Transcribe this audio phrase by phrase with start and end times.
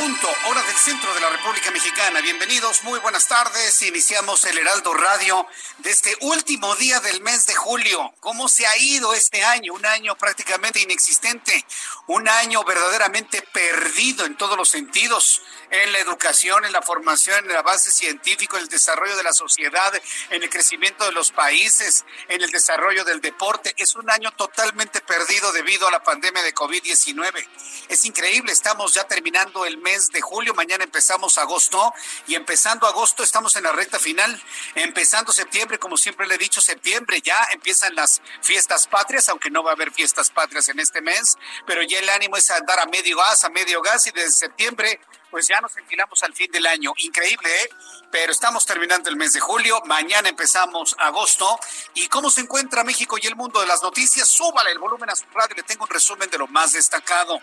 [0.00, 2.22] Punto, hora del centro de la República Mexicana.
[2.22, 3.82] Bienvenidos, muy buenas tardes.
[3.82, 8.14] Iniciamos el Heraldo Radio de este último día del mes de julio.
[8.20, 9.74] ¿Cómo se ha ido este año?
[9.74, 11.66] Un año prácticamente inexistente,
[12.06, 17.50] un año verdaderamente perdido en todos los sentidos, en la educación, en la formación, en
[17.50, 19.92] el avance científico, en el desarrollo de la sociedad,
[20.30, 23.74] en el crecimiento de los países, en el desarrollo del deporte.
[23.76, 27.46] Es un año totalmente perdido debido a la pandemia de COVID-19.
[27.88, 31.92] Es increíble, estamos ya terminando el mes de julio, mañana empezamos agosto
[32.28, 34.40] y empezando agosto estamos en la recta final,
[34.76, 39.64] empezando septiembre, como siempre le he dicho, septiembre ya empiezan las fiestas patrias, aunque no
[39.64, 42.86] va a haber fiestas patrias en este mes, pero ya el ánimo es andar a
[42.86, 46.66] medio gas, a medio gas y desde septiembre pues ya nos enfilamos al fin del
[46.66, 46.92] año.
[46.98, 47.70] Increíble, ¿eh?
[48.10, 51.58] Pero estamos terminando el mes de julio, mañana empezamos agosto.
[51.94, 54.28] ¿Y cómo se encuentra México y el mundo de las noticias?
[54.28, 57.40] Súbale el volumen a su radio, le tengo un resumen de lo más destacado.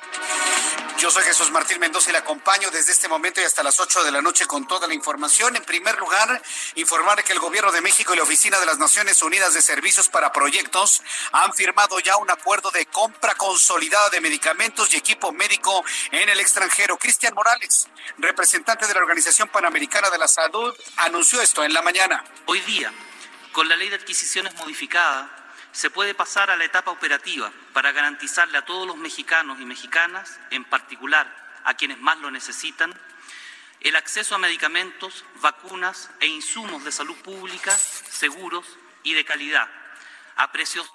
[0.97, 4.03] Yo soy Jesús Martín Mendoza y le acompaño desde este momento y hasta las 8
[4.03, 5.56] de la noche con toda la información.
[5.56, 6.41] En primer lugar,
[6.75, 10.09] informar que el Gobierno de México y la Oficina de las Naciones Unidas de Servicios
[10.09, 15.85] para Proyectos han firmado ya un acuerdo de compra consolidada de medicamentos y equipo médico
[16.12, 16.97] en el extranjero.
[16.97, 17.76] Cristian Morales,
[18.17, 22.23] representante de la Organización Panamericana de la Salud, anunció esto en la mañana.
[22.45, 22.91] Hoy día,
[23.51, 25.29] con la ley de adquisiciones modificada,
[25.71, 30.39] se puede pasar a la etapa operativa para garantizarle a todos los mexicanos y mexicanas,
[30.49, 31.27] en particular
[31.63, 32.93] a quienes más lo necesitan,
[33.81, 38.65] el acceso a medicamentos, vacunas e insumos de salud pública seguros
[39.03, 39.69] y de calidad
[40.35, 40.91] a precios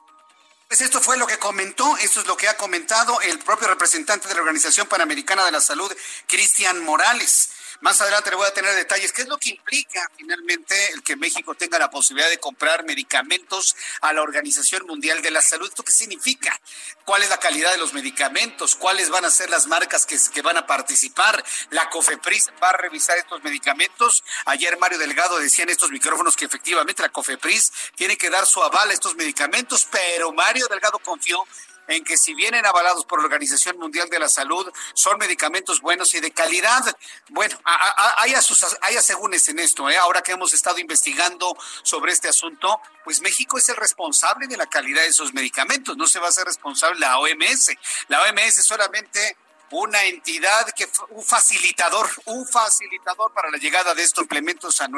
[0.72, 4.26] pues esto fue lo que comentó, esto es lo que ha comentado el propio representante
[4.26, 5.94] de la Organización Panamericana de la Salud,
[6.26, 7.50] Cristian Morales.
[7.82, 9.12] Más adelante le voy a tener detalles.
[9.12, 13.74] ¿Qué es lo que implica finalmente el que México tenga la posibilidad de comprar medicamentos
[14.02, 15.68] a la Organización Mundial de la Salud?
[15.68, 16.60] ¿Esto qué significa?
[17.04, 18.76] ¿Cuál es la calidad de los medicamentos?
[18.76, 21.44] ¿Cuáles van a ser las marcas que, que van a participar?
[21.70, 24.22] ¿La COFEPRIS va a revisar estos medicamentos?
[24.46, 28.62] Ayer Mario Delgado decía en estos micrófonos que efectivamente la COFEPRIS tiene que dar su
[28.62, 31.44] aval a estos medicamentos, pero Mario Delgado confió
[31.88, 36.14] en que si vienen avalados por la Organización Mundial de la Salud, son medicamentos buenos
[36.14, 36.82] y de calidad.
[37.30, 38.34] Bueno, hay,
[38.80, 39.96] hay asegúnes en esto, ¿eh?
[39.96, 44.66] ahora que hemos estado investigando sobre este asunto, pues México es el responsable de la
[44.66, 47.70] calidad de esos medicamentos, no se va a hacer responsable la OMS.
[48.08, 49.36] La OMS es solamente
[49.70, 54.88] una entidad que un facilitador, un facilitador para la llegada de estos implementos a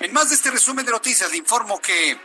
[0.00, 2.18] En más de este resumen de noticias, le informo que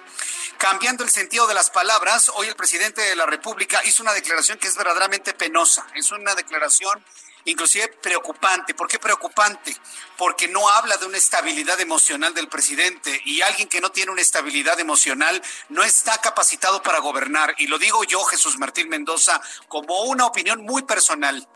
[0.57, 4.57] cambiando el sentido de las palabras, hoy el presidente de la República hizo una declaración
[4.57, 5.85] que es verdaderamente penosa.
[5.93, 7.03] Es una declaración
[7.45, 8.73] inclusive preocupante.
[8.73, 9.75] ¿Por qué preocupante?
[10.17, 14.21] Porque no habla de una estabilidad emocional del presidente y alguien que no tiene una
[14.21, 17.53] estabilidad emocional no está capacitado para gobernar.
[17.59, 21.47] Y lo digo yo, Jesús Martín Mendoza, como una opinión muy personal.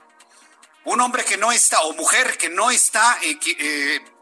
[0.85, 4.12] Un hombre que no está, o mujer que no está eh, eh,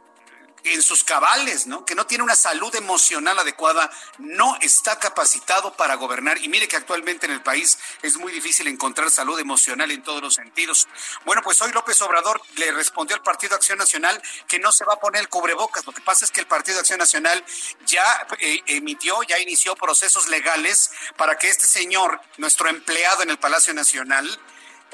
[0.63, 1.85] en sus cabales, ¿no?
[1.85, 6.37] Que no tiene una salud emocional adecuada, no está capacitado para gobernar.
[6.43, 10.21] Y mire que actualmente en el país es muy difícil encontrar salud emocional en todos
[10.21, 10.87] los sentidos.
[11.25, 14.93] Bueno, pues hoy López Obrador le respondió al Partido Acción Nacional que no se va
[14.93, 15.85] a poner el cubrebocas.
[15.85, 17.43] Lo que pasa es que el Partido Acción Nacional
[17.85, 23.39] ya eh, emitió, ya inició procesos legales para que este señor, nuestro empleado en el
[23.39, 24.39] Palacio Nacional,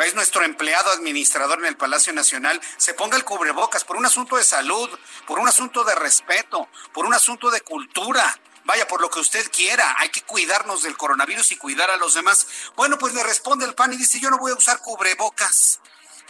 [0.06, 4.38] es nuestro empleado administrador en el Palacio Nacional, se ponga el cubrebocas por un asunto
[4.38, 4.90] de salud,
[5.26, 8.40] por un asunto de respeto, por un asunto de cultura.
[8.64, 12.14] Vaya, por lo que usted quiera, hay que cuidarnos del coronavirus y cuidar a los
[12.14, 12.48] demás.
[12.76, 15.80] Bueno, pues le responde el PAN y dice, yo no voy a usar cubrebocas.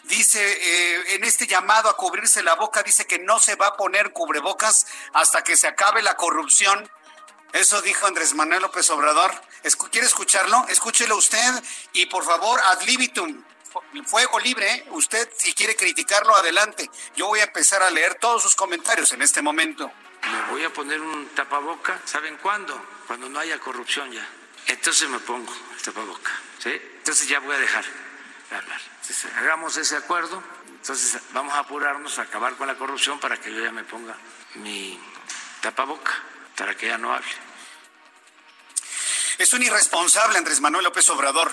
[0.03, 3.75] dice, eh, en este llamado a cubrirse la boca, dice que no se va a
[3.75, 6.89] poner cubrebocas hasta que se acabe la corrupción.
[7.53, 9.31] Eso dijo Andrés Manuel López Obrador.
[9.91, 10.65] ¿Quiere escucharlo?
[10.69, 13.43] Escúchelo usted y por favor, ad libitum,
[14.05, 14.71] fuego libre.
[14.71, 14.85] ¿eh?
[14.91, 16.89] Usted, si quiere criticarlo, adelante.
[17.15, 19.91] Yo voy a empezar a leer todos sus comentarios en este momento.
[20.23, 22.01] Me voy a poner un tapaboca.
[22.05, 22.79] ¿Saben cuándo?
[23.07, 24.27] Cuando no haya corrupción ya.
[24.67, 26.31] Entonces me pongo el tapaboca.
[26.59, 26.71] ¿sí?
[26.97, 27.85] Entonces ya voy a dejar
[28.49, 28.81] de hablar.
[29.37, 30.43] hagamos ese acuerdo.
[30.67, 34.15] Entonces vamos a apurarnos a acabar con la corrupción para que yo ya me ponga
[34.55, 34.99] mi
[35.61, 36.13] tapaboca,
[36.55, 37.27] para que ya no hable.
[39.37, 41.51] Es un irresponsable Andrés Manuel López Obrador.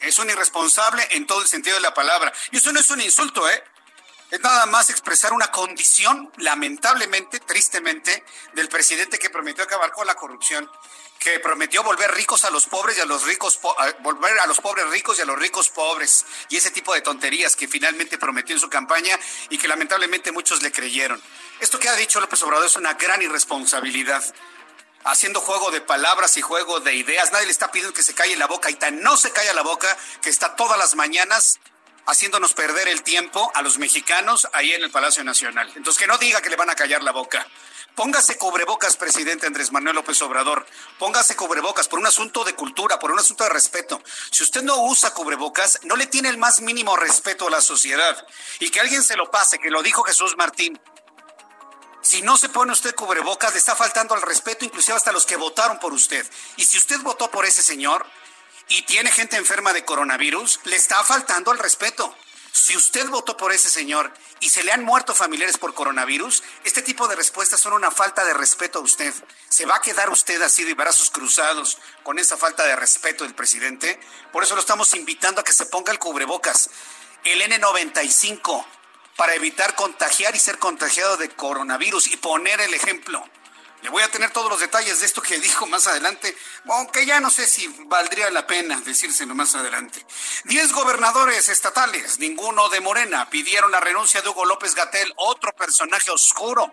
[0.00, 2.32] Es un irresponsable en todo el sentido de la palabra.
[2.50, 3.64] Y eso no es un insulto, ¿eh?
[4.30, 10.16] Es nada más expresar una condición, lamentablemente, tristemente, del presidente que prometió acabar con la
[10.16, 10.68] corrupción,
[11.20, 13.60] que prometió volver ricos a los pobres y a los ricos,
[14.00, 17.54] volver a los pobres ricos y a los ricos pobres, y ese tipo de tonterías
[17.54, 19.16] que finalmente prometió en su campaña
[19.48, 21.22] y que lamentablemente muchos le creyeron.
[21.60, 24.24] Esto que ha dicho López Obrador es una gran irresponsabilidad
[25.06, 27.32] haciendo juego de palabras y juego de ideas.
[27.32, 29.62] Nadie le está pidiendo que se calle la boca y tan no se calla la
[29.62, 31.58] boca que está todas las mañanas
[32.06, 35.72] haciéndonos perder el tiempo a los mexicanos ahí en el Palacio Nacional.
[35.74, 37.46] Entonces que no diga que le van a callar la boca.
[37.96, 40.66] Póngase cubrebocas, presidente Andrés Manuel López Obrador.
[40.98, 44.02] Póngase cubrebocas por un asunto de cultura, por un asunto de respeto.
[44.30, 48.26] Si usted no usa cubrebocas, no le tiene el más mínimo respeto a la sociedad.
[48.60, 50.78] Y que alguien se lo pase, que lo dijo Jesús Martín,
[52.06, 55.34] si no se pone usted cubrebocas, le está faltando al respeto, inclusive hasta los que
[55.34, 56.24] votaron por usted.
[56.56, 58.06] Y si usted votó por ese señor
[58.68, 62.14] y tiene gente enferma de coronavirus, le está faltando al respeto.
[62.52, 66.80] Si usted votó por ese señor y se le han muerto familiares por coronavirus, este
[66.80, 69.12] tipo de respuestas son una falta de respeto a usted.
[69.48, 73.34] ¿Se va a quedar usted así de brazos cruzados con esa falta de respeto del
[73.34, 73.98] presidente?
[74.30, 76.70] Por eso lo estamos invitando a que se ponga el cubrebocas.
[77.24, 78.64] El N95
[79.16, 83.24] para evitar contagiar y ser contagiado de coronavirus y poner el ejemplo.
[83.82, 86.36] Le voy a tener todos los detalles de esto que dijo más adelante,
[86.66, 90.04] aunque ya no sé si valdría la pena decírselo más adelante.
[90.44, 96.10] Diez gobernadores estatales, ninguno de Morena, pidieron la renuncia de Hugo López Gatel, otro personaje
[96.10, 96.72] oscuro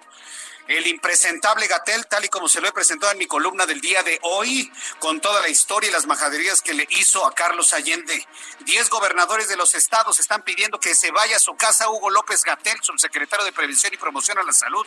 [0.68, 4.04] el impresentable Gatel, tal y como se lo he presentado en mi columna del día
[4.04, 8.26] de hoy, con toda la historia y las majaderías que le hizo a Carlos Allende.
[8.62, 12.44] Diez gobernadores de los estados están pidiendo que se vaya a su casa Hugo López
[12.44, 14.86] Gatel, subsecretario de Prevención y Promoción a la Salud.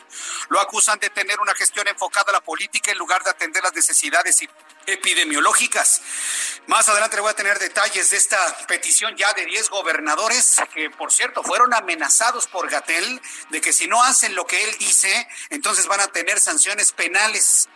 [0.49, 3.75] Lo acusan de tener una gestión enfocada a la política en lugar de atender las
[3.75, 4.41] necesidades
[4.87, 6.03] epidemiológicas.
[6.67, 10.91] Más adelante le voy a tener detalles de esta petición ya de diez gobernadores que,
[10.91, 15.29] por cierto, fueron amenazados por Gatel de que si no hacen lo que él dice,
[15.51, 17.69] entonces van a tener sanciones penales.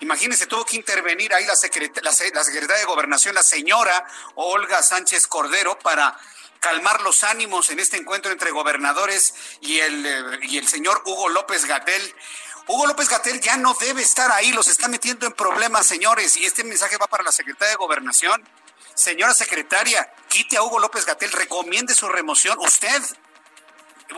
[0.00, 2.14] Imagínense, tuvo que intervenir ahí la, la,
[2.44, 4.04] secretaria de Gobernación, la señora
[4.34, 6.16] Olga Sánchez Cordero, para
[6.60, 11.64] calmar los ánimos en este encuentro entre gobernadores y eh, y el señor Hugo López
[11.64, 12.14] Gatel.
[12.68, 16.44] Hugo López Gatel ya no debe estar ahí, los está metiendo en problemas, señores, y
[16.44, 18.42] este mensaje va para la secretaria de Gobernación.
[18.94, 22.58] Señora secretaria, quite a Hugo López Gatel, recomiende su remoción.
[22.58, 23.00] Usted,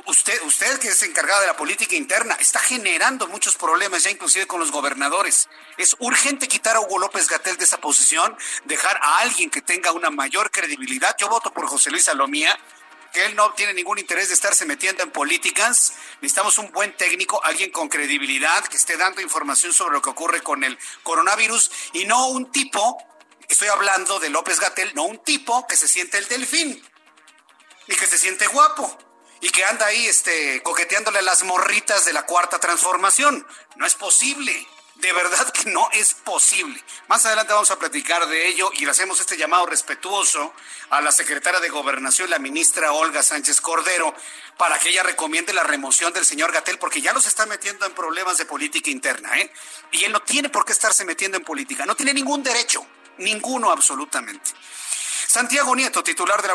[0.06, 4.46] usted, usted que es encargada de la política interna, está generando muchos problemas ya inclusive
[4.46, 5.50] con los gobernadores.
[5.76, 8.34] Es urgente quitar a Hugo López Gatel de esa posición,
[8.64, 11.14] dejar a alguien que tenga una mayor credibilidad.
[11.18, 12.58] Yo voto por José Luis Salomía,
[13.18, 15.94] él no tiene ningún interés de estarse metiendo en políticas.
[16.20, 20.42] Necesitamos un buen técnico, alguien con credibilidad, que esté dando información sobre lo que ocurre
[20.42, 22.98] con el coronavirus y no un tipo,
[23.48, 26.82] estoy hablando de López Gatel, no un tipo que se siente el delfín
[27.86, 28.98] y que se siente guapo
[29.40, 33.46] y que anda ahí este, coqueteándole las morritas de la cuarta transformación.
[33.76, 34.66] No es posible.
[34.98, 36.82] De verdad que no es posible.
[37.06, 40.52] Más adelante vamos a platicar de ello y le hacemos este llamado respetuoso
[40.90, 44.12] a la secretaria de Gobernación, la ministra Olga Sánchez Cordero,
[44.56, 47.94] para que ella recomiende la remoción del señor Gatel, porque ya los está metiendo en
[47.94, 49.52] problemas de política interna, ¿eh?
[49.92, 52.84] Y él no tiene por qué estarse metiendo en política, no tiene ningún derecho,
[53.18, 54.50] ninguno absolutamente.
[55.30, 56.48] Santiago Nieto, titular de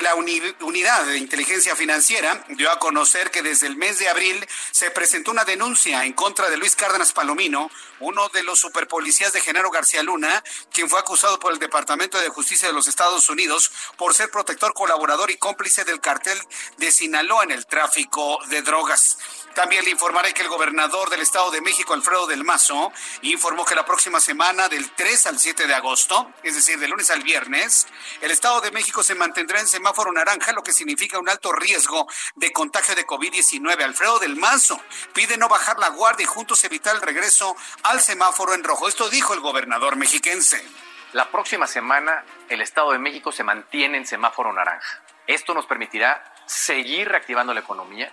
[0.00, 4.90] la, Unidad de Inteligencia Financiera, dio a conocer que desde el mes de abril se
[4.90, 7.70] presentó una denuncia en contra de Luis Cárdenas Palomino,
[8.00, 12.30] uno de los superpolicías de Genaro García Luna, quien fue acusado por el Departamento de
[12.30, 16.38] Justicia de los Estados Unidos por ser protector, colaborador y cómplice del cartel
[16.78, 19.18] de Sinaloa en el tráfico de drogas.
[19.54, 22.90] También le informaré que el gobernador del Estado de México, Alfredo del Mazo,
[23.20, 27.10] informó que la próxima semana, del 3 al 7 de agosto, es decir, de lunes
[27.10, 27.86] al viernes,
[28.22, 32.06] el Estado de México se mantendrá en semáforo naranja, lo que significa un alto riesgo
[32.34, 33.82] de contagio de COVID-19.
[33.82, 34.80] Alfredo del Mazo
[35.12, 38.88] pide no bajar la guardia y juntos evitar el regreso al semáforo en rojo.
[38.88, 40.64] Esto dijo el gobernador mexiquense.
[41.12, 45.02] La próxima semana, el Estado de México se mantiene en semáforo naranja.
[45.26, 48.12] Esto nos permitirá seguir reactivando la economía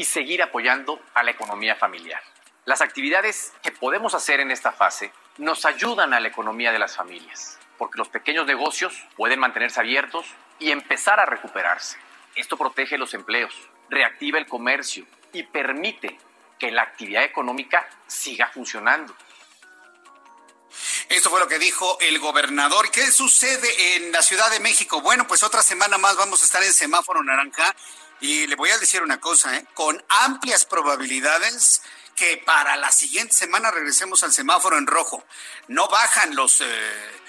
[0.00, 2.22] y seguir apoyando a la economía familiar.
[2.64, 6.96] Las actividades que podemos hacer en esta fase nos ayudan a la economía de las
[6.96, 10.24] familias, porque los pequeños negocios pueden mantenerse abiertos
[10.58, 11.98] y empezar a recuperarse.
[12.34, 13.54] Esto protege los empleos,
[13.90, 15.04] reactiva el comercio
[15.34, 16.18] y permite
[16.58, 19.14] que la actividad económica siga funcionando.
[21.10, 22.90] Esto fue lo que dijo el gobernador.
[22.90, 25.02] ¿Qué sucede en la Ciudad de México?
[25.02, 27.76] Bueno, pues otra semana más vamos a estar en semáforo naranja
[28.20, 29.64] y le voy a decir una cosa, ¿eh?
[29.74, 31.82] con amplias probabilidades
[32.14, 35.24] que para la siguiente semana regresemos al semáforo en rojo.
[35.68, 36.60] No bajan los...
[36.60, 37.19] Eh,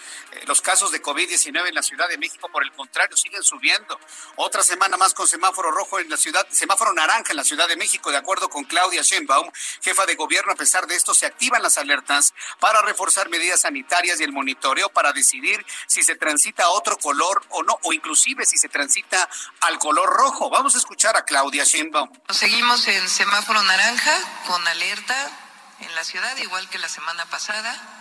[0.46, 4.00] los casos de COVID-19 en la Ciudad de México, por el contrario, siguen subiendo.
[4.36, 7.76] Otra semana más con semáforo rojo en la ciudad, semáforo naranja en la Ciudad de
[7.76, 9.50] México, de acuerdo con Claudia Sheinbaum,
[9.82, 10.54] jefa de gobierno.
[10.54, 14.90] A pesar de esto, se activan las alertas para reforzar medidas sanitarias y el monitoreo
[14.90, 19.30] para decidir si se transita a otro color o no, o inclusive si se transita
[19.62, 20.50] al color rojo.
[20.50, 22.10] Vamos a escuchar a Claudia Sheinbaum.
[22.30, 25.32] Seguimos en semáforo naranja con alerta
[25.80, 28.01] en la ciudad, igual que la semana pasada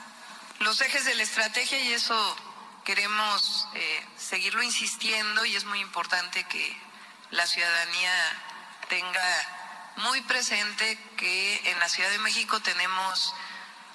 [0.61, 2.37] los ejes de la estrategia y eso
[2.85, 6.76] queremos eh, seguirlo insistiendo y es muy importante que
[7.31, 8.12] la ciudadanía
[8.88, 13.35] tenga muy presente que en la Ciudad de México tenemos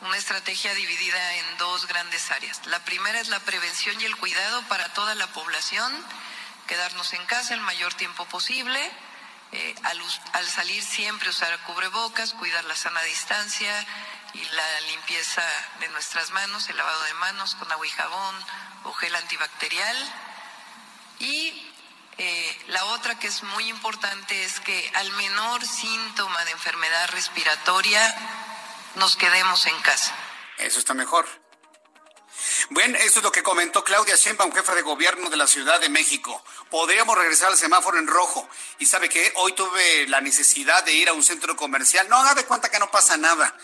[0.01, 2.65] una estrategia dividida en dos grandes áreas.
[2.65, 5.93] La primera es la prevención y el cuidado para toda la población,
[6.67, 8.79] quedarnos en casa el mayor tiempo posible,
[9.51, 10.01] eh, al,
[10.33, 13.85] al salir siempre usar cubrebocas, cuidar la sana distancia,
[14.51, 15.43] la limpieza
[15.79, 18.35] de nuestras manos, el lavado de manos con agua y jabón
[18.83, 20.13] o gel antibacterial.
[21.19, 21.71] Y
[22.17, 28.15] eh, la otra que es muy importante es que al menor síntoma de enfermedad respiratoria
[28.95, 30.15] nos quedemos en casa.
[30.57, 31.25] Eso está mejor.
[32.69, 35.89] Bueno, eso es lo que comentó Claudia Sheinbaum, jefa de gobierno de la Ciudad de
[35.89, 36.43] México.
[36.69, 38.47] Podríamos regresar al semáforo en rojo.
[38.79, 42.07] Y sabe que hoy tuve la necesidad de ir a un centro comercial.
[42.09, 43.55] No haga de cuenta que no pasa nada.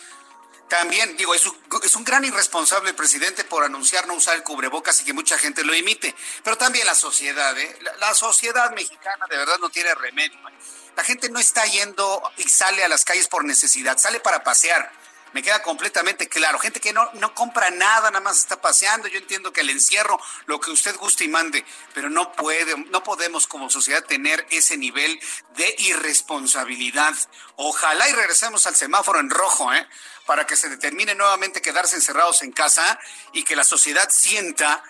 [0.71, 4.43] También, digo, es un, es un gran irresponsable el presidente por anunciar no usar el
[4.43, 6.15] cubrebocas y que mucha gente lo imite.
[6.45, 7.77] Pero también la sociedad, ¿eh?
[7.99, 10.39] La, sociedad mexicana de verdad no tiene remedio.
[10.47, 10.53] ¿eh?
[10.95, 14.93] La gente no está yendo y sale a las calles por necesidad, sale para pasear.
[15.33, 16.57] Me queda completamente claro.
[16.57, 19.09] Gente que no, no compra nada, nada más está paseando.
[19.09, 23.03] Yo entiendo que el encierro, lo que usted guste y mande, pero no puede, no
[23.03, 25.19] podemos como sociedad tener ese nivel
[25.57, 27.13] de irresponsabilidad.
[27.57, 29.85] Ojalá y regresemos al semáforo en rojo, ¿eh?
[30.25, 32.99] Para que se determine nuevamente quedarse encerrados en casa
[33.33, 34.83] y que la sociedad sienta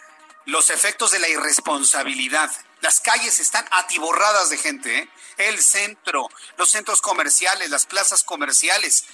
[0.45, 2.51] los efectos de la irresponsabilidad.
[2.81, 5.09] Las calles están atiborradas de gente, ¿eh?
[5.37, 9.05] el centro, los centros comerciales, las plazas comerciales,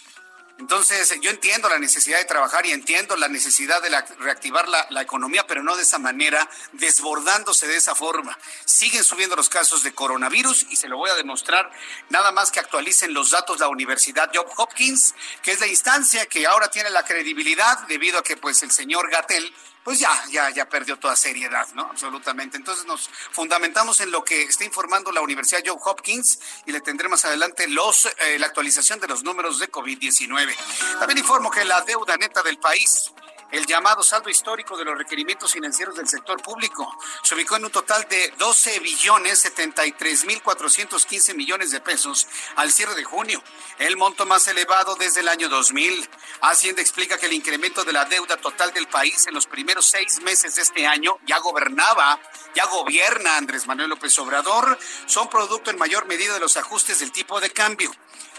[0.59, 5.45] entonces, yo entiendo la necesidad de trabajar y entiendo la necesidad de reactivar la, economía,
[5.45, 8.37] pero no de esa manera, desbordándose de esa forma.
[8.65, 11.71] Siguen subiendo los casos de coronavirus y se lo voy a demostrar
[12.09, 16.47] nada más que actualicen los datos la Universidad Job Hopkins, que es la instancia que
[16.47, 19.53] ahora tiene la credibilidad debido a que pues el señor Gatel
[19.87, 21.83] pues ya, ya, ya perdió toda seriedad, ¿no?
[21.83, 22.57] Absolutamente.
[22.57, 27.07] Entonces nos fundamentamos en lo que está informando la Universidad Joe Hopkins y le tendré
[27.07, 30.53] más adelante los, eh, la actualización de los números de COVID-19.
[30.99, 33.13] También informo que la deuda neta del país
[33.51, 36.97] el llamado saldo histórico de los requerimientos financieros del sector público.
[37.23, 42.71] Se ubicó en un total de 12 billones 73 mil 415 millones de pesos al
[42.71, 43.41] cierre de junio,
[43.79, 46.09] el monto más elevado desde el año 2000.
[46.41, 50.21] Hacienda explica que el incremento de la deuda total del país en los primeros seis
[50.21, 52.19] meses de este año ya gobernaba,
[52.55, 57.11] ya gobierna Andrés Manuel López Obrador, son producto en mayor medida de los ajustes del
[57.11, 57.91] tipo de cambio.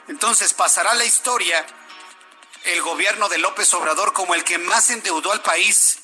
[0.09, 1.65] Entonces pasará la historia
[2.73, 6.01] el gobierno de López Obrador como el que más endeudó al país.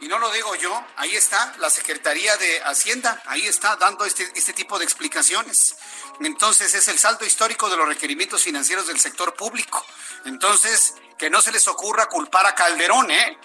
[0.00, 4.30] Y no lo digo yo, ahí está la Secretaría de Hacienda, ahí está dando este,
[4.34, 5.76] este tipo de explicaciones.
[6.20, 9.84] Entonces es el saldo histórico de los requerimientos financieros del sector público.
[10.24, 13.38] Entonces, que no se les ocurra culpar a Calderón, ¿eh?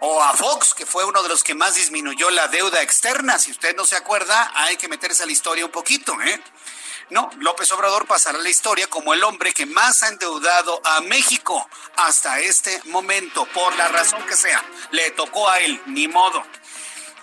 [0.00, 3.38] O a Fox, que fue uno de los que más disminuyó la deuda externa.
[3.38, 6.40] Si usted no se acuerda, hay que meterse a la historia un poquito, ¿eh?
[7.08, 11.68] No, López Obrador pasará la historia como el hombre que más ha endeudado a México
[11.94, 14.64] hasta este momento, por la razón que sea.
[14.90, 16.42] Le tocó a él, ni modo.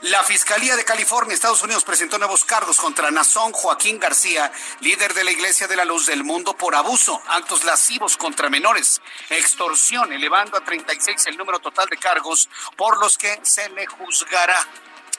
[0.03, 5.25] La Fiscalía de California, Estados Unidos, presentó nuevos cargos contra Nazón Joaquín García, líder de
[5.25, 10.57] la Iglesia de la Luz del Mundo, por abuso, actos lascivos contra menores, extorsión, elevando
[10.57, 14.65] a 36 el número total de cargos por los que se le juzgará.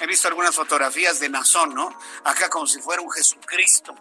[0.01, 1.99] He visto algunas fotografías de Nazón, ¿no?
[2.25, 3.95] Acá como si fuera un Jesucristo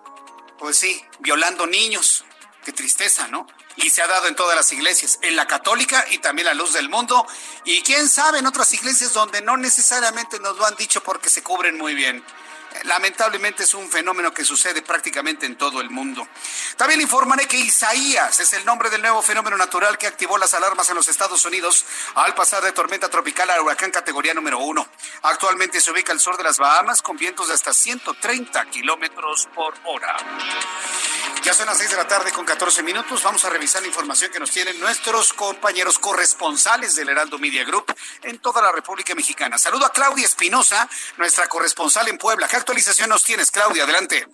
[0.63, 2.23] pues sí, violando niños.
[2.63, 3.45] Qué tristeza, ¿no?
[3.75, 6.71] Y se ha dado en todas las iglesias, en la católica y también la luz
[6.71, 7.27] del mundo.
[7.65, 11.43] Y quién sabe en otras iglesias donde no necesariamente nos lo han dicho porque se
[11.43, 12.23] cubren muy bien.
[12.83, 16.27] Lamentablemente es un fenómeno que sucede prácticamente en todo el mundo.
[16.77, 20.89] También informaré que Isaías es el nombre del nuevo fenómeno natural que activó las alarmas
[20.89, 24.87] en los Estados Unidos al pasar de tormenta tropical a huracán categoría número uno.
[25.21, 29.75] Actualmente se ubica al sur de las Bahamas con vientos de hasta 130 kilómetros por
[29.85, 30.17] hora.
[31.43, 33.21] Ya son las 6 de la tarde con 14 minutos.
[33.21, 37.93] Vamos a revisar la información que nos tienen nuestros compañeros corresponsales del Heraldo Media Group
[38.21, 39.57] en toda la República Mexicana.
[39.57, 40.87] Saludo a Claudia Espinosa,
[41.17, 42.47] nuestra corresponsal en Puebla.
[42.63, 43.83] ¿Qué actualización nos tienes, Claudia?
[43.83, 44.25] Adelante.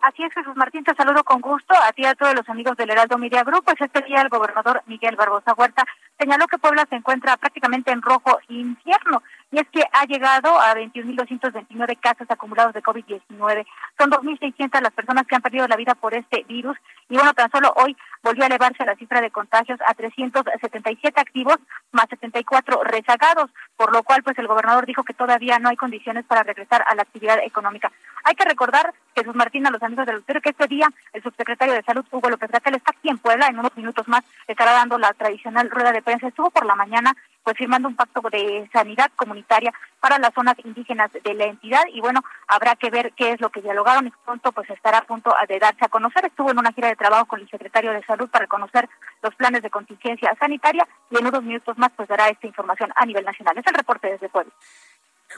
[0.00, 2.88] Así es, Jesús Martín, te saludo con gusto a ti a todos los amigos del
[2.88, 3.64] Heraldo Media Group.
[3.66, 5.84] Pues este día el gobernador Miguel Barbosa Huerta
[6.18, 10.74] señaló que Puebla se encuentra prácticamente en rojo infierno y es que ha llegado a
[10.74, 13.66] 21.229 casos acumulados de COVID-19.
[13.98, 16.76] Son 2.600 las personas que han perdido la vida por este virus
[17.08, 21.56] y bueno, tan solo hoy volvió a elevarse la cifra de contagios a 377 activos
[21.92, 26.24] más 74 rezagados, por lo cual pues el gobernador dijo que todavía no hay condiciones
[26.24, 27.92] para regresar a la actividad económica.
[28.24, 31.74] Hay que recordar, Jesús Martín, a los amigos del auditorio, que este día el subsecretario
[31.74, 34.98] de Salud, Hugo López Gatel, está aquí en Puebla, en unos minutos más estará dando
[34.98, 36.26] la tradicional rueda de prensa.
[36.26, 37.14] Estuvo por la mañana
[37.46, 42.00] pues firmando un pacto de sanidad comunitaria para las zonas indígenas de la entidad y
[42.00, 45.32] bueno, habrá que ver qué es lo que dialogaron y pronto pues estará a punto
[45.46, 46.26] de darse a conocer.
[46.26, 48.88] Estuvo en una gira de trabajo con el secretario de Salud para conocer
[49.22, 53.06] los planes de contingencia sanitaria y en unos minutos más pues dará esta información a
[53.06, 53.56] nivel nacional.
[53.56, 54.52] Es el reporte desde Puebla.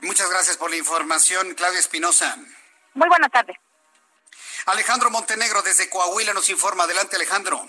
[0.00, 2.38] Muchas gracias por la información, Claudia Espinosa.
[2.94, 3.60] Muy buena tarde.
[4.64, 6.84] Alejandro Montenegro desde Coahuila nos informa.
[6.84, 7.68] Adelante, Alejandro.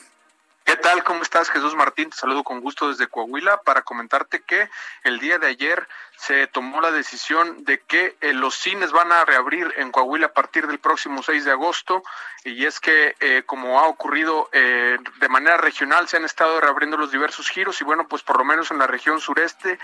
[0.70, 1.04] ¿Qué tal?
[1.04, 2.12] ¿Cómo estás, Jesús Martín?
[2.12, 4.70] Te saludo con gusto desde Coahuila para comentarte que
[5.04, 5.88] el día de ayer
[6.20, 10.34] se tomó la decisión de que eh, los cines van a reabrir en Coahuila a
[10.34, 12.04] partir del próximo 6 de agosto
[12.44, 16.98] y es que eh, como ha ocurrido eh, de manera regional se han estado reabriendo
[16.98, 19.80] los diversos giros y bueno pues por lo menos en la región sureste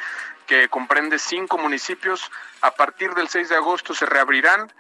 [0.46, 2.30] que comprende cinco municipios
[2.62, 4.74] a partir del 6 de agosto se reabrirán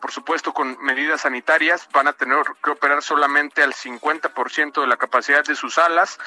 [0.00, 4.96] por supuesto con medidas sanitarias van a tener que operar solamente al 50% de la
[4.96, 6.18] capacidad de sus salas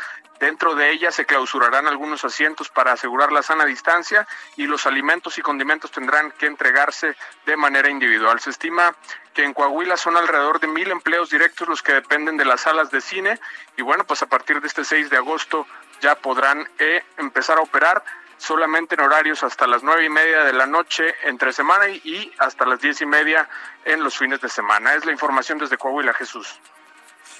[0.41, 5.37] dentro de ellas se clausurarán algunos asientos para asegurar la sana distancia y los alimentos
[5.37, 8.39] y condimentos tendrán que entregarse de manera individual.
[8.39, 8.95] Se estima
[9.33, 12.91] que en Coahuila son alrededor de mil empleos directos los que dependen de las salas
[12.91, 13.39] de cine
[13.77, 15.65] y bueno, pues a partir de este 6 de agosto
[16.01, 18.03] ya podrán eh, empezar a operar
[18.37, 22.65] solamente en horarios hasta las nueve y media de la noche entre semana y hasta
[22.65, 23.47] las diez y media
[23.85, 24.95] en los fines de semana.
[24.95, 26.59] Es la información desde Coahuila, Jesús.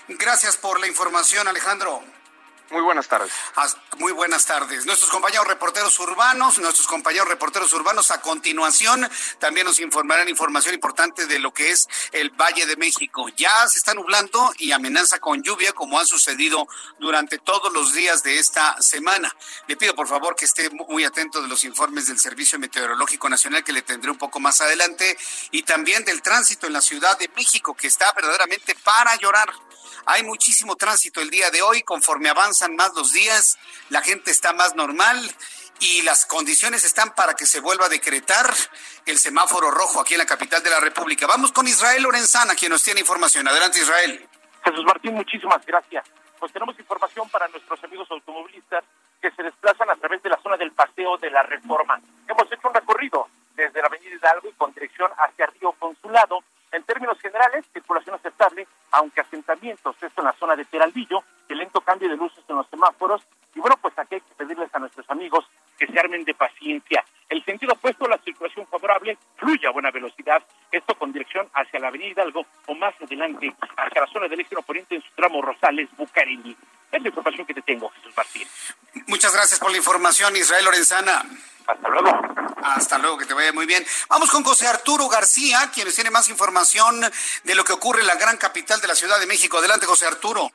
[0.08, 2.04] Gracias por la información, Alejandro.
[2.72, 3.34] Muy buenas tardes.
[3.98, 4.86] Muy buenas tardes.
[4.86, 11.28] Nuestros compañeros reporteros urbanos, nuestros compañeros reporteros urbanos a continuación también nos informarán información importante
[11.28, 13.28] de lo que es el Valle de México.
[13.36, 16.66] Ya se está nublando y amenaza con lluvia como ha sucedido
[16.98, 19.36] durante todos los días de esta semana.
[19.68, 23.66] Le pido por favor que esté muy atento de los informes del Servicio Meteorológico Nacional
[23.66, 25.18] que le tendré un poco más adelante
[25.52, 29.52] y también del tránsito en la Ciudad de México que está verdaderamente para llorar.
[30.06, 33.58] Hay muchísimo tránsito el día de hoy, conforme avanzan más los días,
[33.90, 35.20] la gente está más normal
[35.80, 38.52] y las condiciones están para que se vuelva a decretar
[39.06, 41.28] el semáforo rojo aquí en la capital de la República.
[41.28, 43.48] Vamos con Israel Lorenzana, quien nos tiene información.
[43.48, 44.28] Adelante, Israel.
[44.64, 46.06] Jesús Martín, muchísimas gracias.
[46.40, 48.84] Pues tenemos información para nuestros amigos automovilistas
[49.22, 52.00] que se desplazan a través de la zona del Paseo de la Reforma.
[52.28, 56.84] Hemos hecho un recorrido desde la Avenida Hidalgo y con dirección hacia Río Consulado en
[56.84, 62.10] términos generales, circulación aceptable, aunque asentamientos, esto en la zona de Peralvillo, el lento cambio
[62.10, 63.22] de luces en los semáforos,
[63.54, 65.46] y bueno, pues aquí hay que pedirles a nuestros amigos
[65.78, 67.04] que se armen de paciencia.
[67.28, 71.90] El sentido opuesto, la circulación favorable, fluye a buena velocidad, esto con dirección hacia la
[71.90, 75.90] avenida Hidalgo o más adelante hacia la zona del este poniente en su tramo Rosales,
[75.98, 76.56] Bucareli.
[76.92, 78.48] Es la información que te tengo, Jesús Martín.
[79.08, 81.24] Muchas gracias por la información, Israel Lorenzana.
[81.68, 82.22] Hasta luego.
[82.64, 83.86] Hasta luego, que te vaya muy bien.
[84.10, 87.02] Vamos con José Arturo García, quien tiene más información
[87.44, 89.58] de lo que ocurre en la gran capital de la Ciudad de México.
[89.58, 90.52] Adelante, José Arturo.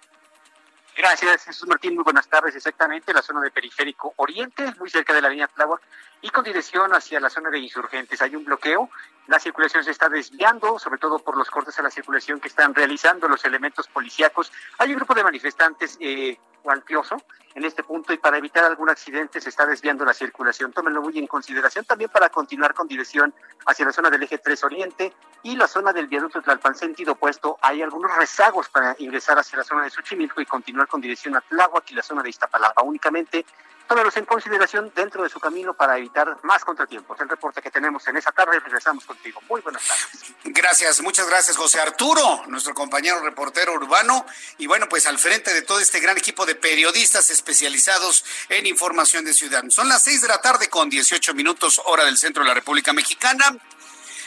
[0.97, 1.95] Gracias, Jesús Martín.
[1.95, 2.57] Muy buenas tardes.
[2.57, 5.83] Exactamente, la zona de Periférico Oriente, muy cerca de la línea Tláhuac,
[6.23, 8.23] y con dirección hacia la zona de insurgentes.
[8.23, 8.89] Hay un bloqueo,
[9.27, 12.75] la circulación se está desviando, sobre todo por los cortes a la circulación que están
[12.75, 14.51] realizando los elementos policíacos.
[14.79, 17.17] Hay un grupo de manifestantes eh, cuantioso
[17.55, 20.73] en este punto y para evitar algún accidente se está desviando la circulación.
[20.73, 23.33] Tómenlo muy en consideración también para continuar con dirección
[23.67, 25.13] hacia la zona del eje 3 Oriente
[25.45, 27.57] y la zona del viaducto Tlalpan sentido opuesto.
[27.63, 31.41] Hay algunos rezagos para ingresar hacia la zona de Xochimilco y continuar con dirección a
[31.41, 32.83] Tláhuac y la zona de Iztapalapa.
[32.83, 33.47] Únicamente
[33.87, 37.21] tómenlos en consideración dentro de su camino para evitar más contratiempos.
[37.21, 39.41] El reporte que tenemos en esa tarde, regresamos contigo.
[39.49, 40.35] Muy buenas tardes.
[40.45, 44.27] Gracias, muchas gracias, José Arturo, nuestro compañero reportero urbano.
[44.59, 49.25] Y bueno, pues al frente de todo este gran equipo de periodistas especializados en información
[49.25, 49.63] de ciudad.
[49.69, 52.93] Son las seis de la tarde con 18 minutos, hora del centro de la República
[52.93, 53.57] Mexicana.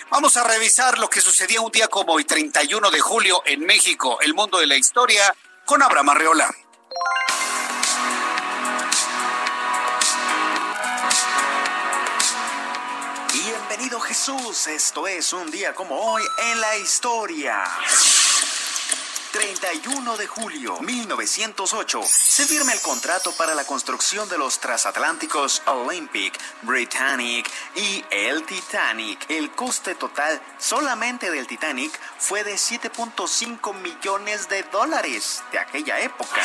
[0.09, 4.17] Vamos a revisar lo que sucedió un día como hoy, 31 de julio, en México,
[4.21, 6.55] el mundo de la historia, con Abraham Arreola.
[13.79, 17.63] Bienvenido Jesús, esto es un día como hoy en la historia.
[19.31, 26.37] 31 de julio 1908 se firma el contrato para la construcción de los transatlánticos Olympic,
[26.63, 29.25] Britannic y el Titanic.
[29.29, 36.41] El coste total solamente del Titanic fue de 7.5 millones de dólares de aquella época.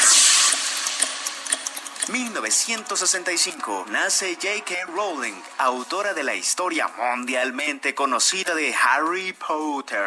[2.09, 4.87] 1965 nace J.K.
[4.95, 9.99] Rowling, autora de la historia mundialmente conocida de Harry Potter.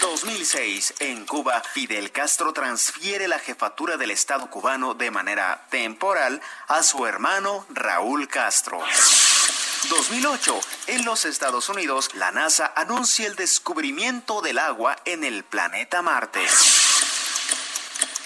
[0.00, 6.82] 2006, en Cuba, Fidel Castro transfiere la jefatura del Estado cubano de manera temporal a
[6.82, 8.80] su hermano Raúl Castro.
[9.88, 16.02] 2008, en los Estados Unidos, la NASA anuncia el descubrimiento del agua en el planeta
[16.02, 16.40] Marte.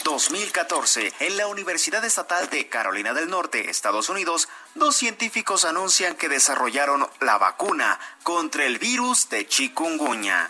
[0.04, 6.28] 2014, en la Universidad Estatal de Carolina del Norte, Estados Unidos, dos científicos anuncian que
[6.28, 10.48] desarrollaron la vacuna contra el virus de chikungunya.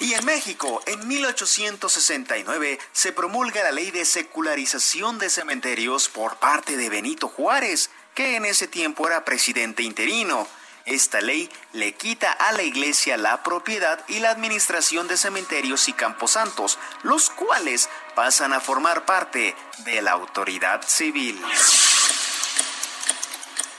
[0.00, 6.76] Y en México, en 1869, se promulga la ley de secularización de cementerios por parte
[6.76, 10.48] de Benito Juárez, que en ese tiempo era presidente interino.
[10.84, 15.92] Esta ley le quita a la iglesia la propiedad y la administración de cementerios y
[15.92, 21.40] camposantos, los cuales pasan a formar parte de la autoridad civil.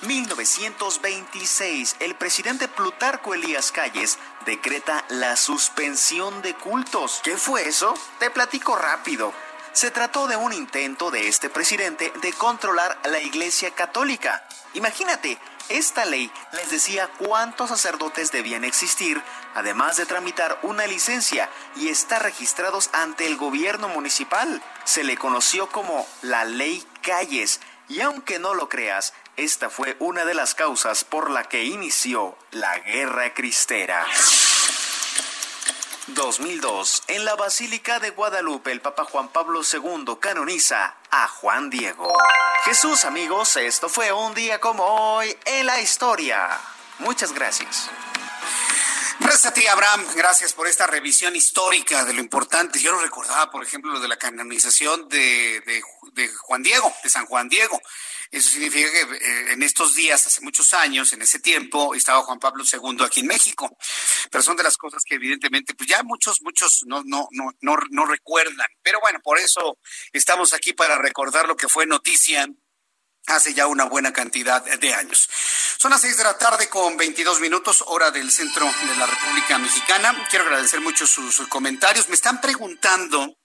[0.04, 7.22] 1926, el presidente Plutarco Elías Calles decreta la suspensión de cultos.
[7.24, 7.94] ¿Qué fue eso?
[8.20, 9.34] Te platico rápido.
[9.72, 14.46] Se trató de un intento de este presidente de controlar la Iglesia Católica.
[14.74, 19.22] Imagínate, esta ley les decía cuántos sacerdotes debían existir,
[19.56, 24.62] además de tramitar una licencia y estar registrados ante el gobierno municipal.
[24.84, 30.26] Se le conoció como la Ley Calles, y aunque no lo creas, esta fue una
[30.26, 34.06] de las causas por la que inició la Guerra Cristera.
[36.08, 37.04] 2002.
[37.08, 42.12] En la Basílica de Guadalupe, el Papa Juan Pablo II canoniza a Juan Diego.
[42.66, 46.50] Jesús, amigos, esto fue un día como hoy en la historia.
[47.00, 47.90] Muchas gracias.
[49.20, 50.06] Gracias a ti, Abraham.
[50.16, 52.80] Gracias por esta revisión histórica de lo importante.
[52.82, 57.10] Yo no recordaba, por ejemplo, lo de la canonización de, de, de Juan Diego, de
[57.10, 57.82] San Juan Diego.
[58.34, 62.40] Eso significa que eh, en estos días, hace muchos años, en ese tiempo, estaba Juan
[62.40, 63.78] Pablo II aquí en México.
[64.32, 67.78] Pero son de las cosas que evidentemente, pues ya muchos, muchos no, no, no, no,
[67.92, 68.66] no recuerdan.
[68.82, 69.78] Pero bueno, por eso
[70.12, 72.48] estamos aquí para recordar lo que fue noticia
[73.28, 75.30] hace ya una buena cantidad de años.
[75.78, 79.60] Son las seis de la tarde con 22 minutos, hora del centro de la República
[79.60, 80.26] Mexicana.
[80.32, 82.10] Quiero agradecer mucho sus, comentarios.
[82.10, 83.38] Me están preguntando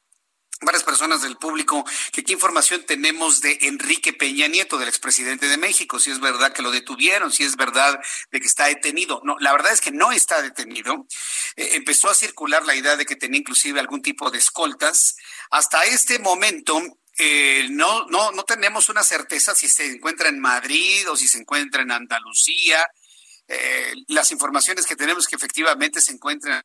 [0.60, 5.56] varias personas del público que qué información tenemos de Enrique Peña Nieto, del expresidente de
[5.56, 9.20] México, si es verdad que lo detuvieron, si es verdad de que está detenido.
[9.24, 11.06] No, la verdad es que no está detenido.
[11.56, 15.16] Eh, empezó a circular la idea de que tenía inclusive algún tipo de escoltas.
[15.50, 16.80] Hasta este momento,
[17.18, 21.38] eh, no, no, no tenemos una certeza si se encuentra en Madrid o si se
[21.38, 22.84] encuentra en Andalucía.
[23.46, 26.62] Eh, las informaciones que tenemos que efectivamente se encuentra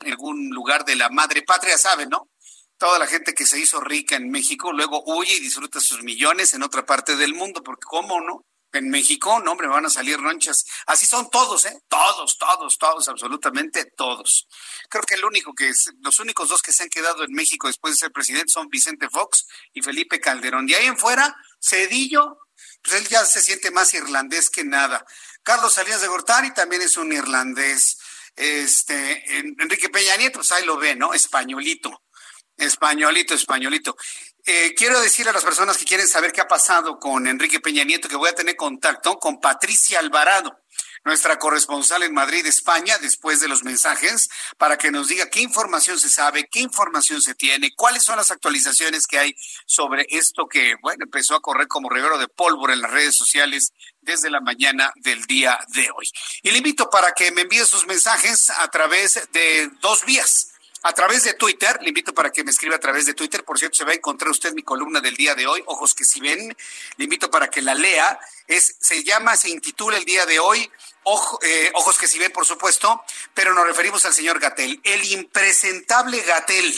[0.00, 2.28] en algún lugar de la madre patria, saben, ¿no?
[2.78, 6.54] Toda la gente que se hizo rica en México luego huye y disfruta sus millones
[6.54, 8.44] en otra parte del mundo, porque ¿cómo no?
[8.72, 10.64] En México, no, hombre, van a salir ronchas.
[10.86, 11.80] Así son todos, ¿eh?
[11.88, 14.46] Todos, todos, todos, absolutamente todos.
[14.90, 17.66] Creo que el único que es, los únicos dos que se han quedado en México
[17.66, 20.66] después de ser presidente son Vicente Fox y Felipe Calderón.
[20.66, 22.40] De ahí en fuera, Cedillo,
[22.82, 25.04] pues él ya se siente más irlandés que nada.
[25.42, 27.96] Carlos Salinas de Gortari también es un irlandés.
[28.36, 31.14] Este, Enrique Peña Nieto, pues ahí lo ve, ¿no?
[31.14, 32.02] Españolito.
[32.58, 33.96] Españolito, españolito.
[34.44, 37.84] Eh, quiero decirle a las personas que quieren saber qué ha pasado con Enrique Peña
[37.84, 40.58] Nieto que voy a tener contacto con Patricia Alvarado,
[41.04, 46.00] nuestra corresponsal en Madrid, España, después de los mensajes, para que nos diga qué información
[46.00, 50.74] se sabe, qué información se tiene, cuáles son las actualizaciones que hay sobre esto que,
[50.82, 54.92] bueno, empezó a correr como reguero de pólvora en las redes sociales desde la mañana
[54.96, 56.06] del día de hoy.
[56.42, 60.47] Y le invito para que me envíe sus mensajes a través de dos vías
[60.82, 63.58] a través de Twitter, le invito para que me escriba a través de Twitter, por
[63.58, 66.20] cierto, se va a encontrar usted mi columna del día de hoy, Ojos que si
[66.20, 66.56] ven,
[66.96, 70.70] le invito para que la lea, es, se llama, se intitula el día de hoy,
[71.42, 73.02] eh, Ojos que si ven, por supuesto,
[73.34, 76.74] pero nos referimos al señor Gatel, el impresentable Gatel,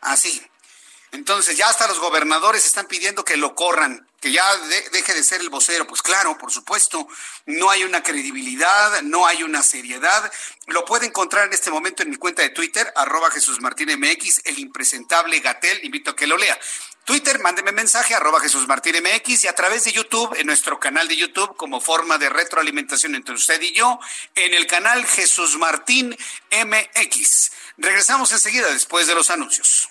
[0.00, 0.40] así.
[1.12, 4.56] Entonces ya hasta los gobernadores están pidiendo que lo corran, que ya
[4.90, 5.86] deje de ser el vocero.
[5.86, 7.06] Pues claro, por supuesto,
[7.44, 10.32] no hay una credibilidad, no hay una seriedad.
[10.68, 14.58] Lo puede encontrar en este momento en mi cuenta de Twitter, arroba Jesús Martín el
[14.58, 16.58] impresentable Gatel, invito a que lo lea.
[17.04, 18.94] Twitter, mándeme mensaje, arroba Jesús Martín
[19.26, 23.34] y a través de YouTube, en nuestro canal de YouTube, como forma de retroalimentación entre
[23.34, 24.00] usted y yo,
[24.34, 26.16] en el canal Jesús Martín
[26.50, 27.52] MX.
[27.76, 29.90] Regresamos enseguida después de los anuncios.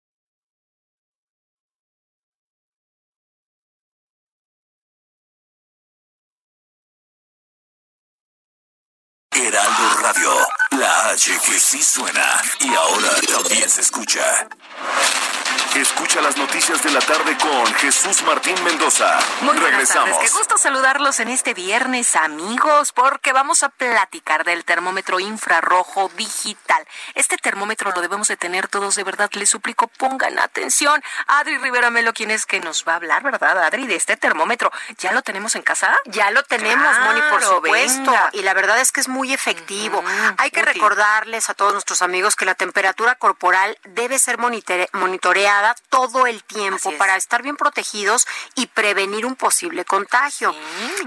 [11.21, 14.47] H que sí suena y ahora también se escucha.
[15.75, 19.17] Escucha las noticias de la tarde con Jesús Martín Mendoza.
[19.41, 20.11] Muy buenas Regresamos.
[20.11, 20.31] tardes.
[20.31, 26.85] Qué gusto saludarlos en este viernes, amigos, porque vamos a platicar del termómetro infrarrojo digital.
[27.15, 31.01] Este termómetro lo debemos de tener todos, de verdad, les suplico, pongan atención.
[31.27, 34.71] Adri Rivera Melo, quien es que nos va a hablar, ¿verdad, Adri, de este termómetro?
[34.99, 35.97] ¿Ya lo tenemos en casa?
[36.05, 38.11] Ya lo tenemos, Moni, por Claro, supuesto.
[38.11, 38.29] venga.
[38.33, 40.03] Y la verdad es que es muy efectivo.
[40.37, 40.73] Hay que útil.
[40.73, 44.89] recordarles a todos nuestros amigos que la temperatura corporal debe ser monitore-
[45.41, 50.55] monitoreada todo el tiempo para estar bien protegidos y prevenir un posible contagio.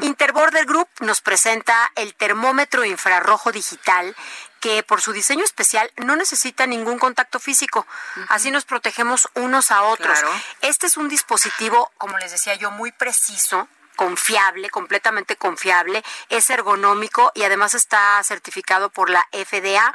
[0.03, 4.15] Interborder Group nos presenta el termómetro infrarrojo digital
[4.61, 7.87] que por su diseño especial no necesita ningún contacto físico.
[8.29, 10.19] Así nos protegemos unos a otros.
[10.19, 10.35] Claro.
[10.63, 17.33] Este es un dispositivo, como les decía yo, muy preciso confiable, completamente confiable, es ergonómico
[17.35, 19.93] y además está certificado por la FDA.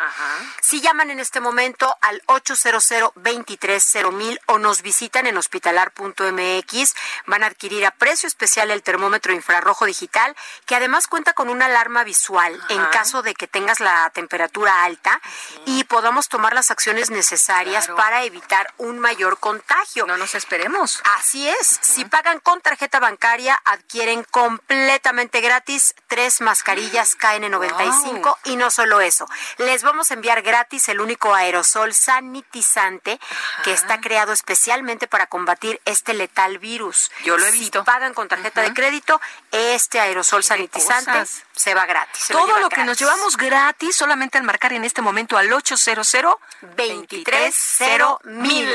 [0.62, 6.94] Si llaman en este momento al 800 230 o nos visitan en hospitalar.mx,
[7.26, 10.36] van a adquirir a precio especial el termómetro infrarrojo digital,
[10.66, 15.22] que además cuenta con una alarma visual en caso de que tengas la temperatura alta
[15.66, 17.96] y podamos tomar las acciones necesarias Claro.
[17.96, 20.06] para evitar un mayor contagio.
[20.06, 21.02] No nos esperemos.
[21.18, 21.80] Así es.
[21.82, 23.89] Si pagan con tarjeta bancaria, adquieren
[24.32, 28.36] completamente gratis tres mascarillas KN95 Wow.
[28.46, 29.28] y no solo eso.
[29.58, 33.20] Les vamos a enviar gratis el único aerosol sanitizante
[33.64, 37.12] que está creado especialmente para combatir este letal virus.
[37.24, 37.84] Yo lo he si visto.
[37.84, 39.20] pagan con tarjeta de crédito,
[39.52, 41.44] este aerosol sanitizante cosas.
[41.56, 42.24] se va gratis.
[42.24, 46.16] se Todo lo que nos llevamos gratis solamente al marcar en este momento al 800
[46.62, 48.70] 230 mil.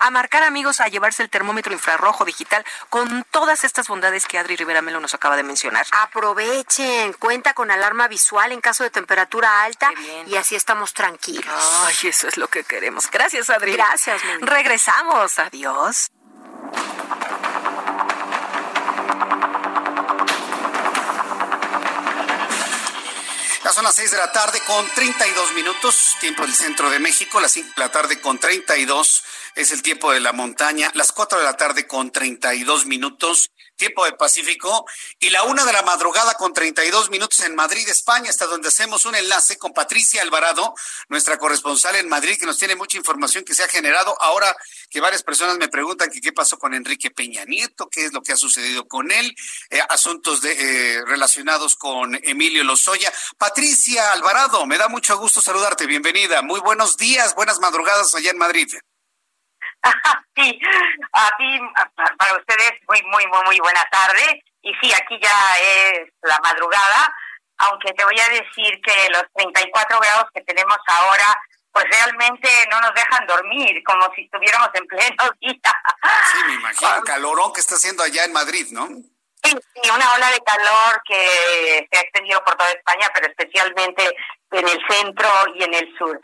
[0.00, 4.53] A marcar amigos a llevarse el termómetro infrarrojo digital con todas estas bondades que Adri
[4.56, 5.86] Rivera Melo nos acaba de mencionar.
[5.92, 9.92] Aprovechen, cuenta con alarma visual en caso de temperatura alta
[10.26, 11.46] y así estamos tranquilos.
[11.86, 13.10] Ay, eso es lo que queremos.
[13.10, 13.72] Gracias, Adri.
[13.72, 14.46] Gracias, Moni.
[14.46, 15.38] Regresamos.
[15.38, 16.10] Adiós.
[23.64, 27.40] Ya son las 6 de la tarde con 32 minutos, tiempo del centro de México,
[27.40, 31.38] las 5 de la tarde con 32 es el tiempo de la montaña, las 4
[31.38, 34.86] de la tarde con 32 minutos, tiempo del Pacífico,
[35.18, 39.04] y la 1 de la madrugada con 32 minutos en Madrid, España, hasta donde hacemos
[39.04, 40.74] un enlace con Patricia Alvarado,
[41.08, 44.16] nuestra corresponsal en Madrid, que nos tiene mucha información que se ha generado.
[44.20, 44.54] Ahora
[44.90, 48.22] que varias personas me preguntan que qué pasó con Enrique Peña Nieto, qué es lo
[48.22, 49.34] que ha sucedido con él,
[49.70, 53.12] eh, asuntos de, eh, relacionados con Emilio Lozoya.
[53.38, 56.42] Patricia Alvarado, me da mucho gusto saludarte, bienvenida.
[56.42, 58.68] Muy buenos días, buenas madrugadas allá en Madrid.
[60.36, 60.58] Sí,
[61.12, 64.42] a ti, a- para ustedes, muy, muy, muy, muy buena tarde.
[64.62, 65.30] Y sí, aquí ya
[65.62, 67.14] es la madrugada,
[67.58, 72.80] aunque te voy a decir que los 34 grados que tenemos ahora, pues realmente no
[72.80, 75.72] nos dejan dormir, como si estuviéramos en pleno día.
[76.32, 78.88] Sí, me imagino, el calorón que está haciendo allá en Madrid, ¿no?
[78.88, 84.16] Sí, sí, una ola de calor que se ha extendido por toda España, pero especialmente
[84.50, 86.18] en el centro y en el sur.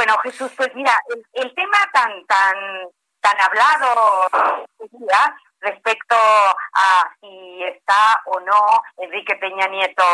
[0.00, 0.98] Bueno, Jesús, pues mira,
[1.34, 2.56] el, tema tan tan
[3.20, 4.26] tan hablado
[5.60, 10.04] respecto a si está o no Enrique Peña Nieto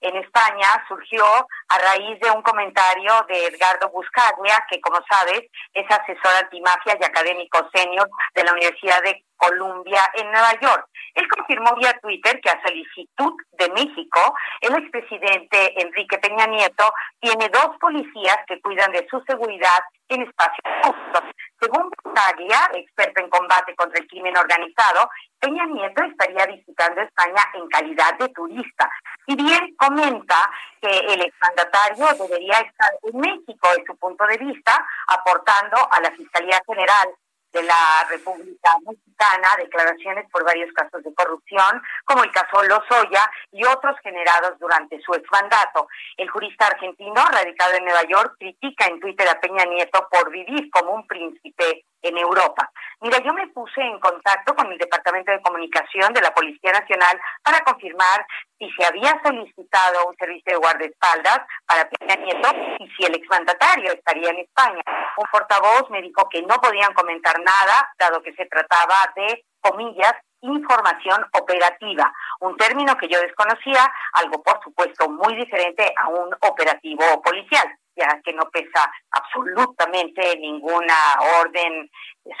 [0.00, 5.86] en España surgió a raíz de un comentario de Edgardo Buscaglia, que como sabes es
[5.90, 10.88] asesor antimafia y académico senior de la Universidad de Columbia en Nueva York.
[11.14, 17.48] Él confirmó vía Twitter que a solicitud de México, el expresidente Enrique Peña Nieto tiene
[17.50, 21.33] dos policías que cuidan de su seguridad en espacios públicos.
[21.64, 25.08] Según Buscaglia, experto en combate contra el crimen organizado,
[25.40, 28.90] Peña Nieto estaría visitando España en calidad de turista.
[29.26, 30.36] Y bien comenta
[30.82, 36.10] que el exmandatario debería estar en México, en su punto de vista, aportando a la
[36.10, 37.08] Fiscalía General
[37.54, 43.64] de la República Mexicana declaraciones por varios casos de corrupción, como el caso Lozoya y
[43.64, 45.86] otros generados durante su exmandato.
[46.16, 50.68] El jurista argentino, radicado en Nueva York, critica en Twitter a Peña Nieto por vivir
[50.70, 52.70] como un príncipe en Europa.
[53.00, 57.20] Mira, yo me puse en contacto con el Departamento de Comunicación de la Policía Nacional
[57.42, 58.26] para confirmar
[58.58, 63.92] si se había solicitado un servicio de guardaespaldas para Peña Nieto y si el exmandatario
[63.92, 64.82] estaría en España.
[65.16, 70.14] Un portavoz me dijo que no podían comentar nada, dado que se trataba de, comillas,
[70.42, 77.22] información operativa, un término que yo desconocía, algo por supuesto muy diferente a un operativo
[77.22, 80.94] policial ya que no pesa absolutamente ninguna
[81.40, 81.90] orden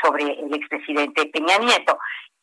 [0.02, 1.98] sobre el expresidente Peña Nieto.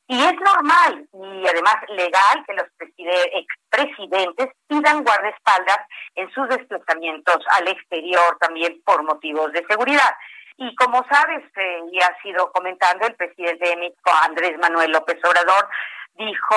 [0.07, 5.79] Y es normal y además legal que los expresidentes pidan guardaespaldas
[6.15, 10.11] en sus desplazamientos al exterior también por motivos de seguridad.
[10.57, 15.17] Y como sabes, eh, y ha sido comentando el presidente de México, Andrés Manuel López
[15.23, 15.69] Obrador,
[16.15, 16.55] dijo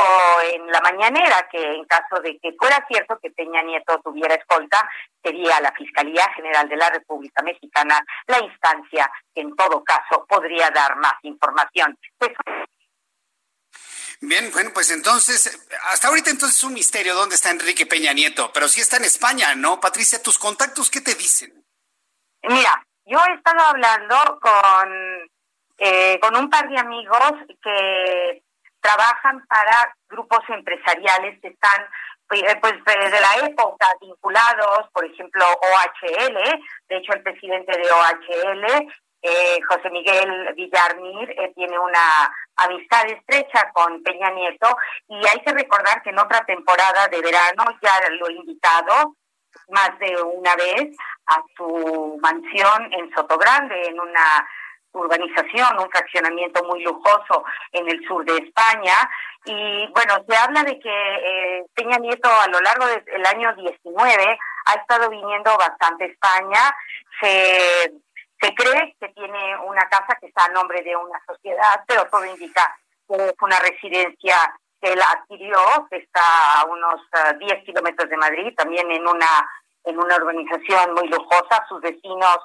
[0.52, 4.88] en la mañanera que en caso de que fuera cierto que Peña Nieto tuviera escolta,
[5.22, 10.70] sería la Fiscalía General de la República Mexicana la instancia que en todo caso podría
[10.70, 11.98] dar más información.
[14.20, 18.50] Bien, bueno, pues entonces, hasta ahorita entonces es un misterio dónde está Enrique Peña Nieto,
[18.52, 19.80] pero sí está en España, ¿no?
[19.80, 21.64] Patricia, ¿tus contactos qué te dicen?
[22.42, 25.30] Mira, yo he estado hablando con,
[25.78, 28.42] eh, con un par de amigos que
[28.84, 31.88] trabajan para grupos empresariales que están
[32.30, 36.34] eh, pues desde la época vinculados, por ejemplo, OHL,
[36.88, 38.88] de hecho el presidente de OHL,
[39.22, 44.76] eh, José Miguel Villarmir, eh, tiene una amistad estrecha con Peña Nieto
[45.08, 49.16] y hay que recordar que en otra temporada de verano ya lo he invitado
[49.68, 54.46] más de una vez a su mansión en Sotogrande, en una
[54.94, 58.94] urbanización, un fraccionamiento muy lujoso en el sur de España.
[59.44, 64.38] Y bueno, se habla de que eh, Peña Nieto a lo largo del año 19
[64.66, 66.76] ha estado viniendo bastante a España.
[67.20, 67.92] Se,
[68.40, 72.24] se cree que tiene una casa que está a nombre de una sociedad, pero todo
[72.24, 72.74] indica
[73.08, 74.36] es una residencia
[74.80, 75.58] que él adquirió,
[75.90, 77.00] que está a unos
[77.38, 79.50] 10 eh, kilómetros de Madrid, también en una
[79.84, 81.64] en una urbanización muy lujosa.
[81.68, 82.38] Sus vecinos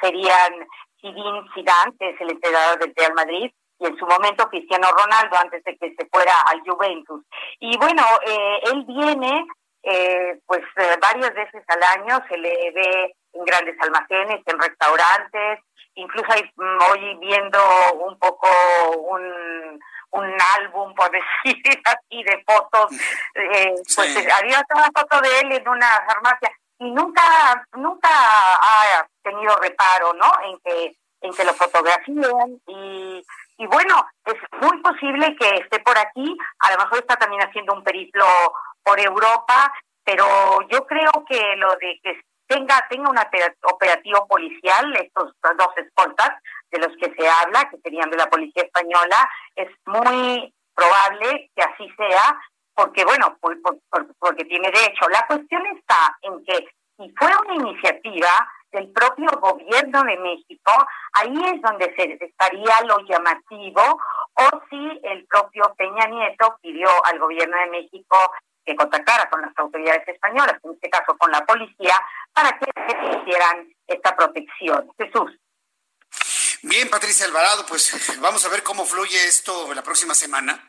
[0.00, 0.66] serían
[1.04, 5.36] Zinedine Zidane, que es el entrenador del Real Madrid, y en su momento Cristiano Ronaldo
[5.36, 7.22] antes de que se fuera al Juventus.
[7.60, 9.44] Y bueno, eh, él viene
[9.82, 15.60] eh, pues eh, varias veces al año, se le ve en grandes almacenes, en restaurantes,
[15.94, 17.58] incluso mm, hoy viendo
[18.06, 18.48] un poco
[18.96, 21.10] un, un álbum, por
[21.44, 22.86] decir así, de fotos,
[23.96, 27.22] pues había una foto de él en una farmacia y nunca
[27.74, 33.24] nunca ha tenido reparo no en que en que lo fotografíen y
[33.58, 37.74] y bueno es muy posible que esté por aquí a lo mejor está también haciendo
[37.74, 38.24] un periplo
[38.82, 39.72] por Europa
[40.04, 40.26] pero
[40.68, 43.18] yo creo que lo de que tenga tenga un
[43.62, 46.30] operativo policial estos dos escoltas
[46.70, 51.62] de los que se habla que serían de la policía española es muy probable que
[51.62, 52.38] así sea
[52.74, 53.38] porque bueno,
[54.18, 55.08] porque tiene derecho.
[55.08, 58.28] La cuestión está en que si fue una iniciativa
[58.74, 60.72] del propio gobierno de México,
[61.12, 63.80] ahí es donde se estaría lo llamativo,
[64.34, 68.16] o si el propio Peña Nieto pidió al gobierno de México
[68.64, 71.94] que contactara con las autoridades españolas, en este caso con la policía,
[72.32, 74.90] para que se hicieran esta protección.
[74.98, 75.38] Jesús.
[76.66, 80.66] Bien, Patricia Alvarado, pues vamos a ver cómo fluye esto la próxima semana.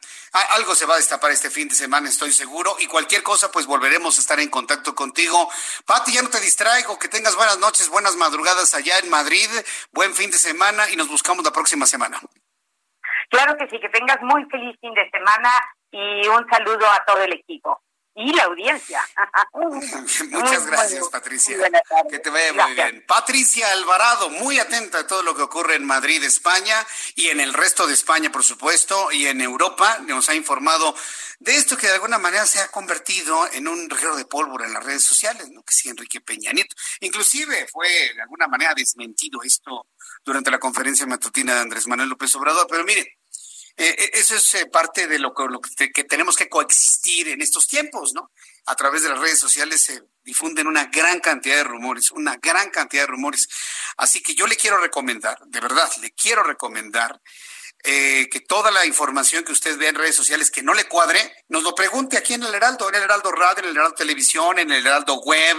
[0.49, 2.75] Algo se va a destapar este fin de semana, estoy seguro.
[2.79, 5.49] Y cualquier cosa, pues volveremos a estar en contacto contigo.
[5.85, 6.99] Pati, ya no te distraigo.
[6.99, 9.49] Que tengas buenas noches, buenas madrugadas allá en Madrid.
[9.93, 12.19] Buen fin de semana y nos buscamos la próxima semana.
[13.29, 15.49] Claro que sí, que tengas muy feliz fin de semana
[15.91, 17.81] y un saludo a todo el equipo
[18.15, 19.01] y la audiencia.
[20.31, 21.57] Muchas gracias, Patricia.
[22.09, 23.03] Que te vaya muy bien.
[23.05, 26.75] Patricia Alvarado, muy atenta a todo lo que ocurre en Madrid, España,
[27.15, 29.99] y en el resto de España, por supuesto, y en Europa.
[30.07, 30.95] Nos ha informado
[31.39, 34.73] de esto que de alguna manera se ha convertido en un reguero de pólvora en
[34.73, 35.61] las redes sociales, ¿no?
[35.63, 36.75] Que sí, Enrique Peña Nieto.
[37.01, 39.87] Inclusive fue de alguna manera desmentido esto
[40.23, 42.65] durante la conferencia matutina de Andrés Manuel López Obrador.
[42.69, 43.19] Pero mire,
[43.77, 47.67] eh, eh, eso es eh, parte de lo, que, que, tenemos que coexistir en estos
[47.67, 48.31] tiempos, ¿no?
[48.67, 52.69] A través de las redes sociales se difunden una gran cantidad de rumores, una gran
[52.69, 53.47] cantidad de rumores.
[53.97, 57.19] Así que yo le quiero recomendar, de verdad, le quiero recomendar
[57.83, 61.35] eh, que toda la información que usted ve en redes sociales que no le cuadre,
[61.49, 64.57] nos lo pregunte aquí en el Heraldo, en el Heraldo Radio, en el Heraldo Televisión,
[64.57, 65.57] en el Heraldo Web,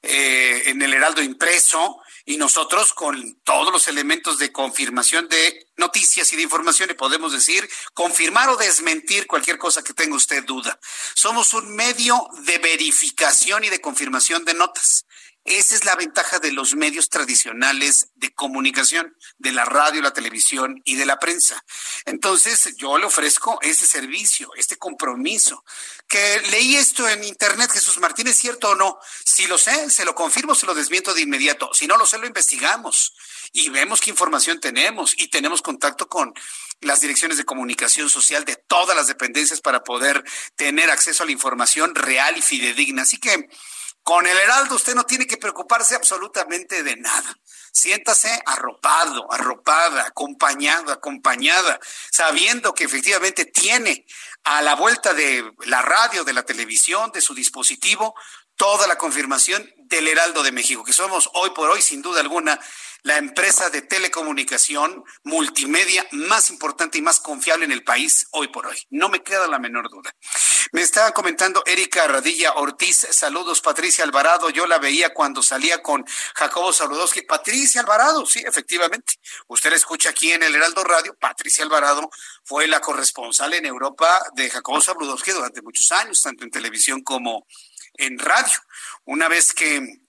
[0.00, 6.36] en el Heraldo Impreso, y nosotros con todos los elementos de confirmación de noticias y
[6.36, 10.78] de información le podemos decir, confirmar o desmentir cualquier cosa que tenga usted duda.
[11.14, 15.06] Somos un medio de verificación y de confirmación de notas.
[15.46, 20.82] Esa es la ventaja de los medios tradicionales de comunicación, de la radio, la televisión
[20.84, 21.64] y de la prensa.
[22.04, 25.64] Entonces, yo le ofrezco ese servicio, este compromiso.
[26.08, 28.98] Que leí esto en internet, Jesús Martínez, ¿cierto o no?
[29.24, 31.68] Si lo sé, se lo confirmo, se lo desmiento de inmediato.
[31.74, 33.14] Si no lo sé, lo investigamos
[33.52, 36.32] y vemos qué información tenemos y tenemos contacto con
[36.80, 40.24] las direcciones de comunicación social de todas las dependencias para poder
[40.56, 43.02] tener acceso a la información real y fidedigna.
[43.02, 43.50] Así que
[44.08, 47.38] con el Heraldo usted no tiene que preocuparse absolutamente de nada.
[47.70, 51.78] Siéntase arropado, arropada, acompañado, acompañada,
[52.10, 54.06] sabiendo que efectivamente tiene
[54.44, 58.14] a la vuelta de la radio, de la televisión, de su dispositivo,
[58.56, 62.58] toda la confirmación del Heraldo de México, que somos hoy por hoy, sin duda alguna,
[63.02, 68.66] la empresa de telecomunicación multimedia más importante y más confiable en el país hoy por
[68.66, 68.76] hoy.
[68.90, 70.14] No me queda la menor duda.
[70.72, 73.06] Me estaba comentando Erika Radilla Ortiz.
[73.10, 74.50] Saludos, Patricia Alvarado.
[74.50, 77.22] Yo la veía cuando salía con Jacobo Saludowski.
[77.22, 79.14] Patricia Alvarado, sí, efectivamente.
[79.46, 81.16] Usted la escucha aquí en el Heraldo Radio.
[81.18, 82.10] Patricia Alvarado
[82.44, 87.46] fue la corresponsal en Europa de Jacobo Saludowski durante muchos años, tanto en televisión como
[87.94, 88.58] en radio.
[89.04, 90.00] Una vez que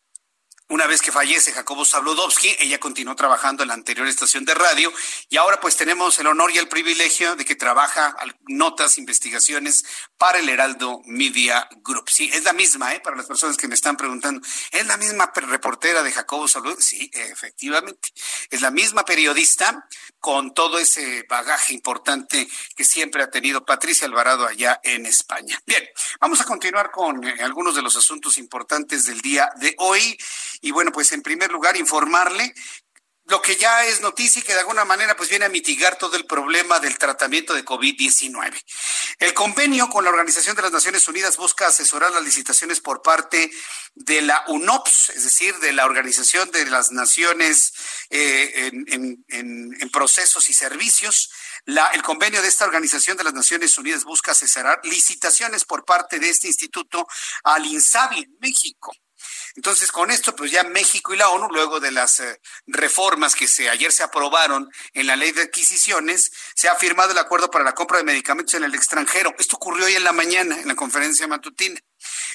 [0.70, 4.94] una vez que fallece Jacobo Zabludowski, ella continuó trabajando en la anterior estación de radio
[5.30, 8.16] y ahora pues tenemos el honor y el privilegio de que trabaja
[8.48, 9.84] notas, investigaciones
[10.20, 12.10] para el Heraldo Media Group.
[12.10, 13.00] Sí, es la misma, ¿eh?
[13.00, 16.84] Para las personas que me están preguntando, ¿es la misma reportera de Jacobo Zabludowski?
[16.84, 18.10] Sí, efectivamente.
[18.50, 19.88] Es la misma periodista
[20.20, 25.58] con todo ese bagaje importante que siempre ha tenido Patricia Alvarado allá en España.
[25.66, 25.88] Bien,
[26.20, 30.20] vamos a continuar con eh, algunos de los asuntos importantes del día de hoy.
[30.60, 32.54] Y bueno, pues en primer lugar, informarle
[33.30, 36.18] lo que ya es noticia y que de alguna manera pues viene a mitigar todo
[36.18, 38.64] el problema del tratamiento de COVID-19.
[39.20, 43.52] El convenio con la Organización de las Naciones Unidas busca asesorar las licitaciones por parte
[43.94, 47.74] de la UNOPS, es decir, de la Organización de las Naciones
[48.10, 51.32] eh, en, procesos y servicios.
[51.66, 56.30] el convenio de esta Organización de las Naciones Unidas busca asesorar licitaciones por parte de
[56.30, 57.08] este instituto
[57.44, 58.92] al INSABI en México.
[59.56, 63.48] Entonces, con esto, pues ya México y la ONU, luego de las eh, reformas que
[63.48, 67.64] se, ayer se aprobaron en la ley de adquisiciones, se ha firmado el acuerdo para
[67.64, 69.34] la compra de medicamentos en el extranjero.
[69.38, 71.80] Esto ocurrió hoy en la mañana, en la conferencia matutina.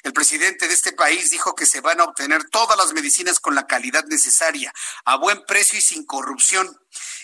[0.02, 3.54] El presidente de este país dijo que se van a obtener todas las medicinas con
[3.54, 4.72] la calidad necesaria,
[5.04, 6.78] a buen precio y sin corrupción.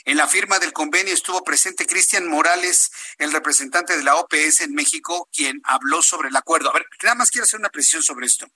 [0.04, 4.74] En la firma del convenio estuvo presente Cristian Morales, el representante de la OPS en
[4.74, 6.70] México, quien habló sobre el acuerdo.
[6.70, 8.46] A ver, nada más quiero hacer una precisión sobre esto.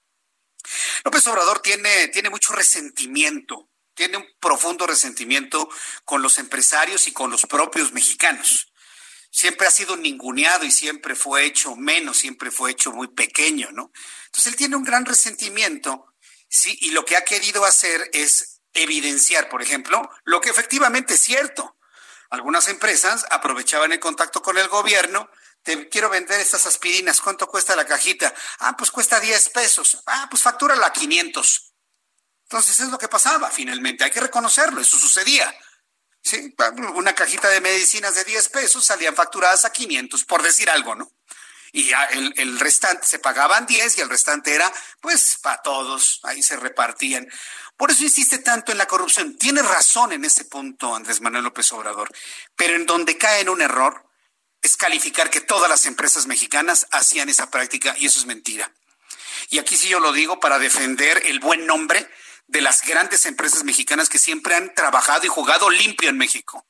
[1.05, 5.69] López Obrador tiene, tiene mucho resentimiento, tiene un profundo resentimiento
[6.05, 8.73] con los empresarios y con los propios mexicanos.
[9.31, 13.91] Siempre ha sido ninguneado y siempre fue hecho menos, siempre fue hecho muy pequeño, ¿no?
[14.27, 16.07] Entonces él tiene un gran resentimiento,
[16.49, 21.21] sí, y lo que ha querido hacer es evidenciar, por ejemplo, lo que efectivamente es
[21.21, 21.77] cierto.
[22.31, 25.31] Algunas empresas aprovechaban el contacto con el gobierno
[25.65, 28.33] te quiero vender estas aspirinas, ¿cuánto cuesta la cajita?
[28.61, 30.03] Ah, pues cuesta 10 pesos.
[30.07, 31.73] Ah, pues factúrala a 500.
[32.45, 35.53] Entonces es lo que pasaba finalmente, hay que reconocerlo, eso sucedía.
[36.23, 36.55] Sí,
[36.95, 41.11] una cajita de medicinas de 10 pesos salían facturadas a 500, por decir algo, ¿no?
[41.73, 46.43] Y el, el restante se pagaban 10 y el restante era, pues, para todos, ahí
[46.43, 47.29] se repartían.
[47.77, 49.37] Por eso insiste tanto en la corrupción.
[49.37, 52.11] Tiene razón en ese punto Andrés Manuel López Obrador,
[52.55, 54.14] pero en donde cae en un error
[54.65, 58.73] es calificar que todas las empresas mexicanas hacían esa práctica y eso es mentira.
[59.51, 62.09] Y aquí sí yo lo digo para defender el buen nombre
[62.47, 66.67] de las grandes empresas mexicanas que siempre han trabajado y jugado limpio en México,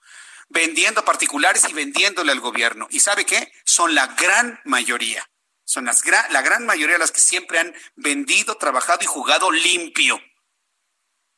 [0.49, 2.89] vendiendo a particulares y vendiéndole al gobierno.
[2.91, 3.53] ¿Y sabe qué?
[3.65, 5.31] Son la gran mayoría.
[5.65, 10.21] Son las la gran mayoría de las que siempre han vendido, trabajado y jugado limpio.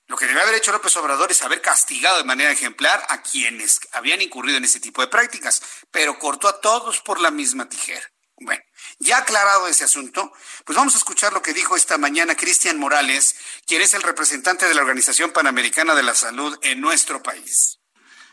[0.09, 3.81] Lo que debe haber hecho López Obrador es haber castigado de manera ejemplar a quienes
[3.93, 8.09] habían incurrido en ese tipo de prácticas, pero cortó a todos por la misma tijera.
[8.39, 8.63] Bueno,
[8.99, 10.33] ya aclarado ese asunto,
[10.65, 13.35] pues vamos a escuchar lo que dijo esta mañana Cristian Morales,
[13.67, 17.79] quien es el representante de la Organización Panamericana de la Salud en nuestro país.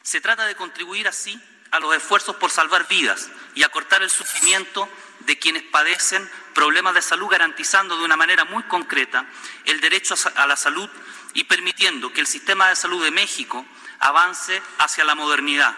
[0.04, 4.88] Se trata de contribuir así a los esfuerzos por salvar vidas y acortar el sufrimiento
[5.22, 9.26] de quienes padecen problemas de salud, garantizando de una manera muy concreta
[9.66, 10.90] el derecho a la salud
[11.34, 13.66] y permitiendo que el sistema de salud de México
[14.00, 15.76] avance hacia la modernidad,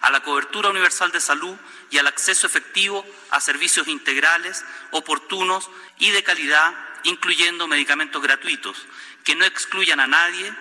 [0.00, 1.56] a la cobertura universal de salud
[1.90, 6.74] y al acceso efectivo a servicios integrales, oportunos y de calidad,
[7.04, 8.86] incluyendo medicamentos gratuitos,
[9.24, 10.54] que no excluyan a nadie,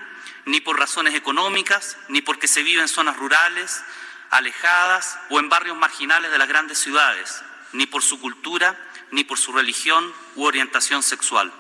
[0.45, 3.83] ni por razones económicas, ni porque se vive en zonas rurales,
[4.29, 7.41] alejadas o en barrios marginales de las grandes ciudades,
[7.71, 8.77] ni por su cultura,
[9.11, 11.53] ni por su religión u orientación sexual.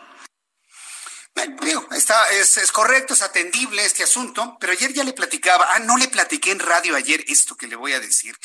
[1.91, 5.97] Está, es, es, correcto, es atendible este asunto, pero ayer ya le platicaba, ah, no
[5.97, 8.35] le platiqué en radio ayer esto que le voy a decir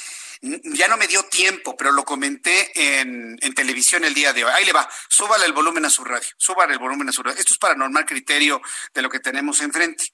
[0.40, 4.52] ya no me dio tiempo, pero lo comenté en, en, televisión el día de hoy.
[4.54, 7.38] Ahí le va, súbale el volumen a su radio, súbale el volumen a su radio.
[7.38, 8.60] Esto es para normal criterio
[8.94, 10.12] de lo que tenemos enfrente.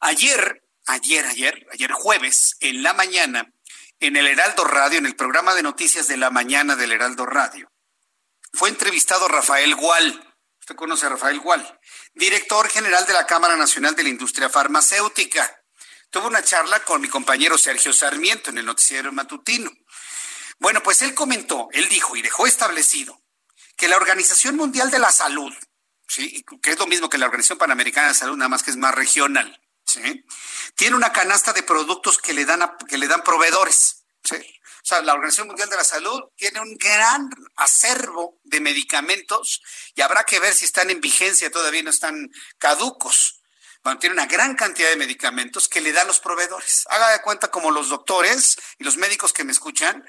[0.00, 3.52] Ayer, ayer, ayer, ayer jueves, en la mañana,
[3.98, 7.70] en el Heraldo Radio, en el programa de noticias de la mañana del Heraldo Radio,
[8.52, 10.29] fue entrevistado Rafael Gual.
[10.60, 11.80] Usted conoce a Rafael Gual,
[12.14, 15.60] director general de la Cámara Nacional de la Industria Farmacéutica
[16.10, 19.70] tuve una charla con mi compañero Sergio Sarmiento en el noticiero matutino.
[20.58, 23.22] Bueno, pues él comentó, él dijo y dejó establecido
[23.76, 25.54] que la Organización Mundial de la Salud,
[26.06, 26.44] ¿sí?
[26.60, 28.94] que es lo mismo que la Organización Panamericana de Salud, nada más que es más
[28.94, 30.24] regional, ¿sí?
[30.74, 34.04] tiene una canasta de productos que le dan, que le dan proveedores.
[34.22, 34.36] ¿sí?
[34.82, 39.62] O sea, la Organización Mundial de la Salud tiene un gran acervo de medicamentos
[39.94, 43.40] y habrá que ver si están en vigencia, todavía no están caducos
[43.98, 46.84] tiene una gran cantidad de medicamentos que le dan los proveedores.
[46.90, 50.04] Haga de cuenta como los doctores y los médicos que me escuchan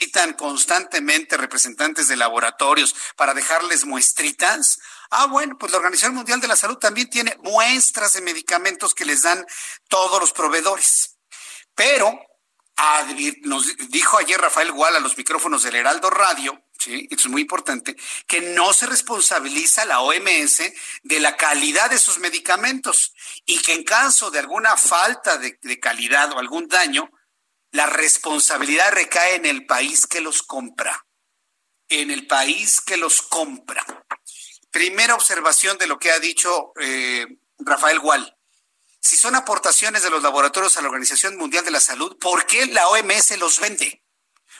[0.00, 4.78] citan constantemente representantes de laboratorios para dejarles muestritas.
[5.10, 9.04] Ah, bueno, pues la Organización Mundial de la Salud también tiene muestras de medicamentos que
[9.04, 9.44] les dan
[9.88, 11.16] todos los proveedores.
[11.74, 12.16] Pero
[13.42, 17.08] nos dijo ayer Rafael Gual a los micrófonos del Heraldo Radio ¿sí?
[17.10, 20.62] Esto es muy importante, que no se responsabiliza la OMS
[21.02, 23.14] de la calidad de sus medicamentos
[23.44, 27.10] y que en caso de alguna falta de, calidad o algún daño,
[27.70, 31.06] la responsabilidad recae en el país que los compra,
[31.88, 33.84] en el país que los compra.
[34.70, 37.26] Primera observación de lo que ha dicho eh,
[37.58, 38.37] Rafael Gual.
[39.00, 42.66] Si son aportaciones de los laboratorios a la Organización Mundial de la Salud, ¿por qué
[42.66, 44.04] la OMS los vende?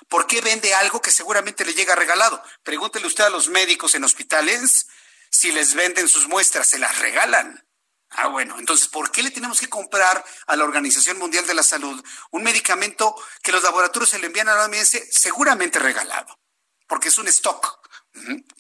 [0.09, 2.43] ¿Por qué vende algo que seguramente le llega regalado?
[2.63, 4.87] Pregúntele usted a los médicos en hospitales
[5.31, 7.65] si les venden sus muestras, se las regalan.
[8.11, 11.63] Ah, bueno, entonces, ¿por qué le tenemos que comprar a la Organización Mundial de la
[11.63, 16.39] Salud un medicamento que los laboratorios se le envían a la OMS seguramente regalado?
[16.87, 17.87] Porque es un stock.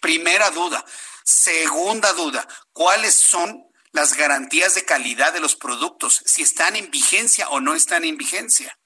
[0.00, 0.84] Primera duda.
[1.24, 6.22] Segunda duda, ¿cuáles son las garantías de calidad de los productos?
[6.24, 8.78] Si están en vigencia o no están en vigencia.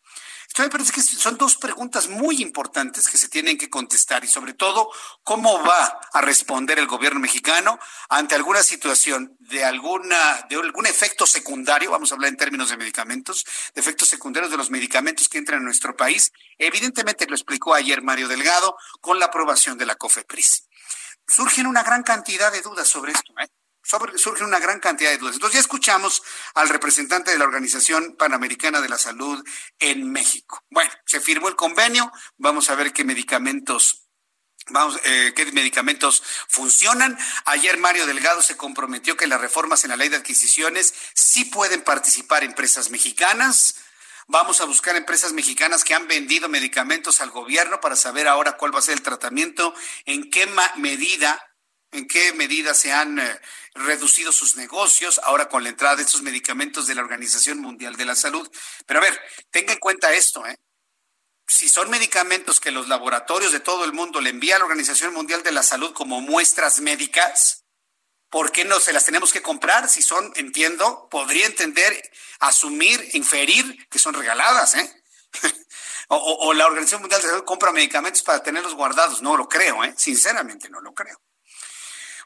[0.52, 4.28] Esto me parece que son dos preguntas muy importantes que se tienen que contestar y
[4.28, 4.90] sobre todo
[5.22, 7.78] cómo va a responder el gobierno mexicano
[8.10, 12.76] ante alguna situación de alguna de algún efecto secundario, vamos a hablar en términos de
[12.76, 16.30] medicamentos, de efectos secundarios de los medicamentos que entran en nuestro país.
[16.58, 20.68] Evidentemente lo explicó ayer Mario Delgado con la aprobación de la COFEPRIS.
[21.26, 23.48] Surgen una gran cantidad de dudas sobre esto, ¿eh?
[23.82, 25.34] Surge una gran cantidad de dudas.
[25.34, 26.22] Entonces ya escuchamos
[26.54, 29.44] al representante de la Organización Panamericana de la Salud
[29.78, 30.64] en México.
[30.70, 34.02] Bueno, se firmó el convenio, vamos a ver qué medicamentos
[34.68, 37.18] Vamos, eh, qué medicamentos funcionan.
[37.46, 41.82] Ayer Mario Delgado se comprometió que las reformas en la ley de adquisiciones sí pueden
[41.82, 43.74] participar empresas mexicanas.
[44.28, 48.72] Vamos a buscar empresas mexicanas que han vendido medicamentos al gobierno para saber ahora cuál
[48.72, 49.74] va a ser el tratamiento,
[50.04, 51.44] en qué medida,
[51.92, 53.40] en qué medida se han eh,
[53.74, 58.06] reducido sus negocios ahora con la entrada de estos medicamentos de la Organización Mundial de
[58.06, 58.50] la Salud.
[58.86, 59.20] Pero a ver,
[59.50, 60.56] tenga en cuenta esto, ¿eh?
[61.46, 65.12] Si son medicamentos que los laboratorios de todo el mundo le envían a la Organización
[65.12, 67.64] Mundial de la Salud como muestras médicas,
[68.30, 69.88] ¿por qué no se las tenemos que comprar?
[69.90, 75.02] Si son, entiendo, podría entender, asumir, inferir que son regaladas, ¿eh?
[76.08, 79.20] o, o, la Organización Mundial de la Salud compra medicamentos para tenerlos guardados.
[79.20, 79.92] No lo creo, ¿eh?
[79.94, 81.20] Sinceramente no lo creo.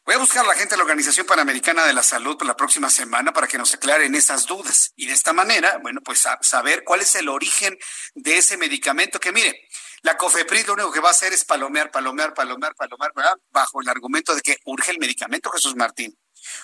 [0.06, 2.88] Voy a buscar a la gente de la Organización Panamericana de la Salud la próxima
[2.90, 4.92] semana para que nos aclaren esas dudas.
[4.94, 7.76] Y de esta manera, bueno, pues saber cuál es el origen
[8.14, 9.66] de ese medicamento que, mire,
[10.02, 13.34] la COFEPRIS lo único que va a hacer es palomear, palomear, palomear, palomear, ¿verdad?
[13.50, 16.16] bajo el argumento de que urge el medicamento, Jesús Martín.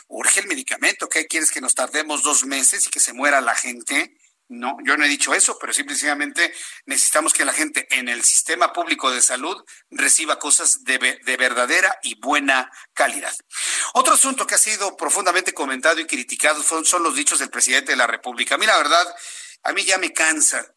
[0.07, 1.09] Urge el medicamento.
[1.09, 4.17] ¿Qué quieres que nos tardemos dos meses y que se muera la gente?
[4.53, 6.53] No, yo no he dicho eso, pero simplemente
[6.85, 9.57] necesitamos que la gente en el sistema público de salud
[9.91, 13.35] reciba cosas de, de, verdadera y buena calidad.
[13.95, 17.93] Otro asunto que ha sido profundamente comentado y criticado son, son los dichos del presidente
[17.93, 18.57] de la República.
[18.57, 19.17] A mí la verdad,
[19.63, 20.75] a mí ya me cansa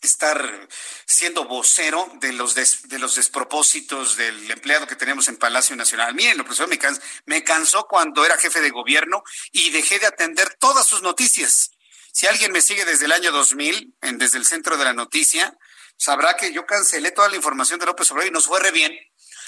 [0.00, 0.68] estar
[1.04, 6.14] siendo vocero de los de los despropósitos del empleado que tenemos en Palacio Nacional.
[6.14, 6.78] Miren, lo profesor me,
[7.26, 11.70] me cansó cuando era jefe de gobierno y dejé de atender todas sus noticias
[12.14, 15.58] Si alguien me sigue desde el año 2000, en, desde el centro de la noticia,
[15.96, 18.96] sabrá que yo cancelé toda la información de López Obrador y nos fue re bien.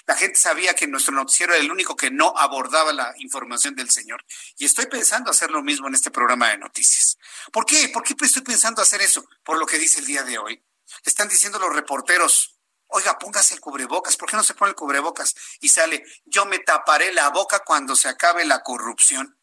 [0.05, 3.89] La gente sabía que nuestro noticiero era el único que no abordaba la información del
[3.89, 4.25] señor.
[4.59, 7.19] Y estoy pensando hacer lo mismo en este programa de noticias.
[7.53, 7.89] ¿Por qué?
[7.89, 9.25] ¿Por qué estoy pensando hacer eso?
[9.45, 10.61] Por lo que dice el día de hoy.
[11.05, 12.59] Están diciendo los reporteros,
[12.89, 15.37] oiga, póngase el cubrebocas, ¿por qué no se pone el cubrebocas?
[15.61, 19.39] Y sale, yo me taparé la boca cuando se acabe la corrupción.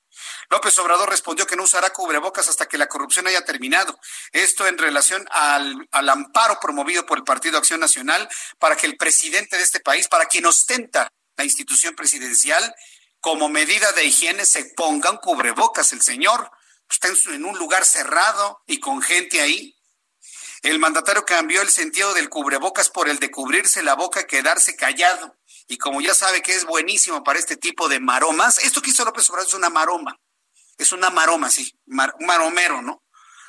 [0.50, 4.00] López Obrador respondió que no usará cubrebocas hasta que la corrupción haya terminado.
[4.32, 8.98] Esto en relación al, al, amparo promovido por el Partido Acción Nacional para que el
[8.98, 12.76] presidente de este país, para quien ostenta la institución presidencial,
[13.20, 15.94] como medida de higiene se ponga un cubrebocas.
[15.94, 16.52] El señor
[16.90, 19.76] está en un lugar cerrado y con gente ahí.
[20.62, 24.76] El mandatario cambió el sentido del cubrebocas por el de cubrirse la boca y quedarse
[24.76, 25.36] callado.
[25.68, 29.06] Y como ya sabe que es buenísimo para este tipo de maromas, esto que hizo
[29.06, 30.20] López Obrador es una maroma.
[30.78, 33.04] Es una maroma, sí, mar, un maromero, ¿no?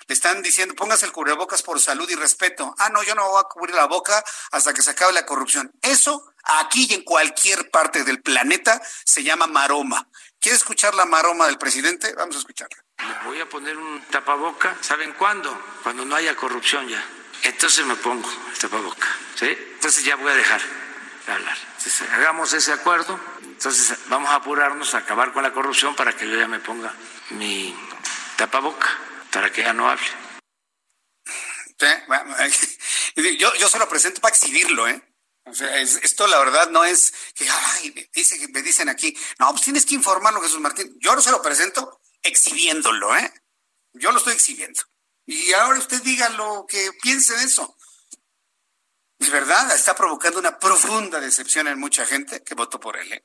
[0.06, 2.74] Le están diciendo, póngase el cubrebocas por salud y respeto.
[2.78, 5.72] Ah, no, yo no voy a cubrir la boca hasta que se acabe la corrupción.
[5.80, 6.26] Eso,
[6.60, 10.06] aquí y en cualquier parte del planeta, se llama maroma.
[10.38, 12.12] ¿Quiere escuchar la maroma del presidente?
[12.14, 12.84] Vamos a escucharla.
[13.24, 14.76] Voy a poner un tapaboca.
[14.82, 15.58] ¿Saben cuándo?
[15.82, 17.02] Cuando no haya corrupción ya.
[17.42, 19.08] Entonces me pongo el tapaboca.
[19.34, 19.46] ¿sí?
[19.46, 20.83] Entonces ya voy a dejar de
[21.32, 21.56] hablar.
[21.78, 23.18] Entonces, hagamos ese acuerdo.
[23.42, 26.94] Entonces vamos a apurarnos a acabar con la corrupción para que yo ya me ponga
[27.30, 27.74] mi
[28.36, 28.88] tapaboca,
[29.30, 30.06] para que ya no hable.
[33.38, 35.00] Yo, yo se lo presento para exhibirlo, ¿eh?
[35.44, 39.50] O sea, es, esto la verdad no es que, ay, dice, me dicen aquí, no,
[39.50, 40.96] pues tienes que informarlo, Jesús Martín.
[41.00, 43.32] Yo no se lo presento exhibiéndolo, ¿eh?
[43.92, 44.80] Yo lo estoy exhibiendo.
[45.26, 47.73] Y ahora usted diga lo que piense de eso.
[49.24, 53.24] Es verdad, está provocando una profunda decepción en mucha gente que votó por él, ¿eh?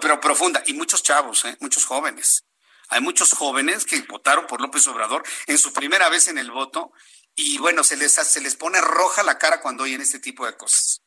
[0.00, 1.58] pero profunda, y muchos chavos, ¿eh?
[1.60, 2.46] muchos jóvenes.
[2.88, 6.90] Hay muchos jóvenes que votaron por López Obrador en su primera vez en el voto
[7.34, 10.56] y bueno, se les, se les pone roja la cara cuando oyen este tipo de
[10.56, 11.02] cosas.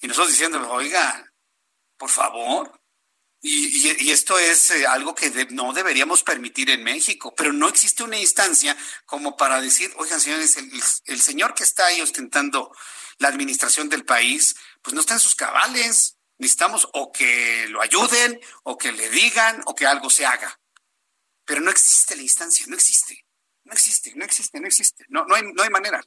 [0.00, 1.32] Y nosotros diciendo, oiga,
[1.96, 2.79] por favor,
[3.42, 8.02] y, esto es eh, algo que de, no deberíamos permitir en México, pero no existe
[8.02, 8.76] una instancia
[9.06, 12.70] como para decir, oigan, señores, el, el, el, señor que está ahí ostentando
[13.18, 16.16] la administración del país, pues no está en sus cabales.
[16.38, 20.58] Necesitamos o que lo ayuden, o que le digan, o que algo se haga.
[21.44, 23.26] Pero no existe la instancia, no existe.
[23.64, 25.04] No existe, no existe, no existe.
[25.08, 26.02] No, no, hay, no hay manera.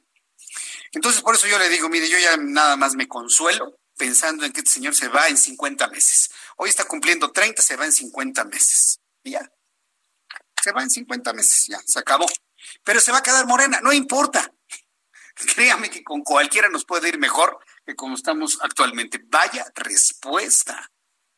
[0.92, 4.52] Entonces, por eso yo le digo, mire, yo ya nada más me consuelo pensando en
[4.52, 6.30] que este señor se va en 50 meses.
[6.56, 9.00] Hoy está cumpliendo 30, se va en 50 meses.
[9.22, 9.50] Y ya.
[10.62, 12.26] Se va en 50 meses, ya, se acabó.
[12.84, 14.52] Pero se va a quedar morena, no importa.
[15.54, 19.20] Créame que con cualquiera nos puede ir mejor que como estamos actualmente.
[19.24, 20.90] Vaya respuesta.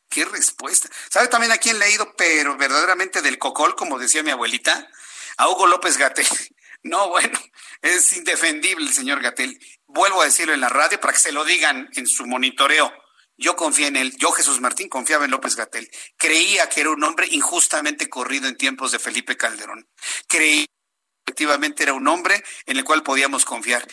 [0.08, 0.88] ¿Qué respuesta?
[1.10, 4.88] ¿Sabe también a quién le he ido, pero verdaderamente del cocol, como decía mi abuelita?
[5.36, 6.26] A Hugo López Gatel.
[6.82, 7.36] No, bueno,
[7.82, 9.58] es indefendible el señor Gatel.
[9.88, 12.92] Vuelvo a decirlo en la radio para que se lo digan en su monitoreo.
[13.36, 15.90] Yo confié en él, yo Jesús Martín confiaba en López Gatel.
[16.16, 19.88] Creía que era un hombre injustamente corrido en tiempos de Felipe Calderón.
[20.26, 20.72] Creía que
[21.26, 23.86] efectivamente era un hombre en el cual podíamos confiar.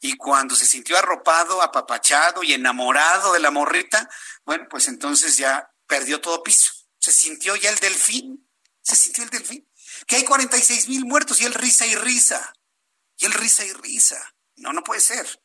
[0.00, 4.08] Y cuando se sintió arropado, apapachado y enamorado de la morrita,
[4.44, 6.72] bueno, pues entonces ya perdió todo piso.
[6.98, 8.48] Se sintió ya el delfín.
[8.82, 9.68] Se sintió el delfín
[10.06, 12.54] que hay 46 mil muertos y él risa y risa.
[13.18, 14.34] Y él risa y risa.
[14.56, 15.42] No, no puede ser.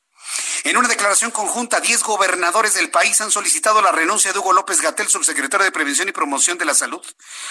[0.65, 4.79] En una declaración conjunta, 10 gobernadores del país han solicitado la renuncia de Hugo López
[4.79, 7.05] Gatel, subsecretario de Prevención y Promoción de la Salud.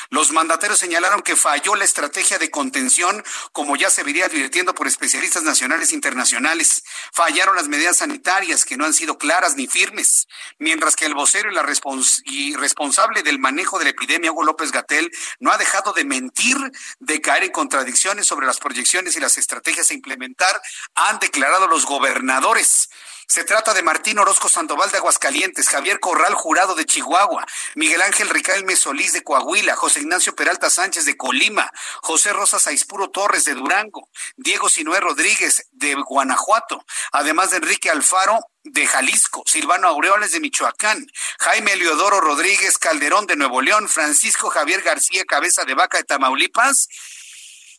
[0.08, 4.86] Los mandateros señalaron que falló la estrategia de contención, como ya se vería advirtiendo por
[4.86, 6.84] especialistas nacionales e internacionales.
[7.12, 10.26] Fallaron las medidas sanitarias, que no han sido claras ni firmes.
[10.58, 14.44] Mientras que el vocero y la respons y responsable del manejo de la epidemia, Hugo
[14.44, 16.56] López Gatel, no ha dejado de mentir,
[16.98, 20.62] de caer en contradicciones sobre las proyecciones y las estrategias a implementar,
[20.94, 22.88] han declarado los gobernadores
[23.32, 28.28] se trata de Martín Orozco Sandoval de Aguascalientes, Javier Corral Jurado de Chihuahua, Miguel Ángel
[28.28, 31.72] Ricaelme Solís de Coahuila, José Ignacio Peralta Sánchez de Colima,
[32.02, 38.38] José Rosa Saispuro Torres de Durango, Diego Sinué Rodríguez de Guanajuato, además de Enrique Alfaro
[38.64, 41.06] de Jalisco, Silvano Aureoles de Michoacán,
[41.38, 46.86] Jaime Leodoro Rodríguez Calderón de Nuevo León, Francisco Javier García Cabeza de Vaca de Tamaulipas,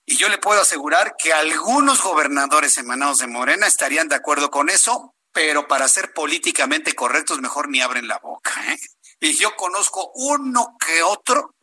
[0.05, 4.69] y yo le puedo asegurar que algunos gobernadores emanados de Morena estarían de acuerdo con
[4.69, 8.53] eso, pero para ser políticamente correctos mejor ni abren la boca.
[8.71, 8.79] ¿eh?
[9.19, 11.55] Y yo conozco uno que otro,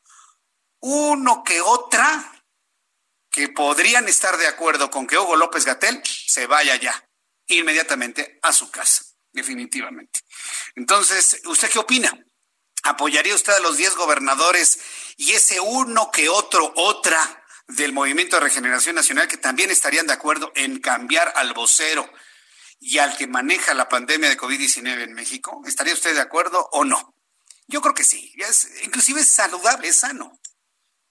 [0.80, 2.44] uno que otra,
[3.30, 7.08] que podrían estar de acuerdo con que Hugo López Gatel se vaya ya
[7.46, 10.20] inmediatamente a su casa, definitivamente.
[10.74, 12.12] Entonces, ¿usted qué opina?
[12.82, 14.80] ¿Apoyaría usted a los 10 gobernadores
[15.16, 17.36] y ese uno que otro, otra?
[17.76, 22.10] del Movimiento de Regeneración Nacional que también estarían de acuerdo en cambiar al vocero
[22.80, 25.62] y al que maneja la pandemia de COVID-19 en México?
[25.66, 27.14] ¿Estaría usted de acuerdo o no?
[27.68, 28.34] Yo creo que sí.
[28.82, 30.40] Inclusive es saludable, es sano.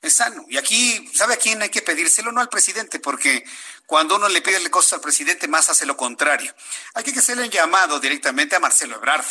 [0.01, 0.45] Es sano.
[0.49, 2.31] Y aquí, ¿sabe a quién hay que pedírselo?
[2.31, 3.45] No al presidente, porque
[3.85, 6.53] cuando uno le pide cosas al presidente, más hace lo contrario.
[6.95, 9.25] Hay que hacerle un llamado directamente a Marcelo Ebrard,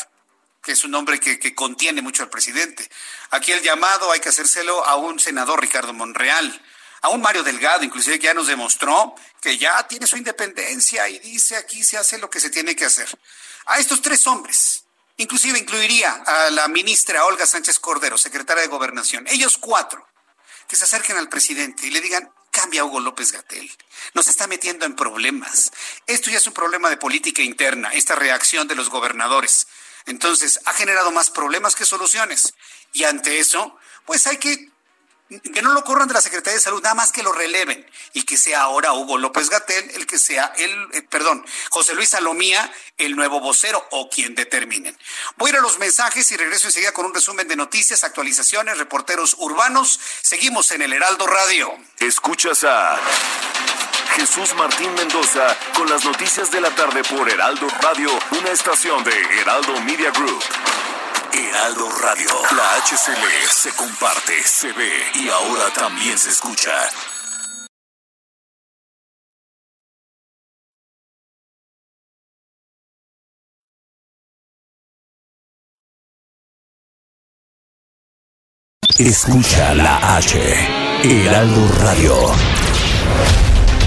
[0.63, 2.89] que es un hombre que, que contiene mucho al presidente.
[3.31, 6.63] Aquí el llamado hay que hacérselo a un senador, Ricardo Monreal,
[7.03, 11.19] a un Mario Delgado, inclusive que ya nos demostró que ya tiene su independencia y
[11.19, 13.09] dice aquí se hace lo que se tiene que hacer.
[13.67, 14.85] A estos tres hombres,
[15.17, 20.07] inclusive incluiría a la ministra Olga Sánchez Cordero, secretaria de Gobernación, ellos cuatro
[20.67, 23.71] que se acerquen al presidente y le digan, cambia Hugo López Gatel.
[24.15, 25.73] Nos está metiendo en problemas.
[26.07, 29.67] Esto ya es un problema de política interna, esta reacción de los gobernadores.
[30.07, 32.55] Entonces, ha generado más problemas que soluciones.
[32.93, 34.68] Y ante eso, pues hay que
[35.29, 38.23] que no lo corran de la Secretaría de Salud, nada más que lo releven y
[38.23, 42.73] que sea ahora Hugo López Gatel el que sea el, eh, perdón, José Luis Salomía
[42.97, 44.97] el nuevo vocero o quien determinen.
[45.37, 48.79] Voy a ir a los mensajes y regreso enseguida con un resumen de noticias, actualizaciones,
[48.79, 50.01] reporteros urbanos.
[50.23, 51.73] Seguimos en el Heraldo Radio.
[51.99, 52.99] Escuchas a
[54.17, 59.13] Jesús Martín Mendoza con las noticias de la tarde por Heraldo Radio, una estación de
[59.41, 60.43] Heraldo Media Group.
[61.33, 62.31] Heraldo Radio.
[62.57, 66.71] La HCL se comparte, se ve y ahora también se escucha.
[78.99, 80.39] Escucha la H.
[81.05, 82.15] Heraldo Radio.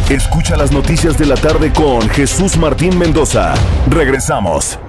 [0.09, 3.53] Escucha las noticias de la tarde con Jesús Martín Mendoza.
[3.89, 4.79] Regresamos.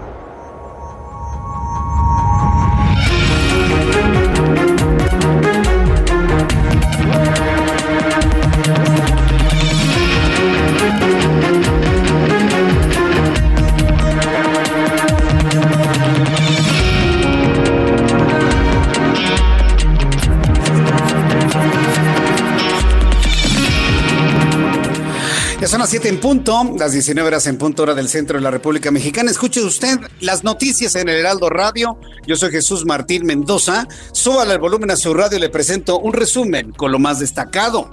[25.92, 29.30] 7 en punto, las 19 horas en punto hora del centro de la República Mexicana.
[29.30, 31.98] Escuche usted las noticias en el Heraldo Radio.
[32.26, 33.86] Yo soy Jesús Martín Mendoza.
[34.12, 37.90] Súbale el volumen a su radio y le presento un resumen con lo más destacado.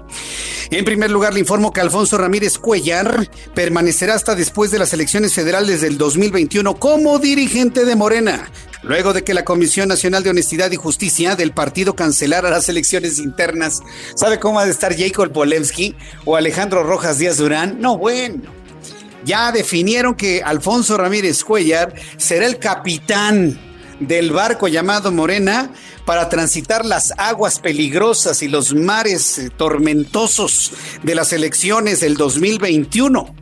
[0.71, 5.33] En primer lugar, le informo que Alfonso Ramírez Cuellar permanecerá hasta después de las elecciones
[5.33, 8.49] federales del 2021 como dirigente de Morena
[8.83, 13.19] luego de que la Comisión Nacional de Honestidad y Justicia del partido cancelara las elecciones
[13.19, 13.81] internas.
[14.15, 17.79] ¿Sabe cómo ha de estar Jacob Polensky o Alejandro Rojas Díaz Durán?
[17.79, 18.41] No, bueno.
[19.25, 23.59] Ya definieron que Alfonso Ramírez Cuellar será el capitán
[23.99, 25.71] del barco llamado Morena
[26.05, 30.71] para transitar las aguas peligrosas y los mares eh, tormentosos
[31.03, 33.35] de las elecciones del 2021.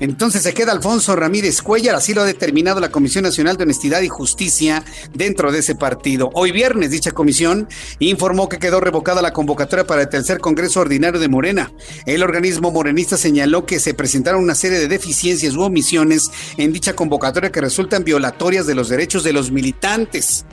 [0.00, 4.02] Entonces se queda Alfonso Ramírez Cuellar, así lo ha determinado la Comisión Nacional de Honestidad
[4.02, 4.84] y Justicia
[5.14, 6.30] dentro de ese partido.
[6.34, 7.68] Hoy viernes dicha comisión
[7.98, 11.72] informó que quedó revocada la convocatoria para el tercer Congreso Ordinario de Morena.
[12.04, 16.94] El organismo morenista señaló que se presentaron una serie de deficiencias u omisiones en dicha
[16.94, 20.44] convocatoria que resultan violatorias de los derechos de los militantes.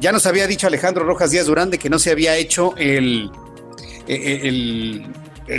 [0.00, 3.30] Ya nos había dicho Alejandro Rojas Díaz Durán de que no se había hecho el,
[4.06, 5.06] el el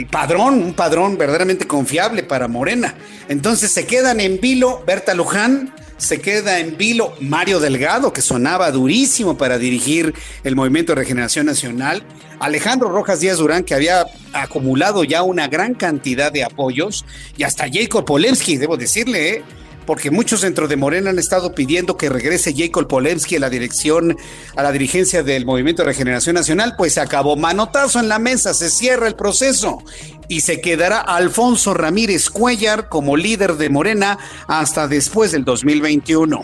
[0.10, 2.96] padrón, un padrón verdaderamente confiable para Morena.
[3.30, 8.72] Entonces se quedan en vilo Berta Luján, se queda en vilo Mario Delgado, que sonaba
[8.72, 10.14] durísimo para dirigir
[10.44, 12.04] el Movimiento de Regeneración Nacional,
[12.40, 17.06] Alejandro Rojas Díaz Durán, que había acumulado ya una gran cantidad de apoyos,
[17.38, 19.44] y hasta Jacob Polensky, debo decirle, ¿eh?
[19.86, 24.18] Porque muchos dentro de Morena han estado pidiendo que regrese Jacob Polemski a la dirección,
[24.56, 27.36] a la dirigencia del Movimiento de Regeneración Nacional, pues se acabó.
[27.36, 29.80] Manotazo en la mesa, se cierra el proceso
[30.28, 34.18] y se quedará Alfonso Ramírez Cuellar como líder de Morena
[34.48, 36.42] hasta después del 2021.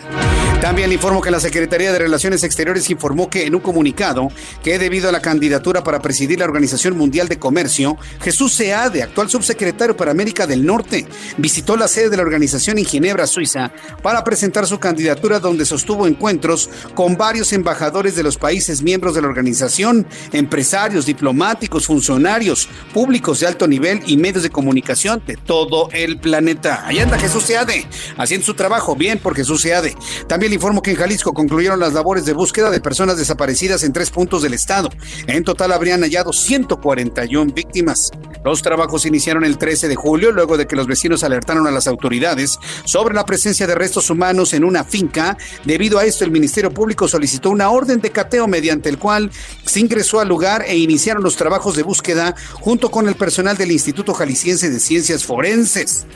[0.62, 4.28] También le informo que la Secretaría de Relaciones Exteriores informó que en un comunicado
[4.64, 9.28] que debido a la candidatura para presidir la Organización Mundial de Comercio, Jesús Seade, actual
[9.28, 11.08] subsecretario para América del Norte,
[11.38, 13.72] visitó la sede de la organización en Ginebra, Suiza,
[14.04, 19.22] para presentar su candidatura donde sostuvo encuentros con varios embajadores de los países miembros de
[19.24, 25.90] la organización, empresarios, diplomáticos, funcionarios, públicos de alto nivel y medios de comunicación de todo
[25.94, 26.86] el planeta.
[26.86, 29.96] Ahí anda Jesús Seade, haciendo su trabajo bien por Jesús Seade.
[30.28, 33.94] También le informo que en Jalisco concluyeron las labores de búsqueda de personas desaparecidas en
[33.94, 34.90] tres puntos del estado.
[35.28, 38.12] En total habrían hallado 141 víctimas.
[38.44, 41.88] Los trabajos iniciaron el 13 de julio, luego de que los vecinos alertaron a las
[41.88, 45.38] autoridades sobre la presencia de restos humanos en una finca.
[45.64, 49.32] Debido a esto, el Ministerio Público solicitó una orden de cateo mediante el cual
[49.66, 53.72] se ingresó al lugar e iniciaron los trabajos de búsqueda junto con el personal del
[53.72, 56.08] Instituto Jalisciense de Ciencias Forenses.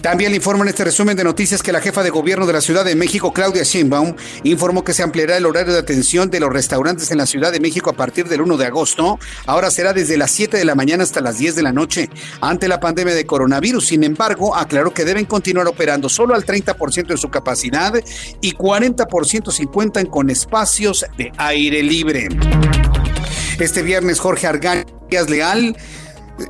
[0.00, 2.60] También le informo en este resumen de noticias que la jefa de gobierno de la
[2.60, 6.52] Ciudad de México, Claudia Sheinbaum, informó que se ampliará el horario de atención de los
[6.52, 9.18] restaurantes en la Ciudad de México a partir del 1 de agosto.
[9.46, 12.10] Ahora será desde las 7 de la mañana hasta las 10 de la noche.
[12.40, 17.06] Ante la pandemia de coronavirus, sin embargo, aclaró que deben continuar operando solo al 30%
[17.06, 17.92] de su capacidad
[18.40, 22.28] y 40% si cuentan con espacios de aire libre.
[23.58, 24.84] Este viernes, Jorge Argan
[25.28, 25.76] Leal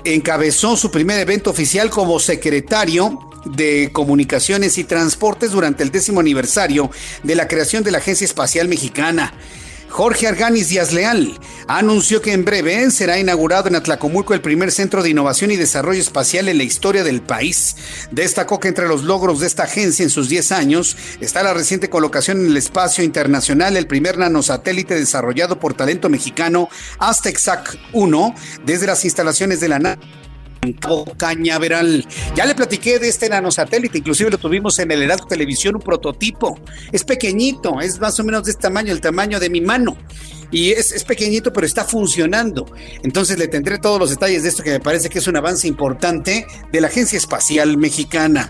[0.04, 6.90] encabezó su primer evento oficial como secretario de Comunicaciones y Transportes durante el décimo aniversario
[7.22, 9.34] de la creación de la Agencia Espacial Mexicana.
[9.92, 11.38] Jorge Arganis Díaz Leal
[11.68, 16.00] anunció que en breve será inaugurado en Atlacomulco el primer centro de innovación y desarrollo
[16.00, 17.76] espacial en la historia del país.
[18.10, 21.90] Destacó que entre los logros de esta agencia en sus 10 años está la reciente
[21.90, 27.38] colocación en el espacio internacional, el primer nanosatélite desarrollado por talento mexicano Aztec
[27.92, 28.34] 1
[28.64, 29.98] desde las instalaciones de la NASA
[31.16, 32.06] Cañaveral.
[32.36, 36.60] Ya le platiqué de este nanosatélite, inclusive lo tuvimos en el Heraldo Televisión, un prototipo.
[36.92, 39.96] Es pequeñito, es más o menos de este tamaño, el tamaño de mi mano.
[40.52, 42.66] Y es, es pequeñito, pero está funcionando.
[43.02, 45.66] Entonces le tendré todos los detalles de esto que me parece que es un avance
[45.66, 48.48] importante de la Agencia Espacial Mexicana.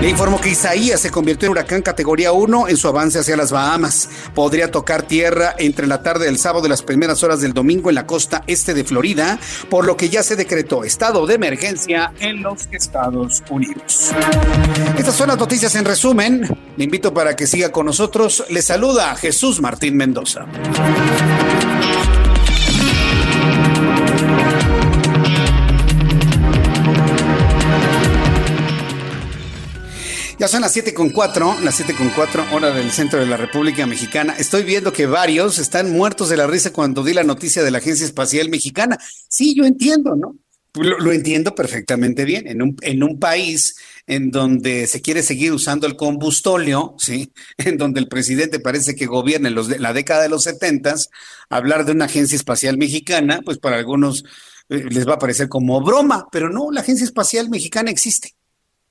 [0.00, 3.50] Le informo que Isaías se convirtió en huracán categoría 1 en su avance hacia las
[3.50, 4.08] Bahamas.
[4.34, 7.94] Podría tocar tierra entre la tarde del sábado y las primeras horas del domingo en
[7.94, 9.38] la costa este de Florida,
[9.70, 14.12] por lo que ya se decretó estado de emergencia en los Estados Unidos.
[14.98, 16.46] Estas son las noticias en resumen.
[16.76, 18.44] Le invito para que siga con nosotros.
[18.50, 20.46] Le saluda Jesús Martín Mendoza.
[30.38, 33.38] Ya son las 7 con 4, las 7 con 4 hora del centro de la
[33.38, 34.34] República Mexicana.
[34.38, 37.78] Estoy viendo que varios están muertos de la risa cuando di la noticia de la
[37.78, 38.98] Agencia Espacial Mexicana.
[39.30, 40.36] Sí, yo entiendo, ¿no?
[40.74, 42.46] Lo, lo entiendo perfectamente bien.
[42.48, 43.76] En un, en un país
[44.06, 47.32] en donde se quiere seguir usando el combustóleo, ¿sí?
[47.56, 50.96] En donde el presidente parece que gobierna la década de los 70,
[51.48, 54.22] hablar de una agencia espacial mexicana, pues para algunos
[54.68, 58.35] eh, les va a parecer como broma, pero no, la agencia espacial mexicana existe.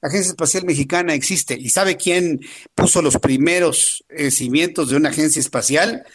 [0.05, 1.57] La Agencia Espacial Mexicana existe.
[1.59, 2.39] ¿Y sabe quién
[2.75, 6.05] puso los primeros eh, cimientos de una agencia espacial?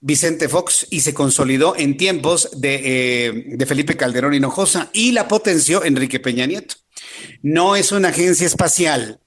[0.00, 2.80] Vicente Fox y se consolidó en tiempos de,
[3.28, 6.74] eh, de, Felipe Calderón Hinojosa y la potenció Enrique Peña Nieto.
[7.40, 9.20] No es una agencia espacial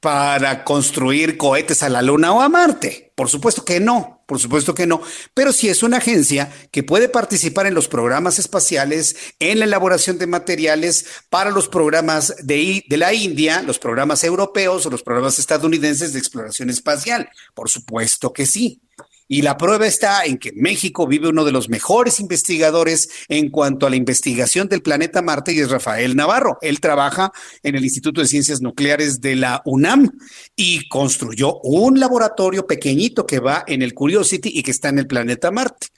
[0.00, 3.12] para construir cohetes a la Luna o a Marte.
[3.14, 5.00] Por supuesto que no, por supuesto que no,
[5.32, 10.18] pero sí es una agencia que puede participar en los programas espaciales, en la elaboración
[10.18, 15.38] de materiales para los programas de, de la India, los programas europeos o los programas
[15.38, 17.30] estadounidenses de exploración espacial.
[17.54, 18.82] Por supuesto que sí.
[19.28, 23.86] Y la prueba está en que México vive uno de los mejores investigadores en cuanto
[23.86, 26.58] a la investigación del planeta Marte y es Rafael Navarro.
[26.62, 30.12] Él trabaja en el Instituto de Ciencias Nucleares de la UNAM
[30.54, 35.08] y construyó un laboratorio pequeñito que va en el Curiosity y que está en el
[35.08, 35.88] planeta Marte.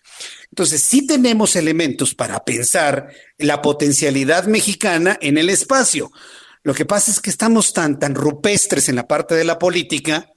[0.50, 6.10] Entonces, sí tenemos elementos para pensar la potencialidad mexicana en el espacio.
[6.62, 10.32] Lo que pasa es que estamos tan, tan rupestres en la parte de la política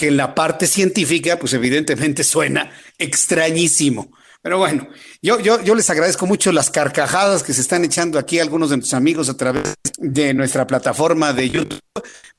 [0.00, 4.16] que en la parte científica, pues evidentemente suena extrañísimo.
[4.40, 4.88] Pero bueno,
[5.20, 8.78] yo, yo, yo les agradezco mucho las carcajadas que se están echando aquí algunos de
[8.78, 11.82] nuestros amigos a través de nuestra plataforma de YouTube,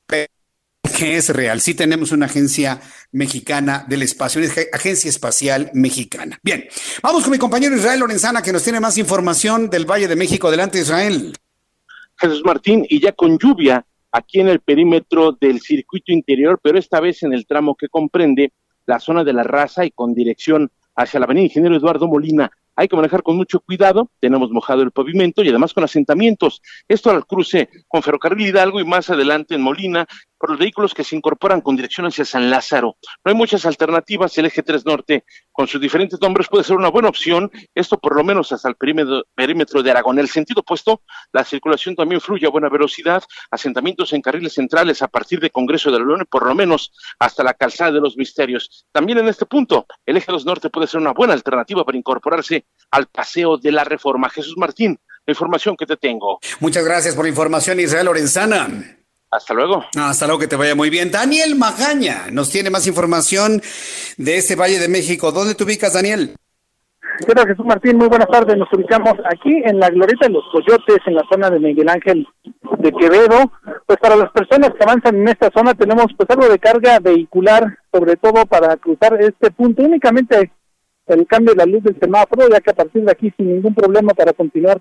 [0.08, 1.60] que es real.
[1.60, 2.80] Sí tenemos una agencia
[3.12, 6.40] mexicana del espacio, una agencia espacial mexicana.
[6.42, 6.66] Bien,
[7.00, 10.48] vamos con mi compañero Israel Lorenzana, que nos tiene más información del Valle de México.
[10.48, 11.32] Adelante, Israel.
[12.16, 17.00] Jesús Martín, y ya con lluvia, aquí en el perímetro del circuito interior, pero esta
[17.00, 18.52] vez en el tramo que comprende
[18.86, 22.50] la zona de la raza y con dirección hacia la avenida Ingeniero Eduardo Molina.
[22.74, 26.62] Hay que manejar con mucho cuidado, tenemos mojado el pavimento y además con asentamientos.
[26.88, 30.06] Esto al cruce con Ferrocarril Hidalgo y más adelante en Molina,
[30.42, 32.96] por los vehículos que se incorporan con dirección hacia San Lázaro.
[33.24, 36.88] No hay muchas alternativas, el eje 3 norte con sus diferentes nombres puede ser una
[36.88, 40.16] buena opción, esto por lo menos hasta el perímetro, perímetro de Aragón.
[40.18, 43.22] En el sentido opuesto, la circulación también fluye a buena velocidad,
[43.52, 46.90] asentamientos en carriles centrales a partir de Congreso de la Unión, por lo menos
[47.20, 48.84] hasta la calzada de los misterios.
[48.90, 52.66] También en este punto, el eje 2 norte puede ser una buena alternativa para incorporarse
[52.90, 54.28] al paseo de la reforma.
[54.28, 56.40] Jesús Martín, la información que te tengo.
[56.58, 58.98] Muchas gracias por la información, Israel Lorenzana.
[59.32, 59.82] Hasta luego.
[59.96, 61.10] Hasta luego, que te vaya muy bien.
[61.10, 63.62] Daniel Magaña nos tiene más información
[64.18, 65.32] de este Valle de México.
[65.32, 66.36] ¿Dónde te ubicas, Daniel?
[67.26, 67.96] ¿Qué tal, Jesús Martín?
[67.96, 68.58] Muy buenas tardes.
[68.58, 72.28] Nos ubicamos aquí en la Glorieta de los Coyotes, en la zona de Miguel Ángel
[72.78, 73.50] de Quevedo.
[73.86, 77.78] Pues para las personas que avanzan en esta zona tenemos pues algo de carga vehicular,
[77.90, 79.82] sobre todo para cruzar este punto.
[79.82, 80.52] Únicamente
[81.06, 83.74] el cambio de la luz del semáforo, ya que a partir de aquí sin ningún
[83.74, 84.78] problema para continuar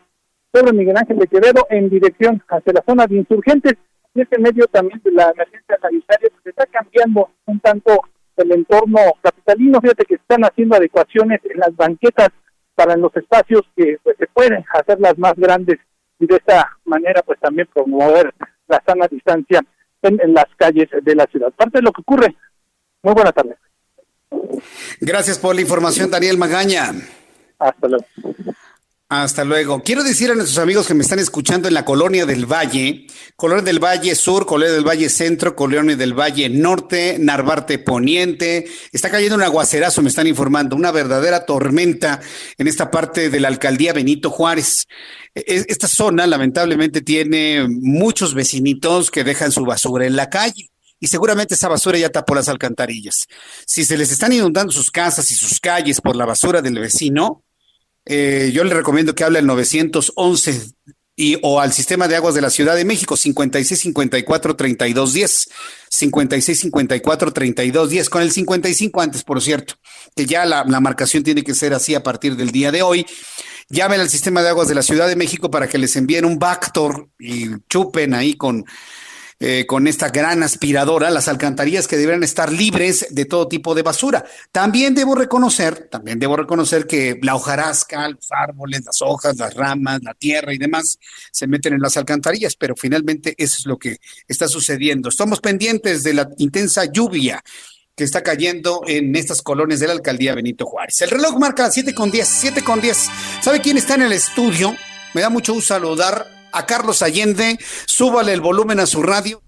[0.54, 3.76] sobre Miguel Ángel de Quevedo en dirección hacia la zona de insurgentes.
[4.14, 8.01] Y este medio también de la emergencia sanitaria pues está cambiando un tanto
[8.38, 9.80] el entorno capitalino.
[9.82, 12.30] Fíjate que están haciendo adecuaciones en las banquetas
[12.76, 15.80] para los espacios que pues, se pueden hacerlas más grandes
[16.20, 18.34] y de esta manera pues también promover
[18.68, 19.62] la sana distancia
[20.01, 21.51] en, en las calles de la ciudad.
[21.51, 22.36] Parte de lo que ocurre.
[23.03, 23.57] Muy buenas tardes.
[24.99, 26.91] Gracias por la información, Daniel Magaña.
[27.59, 28.05] Hasta luego.
[29.12, 29.84] Hasta luego.
[29.84, 33.62] Quiero decir a nuestros amigos que me están escuchando en la Colonia del Valle, Colonia
[33.62, 38.70] del Valle Sur, Colonia del Valle Centro, Colonia del Valle Norte, Narvarte Poniente.
[38.93, 42.22] Está cayendo un aguacerazo, me están informando, una verdadera tormenta
[42.57, 44.88] en esta parte de la alcaldía Benito Juárez.
[45.36, 51.07] E-, esta zona lamentablemente tiene muchos vecinitos que dejan su basura en la calle y
[51.07, 53.28] seguramente esa basura ya tapó las alcantarillas.
[53.68, 57.43] Si se les están inundando sus casas y sus calles por la basura del vecino,
[58.14, 60.74] eh, yo le recomiendo que hable al 911
[61.16, 65.47] y, o al sistema de aguas de la Ciudad de México, 5654-3210.
[65.89, 69.76] 5654-3210, con el 55 antes, por cierto,
[70.14, 73.05] que ya la, la marcación tiene que ser así a partir del día de hoy.
[73.70, 76.38] Llamen al sistema de aguas de la Ciudad de México para que les envíen un
[76.38, 78.66] Bactor y chupen ahí con
[79.44, 83.82] eh, con esta gran aspiradora las alcantarillas que deberían estar libres de todo tipo de
[83.82, 84.24] basura.
[84.52, 90.04] También debo reconocer, también debo reconocer que la hojarasca, los árboles, las hojas, las ramas,
[90.04, 91.00] la tierra y demás
[91.32, 95.10] se meten en las alcantarillas, pero finalmente eso es lo que está sucediendo.
[95.10, 97.44] Estamos pendientes de la intensa lluvia
[97.96, 101.02] que está cayendo en estas colonias de la alcaldía Benito Juárez.
[101.02, 103.10] El reloj marca 7 con 10, 7 con 10.
[103.42, 104.76] ¿Sabe quién está en el estudio?
[105.16, 109.41] Me da mucho gusto saludar a Carlos Allende, súbale el volumen a su radio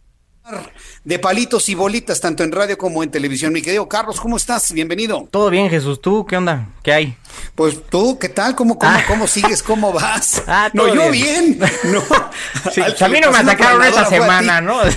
[1.06, 3.54] de palitos y bolitas, tanto en radio como en televisión.
[3.54, 4.74] Mi querido Carlos, ¿cómo estás?
[4.74, 5.26] Bienvenido.
[5.32, 6.01] Todo bien, Jesús.
[6.01, 6.68] ¿Tú qué onda?
[6.84, 7.18] ¿Qué hay?
[7.56, 8.54] Pues tú, ¿qué tal?
[8.56, 9.04] ¿Cómo, cómo, Ah.
[9.08, 9.64] cómo sigues?
[9.64, 10.43] ¿Cómo vas?
[10.47, 11.58] Ah, no, yo bien.
[11.58, 11.72] bien.
[11.86, 12.04] No.
[12.74, 14.82] Sí, a mí no me atacaron esta semana, ¿no?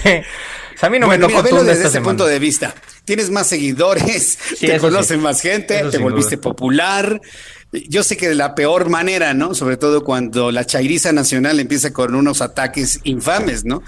[0.77, 2.11] O sea, a mí no bueno, me mira, desde ese semana.
[2.11, 2.75] punto de vista.
[3.05, 5.21] Tienes más seguidores, Sí, te eso conoce sí.
[5.21, 6.43] más gente, Eso te volviste duda.
[6.43, 7.21] popular.
[7.89, 9.55] Yo sé que de la peor manera, ¿no?
[9.55, 13.83] Sobre todo cuando la chairiza nacional empieza con unos ataques infames, ¿no?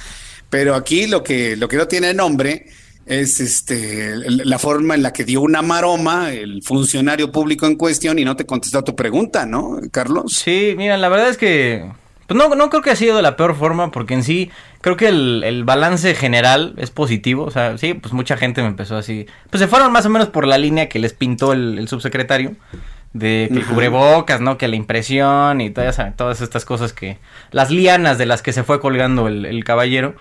[0.51, 2.66] Pero aquí lo que, lo que no tiene nombre
[3.07, 8.18] es este la forma en la que dio una maroma el funcionario público en cuestión
[8.18, 10.32] y no te contestó a tu pregunta, ¿no, Carlos?
[10.34, 11.91] Sí, mira, la verdad es que
[12.29, 14.51] pues no, no creo que ha sido de la peor forma, porque en sí
[14.83, 17.45] creo que el, el balance general es positivo.
[17.45, 19.26] O sea, sí, pues mucha gente me empezó así.
[19.49, 22.55] Pues se fueron más o menos por la línea que les pintó el, el subsecretario.
[23.14, 24.59] De que cubrebocas, ¿no?
[24.59, 27.16] Que la impresión y todas, todas estas cosas que...
[27.51, 30.14] Las lianas de las que se fue colgando el, el caballero.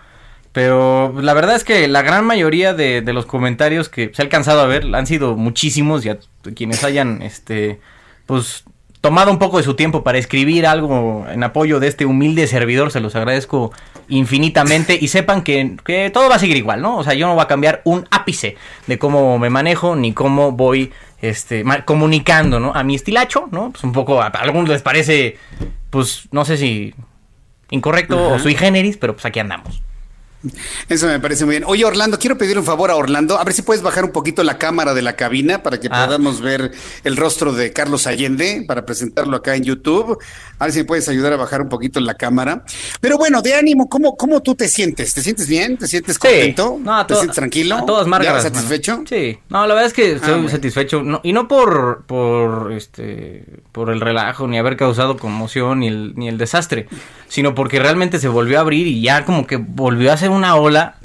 [0.54, 4.24] Pero la verdad es que la gran mayoría de, de los comentarios que se ha
[4.24, 6.06] alcanzado a ver han sido muchísimos.
[6.06, 6.20] Y a
[6.56, 7.82] quienes hayan, este,
[8.26, 8.64] pues,
[9.02, 12.92] tomado un poco de su tiempo para escribir algo en apoyo de este humilde servidor,
[12.92, 13.72] se los agradezco
[14.10, 14.98] infinitamente.
[15.00, 16.98] Y sepan que, que todo va a seguir igual, ¿no?
[16.98, 18.56] O sea, yo no voy a cambiar un ápice
[18.88, 20.92] de cómo me manejo ni cómo voy
[21.22, 22.74] este, comunicando, ¿no?
[22.74, 23.72] A mi estilacho, ¿no?
[23.72, 25.38] Pues un poco, a, algunos les parece,
[25.90, 26.94] pues, no sé si
[27.70, 29.82] incorrecto o sui generis, pero pues aquí andamos.
[30.88, 31.64] Eso me parece muy bien.
[31.66, 33.38] Oye, Orlando, quiero pedir un favor a Orlando.
[33.40, 36.06] A ver si puedes bajar un poquito la cámara de la cabina para que Ah.
[36.06, 36.72] podamos ver
[37.04, 40.18] el rostro de Carlos Allende para presentarlo acá en YouTube.
[40.60, 42.64] A ver si me puedes ayudar a bajar un poquito la cámara.
[43.02, 45.14] Pero bueno, de ánimo, ¿cómo, cómo tú te sientes?
[45.14, 45.78] ¿Te sientes bien?
[45.78, 46.78] ¿Te sientes contento?
[46.82, 47.76] No, a ¿Te sientes tranquilo?
[47.76, 48.36] A todas marcas.
[48.36, 49.04] ¿Ya satisfecho?
[49.10, 49.40] Sí.
[49.50, 50.50] No, la verdad es que estoy Ah, bueno.
[50.50, 51.02] satisfecho.
[51.04, 56.14] No, y no por, por, este, por el relajo, ni haber causado conmoción, ni el,
[56.16, 56.88] ni el desastre,
[57.28, 60.56] sino porque realmente se volvió a abrir y ya como que volvió a hacer una
[60.56, 60.96] ola.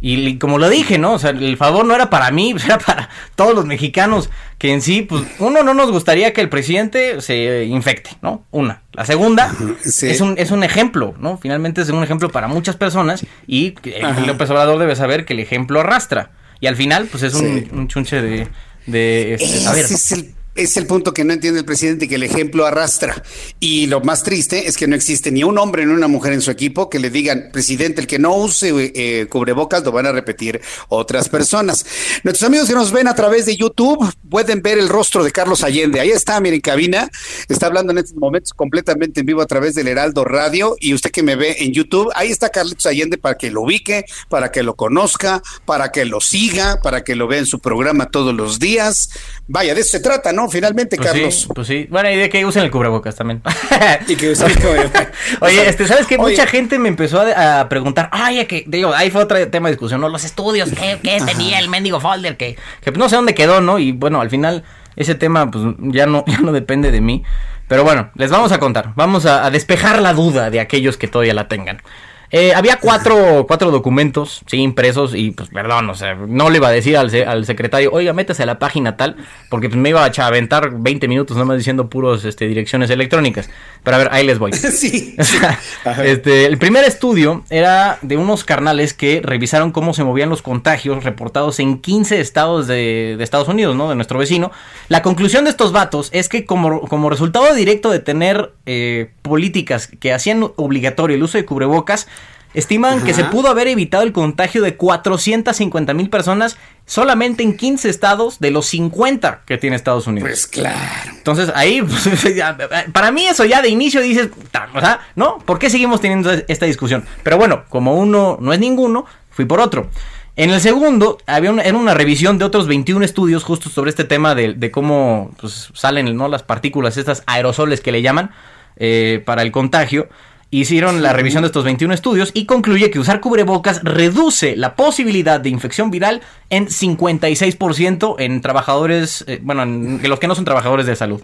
[0.00, 1.14] Y, como lo dije, ¿no?
[1.14, 4.80] O sea, el favor no era para mí, era para todos los mexicanos, que en
[4.80, 8.44] sí, pues, uno no nos gustaría que el presidente se infecte, ¿no?
[8.52, 8.82] Una.
[8.92, 9.52] La segunda,
[9.84, 10.06] Sí.
[10.08, 11.36] es, un, es un ejemplo, ¿no?
[11.38, 14.20] Finalmente es un ejemplo para muchas personas y Ajá.
[14.20, 16.30] López Obrador debe saber que el ejemplo arrastra.
[16.60, 17.68] Y al final, pues es un, Sí.
[17.72, 18.46] un chunche de,
[18.86, 22.08] de este, a ver, Ese es el, es el punto que no entiende el presidente,
[22.08, 23.22] que el ejemplo arrastra.
[23.60, 26.40] Y lo más triste es que no existe ni un hombre ni una mujer en
[26.40, 30.12] su equipo que le digan, presidente, el que no use eh, cubrebocas lo van a
[30.12, 31.86] repetir otras personas.
[32.24, 35.62] Nuestros amigos que nos ven a través de YouTube pueden ver el rostro de Carlos
[35.62, 36.00] Allende.
[36.00, 37.08] Ahí está, miren, cabina.
[37.48, 40.74] Está hablando en estos momentos completamente en vivo a través del Heraldo Radio.
[40.80, 44.04] Y usted que me ve en YouTube, ahí está Carlitos Allende para que lo ubique,
[44.28, 48.10] para que lo conozca, para que lo siga, para que lo vea en su programa
[48.10, 49.10] todos los días.
[49.46, 50.47] Vaya, de eso se trata, ¿no?
[50.48, 50.52] ¿No?
[50.52, 51.34] Finalmente, Pues Carlos.
[51.34, 51.86] sí, pues sí.
[51.90, 53.42] Bueno, y de que usen el cubrebocas también.
[54.08, 55.08] y que usen el cubrebocas.
[55.40, 56.16] Oye, este, ¿sabes qué?
[56.16, 56.32] Oye.
[56.34, 59.74] Mucha gente me empezó a, a preguntar, ay, que, digo, ahí fue otro tema de
[59.74, 60.08] discusión, ¿no?
[60.08, 62.36] Los estudios, ¿qué, qué tenía el mendigo folder?
[62.36, 63.78] Que, que no sé dónde quedó, ¿no?
[63.78, 64.64] Y bueno, al final,
[64.96, 67.22] ese tema, pues, ya no, ya no depende de mí.
[67.68, 68.92] Pero bueno, les vamos a contar.
[68.96, 71.82] Vamos a, a despejar la duda de aquellos que todavía la tengan.
[72.30, 76.68] Eh, había cuatro, cuatro documentos, sí, impresos, y pues perdón, o sea, no le iba
[76.68, 79.16] a decir al, al secretario, oiga, métese a la página tal,
[79.48, 83.48] porque pues me iba a aventar 20 minutos nomás diciendo puros este, direcciones electrónicas.
[83.82, 84.52] Pero a ver, ahí les voy.
[84.52, 85.16] sí.
[86.04, 91.04] este, el primer estudio era de unos carnales que revisaron cómo se movían los contagios
[91.04, 93.88] reportados en 15 estados de, de Estados Unidos, ¿no?
[93.88, 94.50] De nuestro vecino.
[94.88, 99.86] La conclusión de estos vatos es que como, como resultado directo de tener eh, políticas
[99.86, 102.08] que hacían obligatorio el uso de cubrebocas,
[102.54, 107.88] estiman que se pudo haber evitado el contagio de 450 mil personas solamente en 15
[107.88, 110.28] estados de los 50 que tiene Estados Unidos.
[110.28, 111.12] Pues claro.
[111.16, 112.56] Entonces ahí, pues, ya,
[112.92, 114.30] para mí eso ya de inicio dices,
[114.74, 115.38] o sea, ¿no?
[115.38, 117.04] ¿Por qué seguimos teniendo esta discusión?
[117.22, 119.90] Pero bueno, como uno no es ninguno, fui por otro.
[120.36, 124.04] En el segundo, había una, era una revisión de otros 21 estudios justo sobre este
[124.04, 126.28] tema de, de cómo pues, salen ¿no?
[126.28, 128.30] las partículas, estas aerosoles que le llaman,
[128.76, 130.08] eh, para el contagio.
[130.50, 135.38] Hicieron la revisión de estos 21 estudios y concluye que usar cubrebocas reduce la posibilidad
[135.40, 140.86] de infección viral en 56% en trabajadores, eh, bueno, en, los que no son trabajadores
[140.86, 141.20] de salud.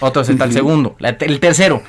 [0.00, 0.94] Otro es el tal segundo.
[0.98, 1.82] La- el tercero.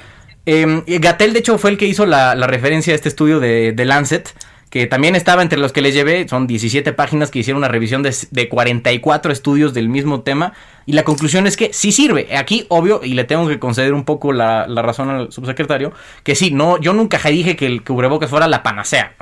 [0.46, 3.72] Eh, Gatel, de hecho, fue el que hizo la, la referencia a este estudio de,
[3.74, 4.30] de Lancet,
[4.76, 6.28] que también estaba entre los que les llevé.
[6.28, 10.52] Son 17 páginas que hicieron una revisión de, de 44 estudios del mismo tema.
[10.86, 12.36] Y la conclusión es que sí sirve.
[12.36, 15.94] Aquí, obvio, y le tengo que conceder un poco la, la razón al subsecretario,
[16.26, 19.14] que sí, no, yo nunca dije que el cubrebocas fuera la panacea.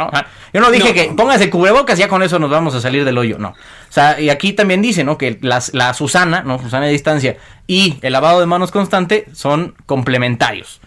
[0.51, 0.93] yo no dije No.
[0.95, 3.37] que póngase el cubrebocas ya con eso nos vamos a salir del hoyo.
[3.37, 3.49] No.
[3.49, 3.55] O
[3.91, 5.19] sea, y aquí también dice, ¿no?
[5.19, 6.57] Que las, la Susana, ¿no?
[6.57, 7.37] Susana de distancia
[7.67, 10.81] y el lavado de manos constante son complementarios.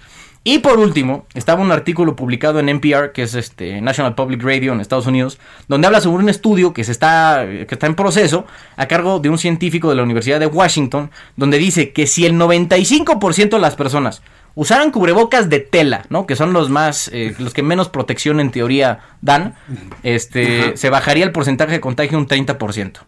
[0.49, 4.73] Y por último, estaba un artículo publicado en NPR, que es este National Public Radio
[4.73, 8.47] en Estados Unidos, donde habla sobre un estudio que se está que está en proceso
[8.77, 12.35] a cargo de un científico de la Universidad de Washington, donde dice que si el
[12.35, 14.23] 95% de las personas
[14.55, 16.29] usaran cubrebocas de tela, ¿no?
[16.29, 19.57] Que son los más eh, los que menos protección en teoría dan,
[20.05, 23.01] este se bajaría el porcentaje de contagio un 30%.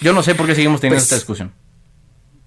[0.00, 1.52] Yo no sé por qué seguimos teniendo Pues, esta discusión.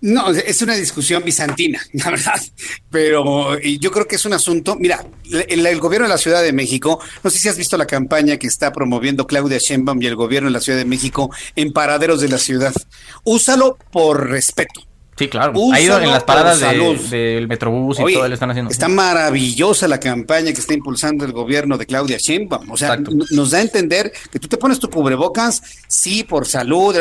[0.02, 2.42] No, es una discusión bizantina, la verdad.
[2.90, 4.76] Pero yo creo que es un asunto.
[4.78, 7.86] Mira, el, el gobierno de la Ciudad de México, no sé si has visto la
[7.86, 11.74] campaña que está promoviendo Claudia Sheinbaum y el gobierno de la Ciudad de México en
[11.74, 12.74] paraderos de la ciudad.
[13.24, 14.89] Úsalo por respeto.
[15.20, 15.52] Sí, claro.
[15.74, 18.72] Ha ido en las paradas de- del Metrobús y Oye, todo lo están haciendo.
[18.72, 22.72] Está maravillosa la campaña que está impulsando el gobierno de Claudia Sheinbaum.
[22.72, 22.98] O sea,
[23.32, 26.96] nos da a entender que tú te pones tu cubrebocas, sí, por salud,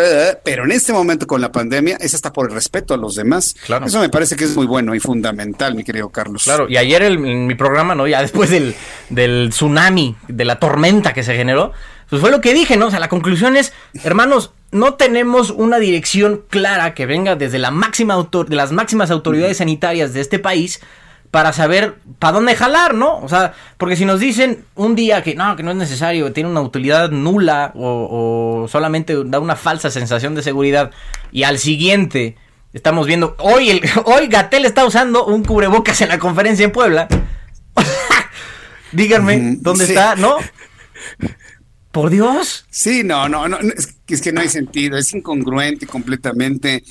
[0.45, 3.55] pero en este momento con la pandemia es hasta por el respeto a los demás.
[3.66, 3.87] Claro.
[3.87, 6.43] Eso me parece que es muy bueno y fundamental, mi querido Carlos.
[6.43, 8.09] Claro, y ayer el- en mi programa, ¿no?
[8.09, 8.75] Ya después del,
[9.11, 11.73] del tsunami, de la tormenta que se generó,
[12.11, 12.87] pues fue lo que dije, ¿no?
[12.87, 17.71] O sea, la conclusión es, hermanos, no tenemos una dirección clara que venga desde la
[17.71, 20.81] máxima autor de las máximas autoridades sanitarias de este país
[21.31, 23.19] para saber para dónde jalar, ¿no?
[23.19, 26.49] O sea, porque si nos dicen un día que no, que no es necesario, tiene
[26.51, 30.91] una utilidad nula o, o solamente da una falsa sensación de seguridad
[31.31, 32.37] y al siguiente
[32.73, 37.09] estamos viendo, hoy, el, hoy Gatel está usando un cubrebocas en la conferencia en Puebla.
[38.93, 39.93] Díganme, ¿dónde sí.
[39.93, 40.16] está?
[40.16, 40.39] ¿No?
[41.93, 42.66] Por Dios.
[42.70, 46.84] Sí, no, no, no, es, que- es que no hay sentido, es incongruente completamente.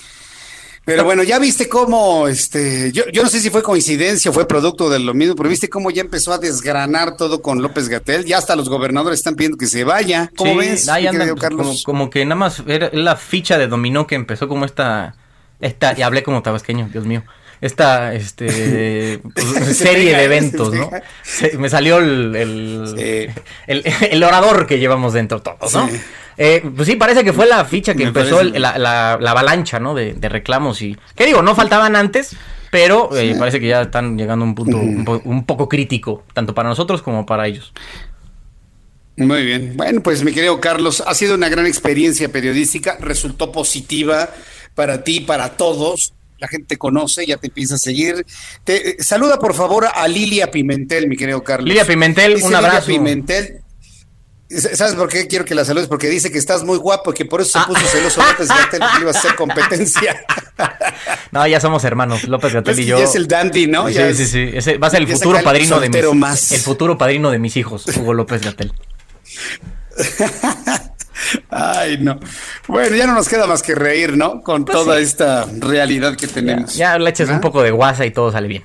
[0.86, 4.48] Pero bueno, ya viste cómo, este, yo, yo no sé si fue coincidencia o fue
[4.48, 8.24] producto de lo mismo, pero viste cómo ya empezó a desgranar todo con López Gatel,
[8.24, 10.32] ya hasta los gobernadores están pidiendo que se vaya.
[10.38, 10.88] ¿Cómo Sí, ves?
[10.88, 11.84] ahí andan, Carlos?
[11.84, 15.18] Como, como que nada más era la ficha de dominó que empezó como esta,
[15.60, 17.24] esta, y hablé como tabasqueño, Dios mío,
[17.62, 20.90] esta, este, pues, Se serie de eventos, ¿no?
[21.24, 23.34] Se- me salió el, el,
[23.68, 25.88] el, el orador que llevamos dentro todos, ¿no?
[25.90, 26.00] Sí.
[26.40, 29.80] Eh, pues sí, parece que fue la ficha que Me empezó la, la- la avalancha,
[29.80, 29.96] ¿no?
[29.96, 31.42] De, de reclamos y, ¿qué digo?
[31.42, 32.36] No faltaban antes,
[32.70, 33.40] pero eh, Sí.
[33.40, 36.70] parece que ya están llegando a un punto un, po- un poco crítico, tanto para
[36.70, 37.74] nosotros como para ellos.
[39.16, 39.74] Muy bien.
[39.76, 44.30] Bueno, pues mi querido Carlos, ha sido una gran experiencia periodística, resultó positiva
[44.76, 46.14] para ti, para todos.
[46.40, 48.26] La gente te conoce, ya te empieza a seguir.
[48.64, 51.68] Te, eh, saluda por favor a Lilia Pimentel, mi querido Carlos.
[51.68, 52.88] Lilia Pimentel, Dice un Lilia abrazo.
[52.88, 53.62] Pimentel.
[54.50, 55.88] ¿Sabes por qué quiero que la saludes?
[55.90, 57.64] Porque dice que estás muy guapo y que por eso Ah.
[57.68, 60.24] se puso celoso López Gatell que iba a hacer competencia.
[61.32, 62.98] No, ya somos hermanos, López Gatel y yo.
[62.98, 63.88] ya es el dandy, ¿no?
[63.90, 64.50] Sí, Ya sí, sí.
[64.54, 66.52] Ese va a ser el futuro padrino de mis más.
[66.52, 68.74] El futuro padrino de mis hijos, Hugo López Gatel.
[71.50, 72.20] Ay, no.
[72.68, 74.42] Bueno, ya no nos queda más que reír, ¿no?
[74.42, 75.04] Con Pues toda sí.
[75.04, 76.76] esta realidad que tenemos.
[76.76, 78.64] Ya, ya le echas un poco de guasa y todo sale bien.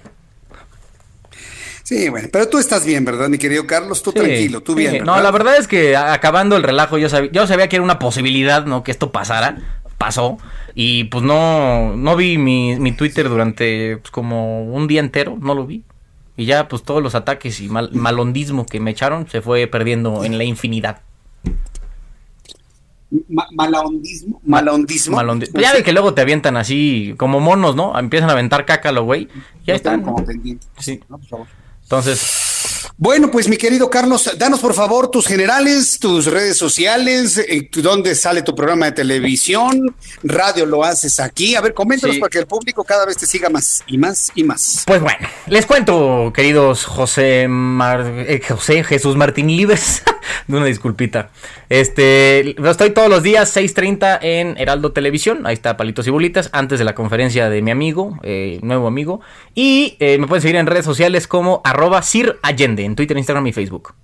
[1.83, 4.03] Sí, bueno, pero tú estás bien, ¿verdad, mi querido Carlos?
[4.03, 4.79] Tú Sí, tranquilo, tú sí.
[4.79, 5.05] bien.
[5.05, 7.99] No, la verdad es que acabando el relajo yo sabía, yo sabía que era una
[7.99, 8.85] posibilidad, ¿no?
[8.85, 10.39] Que esto pasara, pasó.
[10.75, 15.55] Y pues no, no vi mi, mi Twitter durante pues, como un día entero, no
[15.55, 15.83] lo vi.
[16.37, 20.25] Y ya pues todos los ataques y mal- malondismo que me echaron se fue perdiendo
[20.25, 21.01] en la infinidad.
[23.29, 24.41] Ma- malahondismo.
[24.45, 25.17] Malahondismo.
[25.21, 27.99] Malondi- Pues ya ve que luego te avientan así como monos, ¿no?
[27.99, 29.29] Empiezan a aventar caca lo güey.
[29.67, 30.03] Ya están.
[30.03, 30.25] como.
[30.79, 31.01] Sí.
[31.09, 31.47] No, por favor.
[31.83, 32.39] Entonces,
[32.97, 38.15] Bueno, pues mi querido Carlos, danos por favor tus generales, tus redes sociales, eh, dónde
[38.15, 41.57] sale tu programa de televisión, radio lo haces aquí.
[41.57, 42.21] A ver, coméntanos Sí.
[42.21, 44.83] para que el público cada vez te siga más y más y más.
[44.87, 45.19] Pues bueno,
[45.49, 50.03] les cuento, queridos José, Mar- eh, José Jesús Martín Libres,
[50.47, 51.31] de una disculpita.
[51.69, 56.79] Este, estoy todos los días 6:30 en Heraldo Televisión, ahí está Palitos y Bolitas, antes
[56.79, 59.21] de la conferencia de mi amigo, eh, nuevo amigo,
[59.55, 63.47] y eh, me pueden seguir en redes sociales como arroba Sir Allende, en Twitter, Instagram
[63.47, 63.95] y Facebook.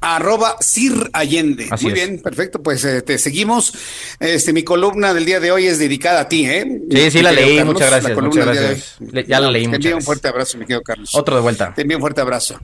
[0.00, 1.68] Arroba Sir Allende.
[1.70, 2.06] Así Muy es.
[2.06, 2.62] bien, perfecto.
[2.62, 3.74] Pues eh, te seguimos.
[4.18, 6.80] Este, mi columna del día de hoy es dedicada a ti, ¿eh?
[6.90, 8.96] Sí, sí, la leí, Carlos, muchas gracias, la muchas gracias.
[9.28, 11.10] ya la leí, Te envío un fuerte abrazo, mi querido Carlos.
[11.14, 11.74] Otro de vuelta.
[11.74, 12.58] Te envío un fuerte abrazo.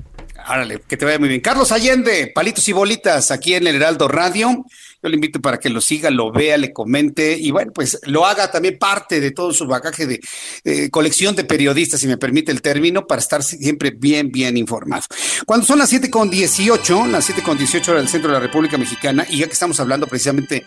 [0.48, 1.40] Árale, que te vaya muy bien.
[1.40, 4.64] Carlos Allende, palitos y bolitas, aquí en el Heraldo Radio.
[5.02, 8.24] Yo le invito para que lo siga, lo vea, le comente y bueno, pues lo
[8.24, 12.62] haga también parte de todo su bagaje de colección de periodistas, si me permite el
[12.62, 15.02] término, para estar siempre bien, bien informado.
[15.46, 18.40] Cuando son las 7 con 18, las 7 con 18 horas del centro de la
[18.40, 20.64] República Mexicana, y ya que estamos hablando precisamente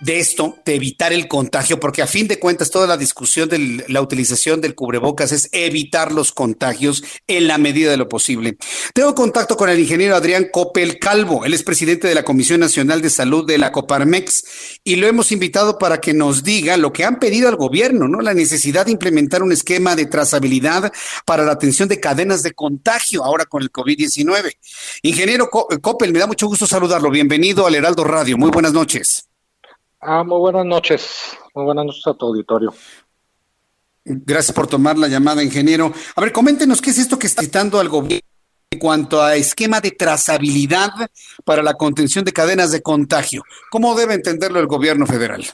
[0.00, 3.84] de esto, de evitar el contagio, porque a fin de cuentas toda la discusión de
[3.88, 8.58] la utilización del cubrebocas es evitar los contagios en la medida de lo posible.
[8.92, 13.00] Tengo contacto con el ingeniero Adrián Copel Calvo, él es presidente de la Comisión Nacional
[13.00, 14.44] de Salud de la Coparmex
[14.84, 18.20] y lo hemos invitado para que nos diga lo que han pedido al gobierno, ¿no?
[18.20, 20.92] La necesidad de implementar un esquema de trazabilidad
[21.24, 24.52] para la atención de cadenas de contagio ahora con el COVID-19.
[25.02, 27.10] Ingeniero Co- Copel, me da mucho gusto saludarlo.
[27.10, 28.36] Bienvenido al Heraldo Radio.
[28.36, 29.28] Muy buenas noches.
[30.06, 31.36] Ah, muy buenas noches.
[31.54, 32.72] Muy buenas noches a tu auditorio.
[34.04, 35.92] Gracias por tomar la llamada, ingeniero.
[36.14, 38.20] A ver, coméntenos qué es esto que está citando al gobierno
[38.70, 40.90] en cuanto a esquema de trazabilidad
[41.44, 43.42] para la contención de cadenas de contagio.
[43.70, 45.44] ¿Cómo debe entenderlo el gobierno federal?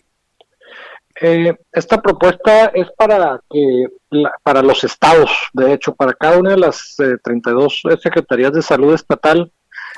[1.20, 6.52] Eh, esta propuesta es para que la- para los estados, de hecho, para cada una
[6.52, 9.52] de las eh, 32 secretarías de salud estatal.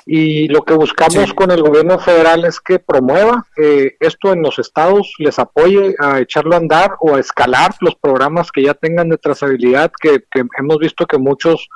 [0.04, 4.58] Y lo que buscamos con el gobierno federal es que promueva eh, esto en los
[4.58, 9.08] estados, les apoye a echarlo a andar o a escalar los programas que ya tengan
[9.08, 11.68] de trazabilidad, que, que hemos visto que muchos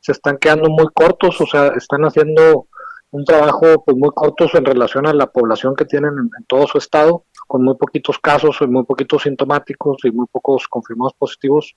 [0.00, 2.66] se están quedando muy cortos, o sea, están haciendo
[3.12, 6.66] un trabajo pues muy cortos en relación a la población que tienen en, en todo
[6.66, 11.74] su estado, con muy poquitos casos, y muy poquitos sintomáticos y muy pocos confirmados positivos.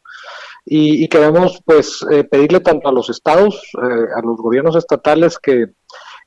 [0.65, 5.39] Y, y queremos pues eh, pedirle tanto a los estados, eh, a los gobiernos estatales
[5.39, 5.73] que,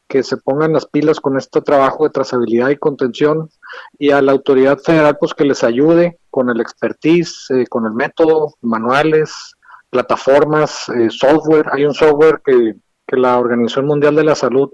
[0.08, 3.50] que se pongan las pilas con este trabajo de trazabilidad y contención
[3.98, 7.92] y a la autoridad federal pues que les ayude con el expertise, eh, con el
[7.92, 9.56] método, manuales,
[9.90, 11.66] plataformas, eh, software.
[11.72, 12.74] Hay un software que,
[13.06, 14.72] que la Organización Mundial de la Salud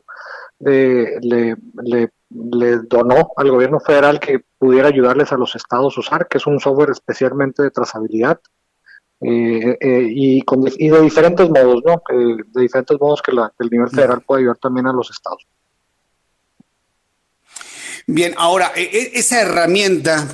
[0.64, 6.00] eh, le, le, le donó al gobierno federal que pudiera ayudarles a los estados a
[6.00, 8.40] usar, que es un software especialmente de trazabilidad.
[9.24, 12.02] Eh, eh, y, con, y de diferentes modos, ¿no?
[12.10, 15.10] Eh, de diferentes modos que, la, que el nivel federal puede ayudar también a los
[15.10, 15.46] estados.
[18.06, 20.26] Bien, ahora, e- e- esa herramienta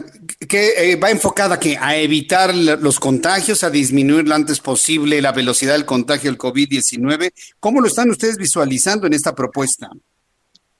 [0.48, 5.32] que eh, va enfocada que a evitar los contagios, a disminuir lo antes posible la
[5.32, 9.90] velocidad del contagio del COVID-19, ¿cómo lo están ustedes visualizando en esta propuesta?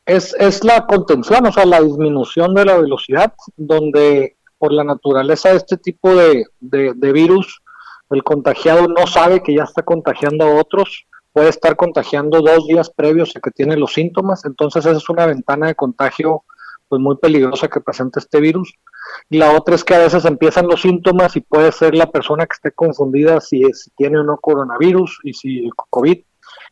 [0.09, 5.51] es, es la contención, o sea, la disminución de la velocidad, donde por la naturaleza
[5.51, 7.61] de este tipo de, de, de virus,
[8.11, 12.91] el contagiado no sabe que ya está contagiando a otros, puede estar contagiando dos días
[12.91, 16.45] previos a que tiene los síntomas, entonces esa es una ventana de contagio
[16.89, 18.73] pues muy peligrosa que presenta este virus.
[19.29, 22.47] Y la otra es que a veces empiezan los síntomas y puede ser la persona
[22.47, 26.19] que esté confundida si, es- si tiene o no coronavirus y si COVID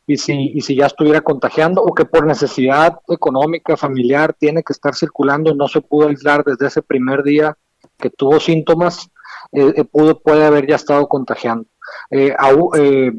[0.06, 4.72] y si, y si ya estuviera contagiando o que por necesidad económica, familiar, tiene que
[4.72, 7.56] estar circulando y no se pudo aislar desde ese primer día
[7.98, 9.10] que tuvo síntomas,
[9.52, 11.66] eh, eh, pudo, puede haber ya estado contagiando.
[12.10, 12.34] Eh,
[12.78, 13.12] eh,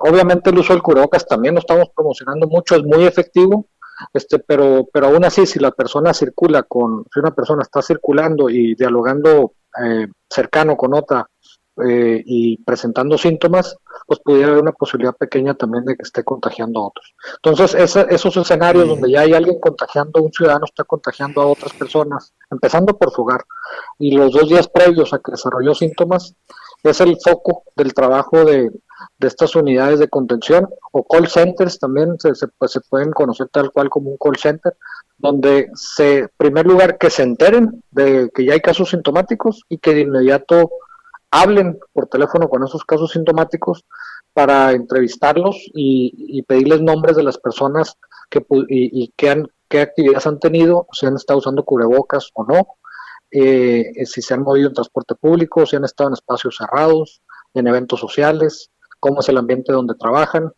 [0.00, 3.66] obviamente el uso del cubrebocas también lo estamos promocionando mucho, es muy efectivo,
[4.12, 8.48] este, pero, pero aún así, si la persona circula con, si una persona está circulando
[8.50, 9.52] y dialogando
[10.30, 11.28] cercano con otra
[11.84, 13.76] eh, y presentando síntomas,
[14.06, 17.14] pues pudiera haber una posibilidad pequeña también de que esté contagiando a otros.
[17.42, 17.74] Entonces,
[18.08, 22.96] esos escenarios donde ya hay alguien contagiando, un ciudadano está contagiando a otras personas, empezando
[22.96, 23.44] por su hogar,
[23.98, 26.34] y los dos días previos a que desarrolló síntomas,
[26.82, 28.70] es el foco del trabajo de,
[29.20, 33.90] estas unidades de contención o call centers también se, pues, se pueden conocer tal cual
[33.90, 34.74] como un call center,
[35.18, 39.94] donde se, primer lugar, que se enteren de que ya hay casos sintomáticos y que
[39.94, 40.70] de inmediato
[41.30, 43.84] hablen por teléfono con esos casos sintomáticos
[44.32, 47.96] para entrevistarlos y, pedirles nombres de las personas
[48.28, 52.66] que, y, qué, han, qué actividades han tenido, si han estado usando cubrebocas o no,
[53.30, 57.22] eh, si se han movido en transporte público, si han estado en espacios cerrados,
[57.54, 58.70] en eventos sociales,
[59.00, 60.52] cómo es el ambiente donde trabajan,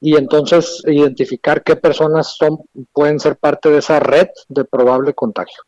[0.00, 2.58] y entonces identificar qué personas son,
[2.92, 5.62] pueden ser parte de esa red de probable contagio.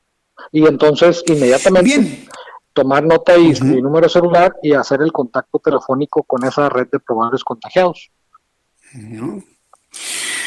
[0.52, 2.26] Y entonces inmediatamente
[2.76, 7.42] tomar nota y, número celular y hacer el contacto telefónico con esa red de probables
[7.42, 8.10] contagiados.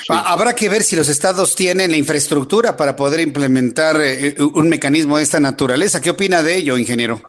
[0.08, 5.18] Habrá que ver si los estados tienen la infraestructura para poder implementar eh, un mecanismo
[5.18, 6.02] de esta naturaleza.
[6.02, 7.20] ¿Qué opina de ello, ingeniero?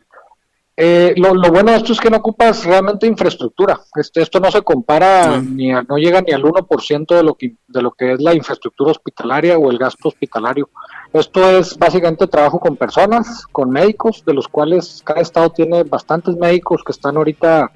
[0.77, 3.81] Eh, lo, bueno de esto es que no ocupas realmente infraestructura.
[3.95, 7.83] Este, esto no se compara, ni no llega ni al 1% de lo, que, de
[7.83, 10.69] lo que es la infraestructura hospitalaria o el gasto hospitalario.
[11.13, 16.37] Esto es básicamente trabajo con personas, con médicos, de los cuales cada estado tiene bastantes
[16.37, 17.73] médicos que están ahorita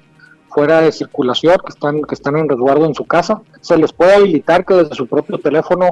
[0.49, 3.41] fuera de circulación, que están, que están en resguardo en su casa.
[3.59, 5.89] Se les puede habilitar que desde su propio teléfono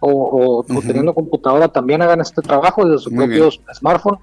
[0.00, 4.18] o, teniendo computadora también hagan este trabajo desde su propio smartphone.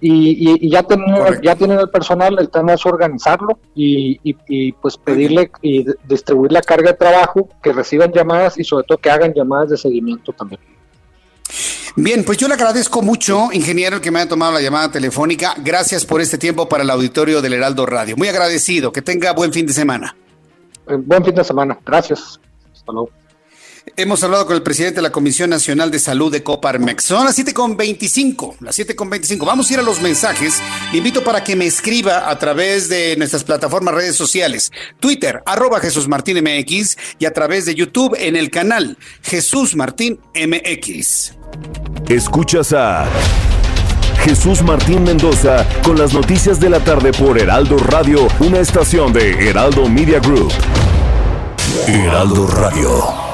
[0.00, 5.50] Y, ya, tienen, ya tienen el personal, el tema es organizarlo y, y, pues pedirle
[5.62, 9.70] y distribuir la carga de trabajo, que reciban llamadas y sobre todo que hagan llamadas
[9.70, 10.60] de seguimiento también.
[11.96, 15.54] Bien, pues yo le agradezco mucho, ingeniero, que me haya tomado la llamada telefónica.
[15.58, 18.16] Gracias por este tiempo para el auditorio del Heraldo Radio.
[18.16, 18.90] Muy agradecido.
[18.90, 20.16] Que tenga buen fin de semana.
[20.88, 21.78] Eh, buen fin de semana.
[21.86, 22.40] Gracias.
[22.72, 23.10] Hasta luego.
[23.96, 27.04] Hemos hablado con el presidente de la Comisión Nacional de Salud de Coparmex.
[27.04, 29.46] Son las 7.25, las 7.25.
[29.46, 30.60] Vamos a ir a los mensajes.
[30.92, 34.72] Invito para que me escriba a través de nuestras plataformas redes sociales.
[35.00, 40.18] Twitter, arroba Jesús Martín MX y a través de YouTube en el canal Jesús Martín
[40.34, 41.34] MX.
[42.08, 43.06] Escuchas a
[44.24, 49.50] Jesús Martín Mendoza con las noticias de la tarde por Heraldo Radio, una estación de
[49.50, 50.52] Heraldo Media Group.
[51.86, 53.33] Heraldo Radio.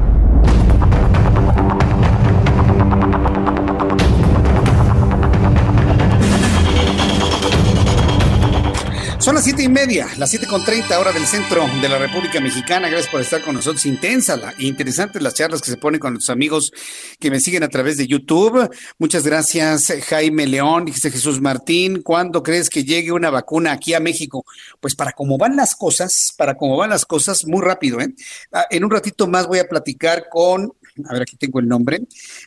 [9.21, 12.41] Son las siete y media, las siete con treinta hora del centro de la República
[12.41, 12.89] Mexicana.
[12.89, 13.85] Gracias por estar con nosotros.
[13.85, 16.73] Intensa, la, interesantes las charlas que se ponen con nuestros amigos
[17.19, 18.67] que me siguen a través de YouTube.
[18.97, 22.01] Muchas gracias, Jaime León, dice Jesús Martín.
[22.01, 24.43] ¿Cuándo crees que llegue una vacuna aquí a México?
[24.79, 28.15] Pues para cómo van las cosas, para cómo van las cosas, muy rápido, ¿eh?
[28.51, 30.73] Ah, en un ratito más voy a platicar con,
[31.07, 32.01] a ver, aquí tengo el nombre,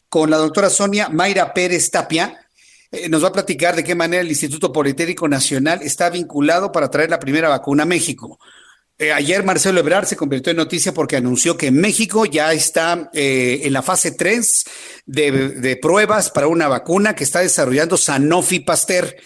[0.09, 2.44] con la doctora Sonia Mayra Pérez Tapia
[2.95, 6.91] eh, nos va a platicar de qué manera el Instituto Politécnico Nacional está vinculado para
[6.91, 8.39] traer la primera vacuna a México.
[8.97, 13.63] Eh, ayer Marcelo Ebrard se convirtió en noticia porque anunció que México ya está eh,
[13.65, 14.65] en la fase 3
[15.07, 19.17] de, de, pruebas para una vacuna que está desarrollando Sanofi Pasteur.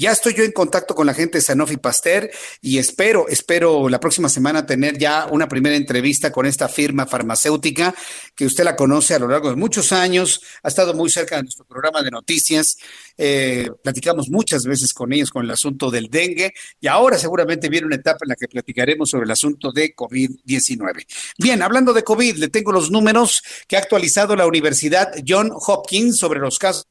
[0.00, 2.30] Ya estoy yo en contacto con la gente de Sanofi Pasteur
[2.62, 7.92] y espero, espero la próxima semana tener ya una primera entrevista con esta firma farmacéutica
[8.36, 11.42] que usted la conoce a lo largo de muchos años, ha estado muy cerca de
[11.42, 12.78] nuestro programa de noticias,
[13.16, 17.88] eh, platicamos muchas veces con ellos con el asunto del dengue y ahora seguramente viene
[17.88, 21.06] una etapa en la que platicaremos sobre el asunto de COVID-19.
[21.38, 26.18] Bien, hablando de COVID, le tengo los números que ha actualizado la Universidad John Hopkins
[26.18, 26.86] sobre los casos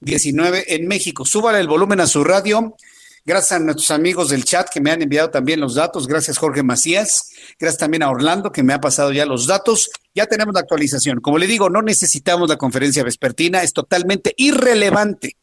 [0.00, 1.24] 19 en México.
[1.24, 2.76] Súbale el volumen a su radio.
[3.24, 6.06] Gracias a nuestros amigos del chat que me han enviado también los datos.
[6.06, 7.30] Gracias Jorge Macías.
[7.58, 9.90] Gracias también a Orlando que me ha pasado ya los datos.
[10.14, 11.20] Ya tenemos la actualización.
[11.20, 13.62] Como le digo, no necesitamos la conferencia vespertina.
[13.62, 15.36] Es totalmente irrelevante.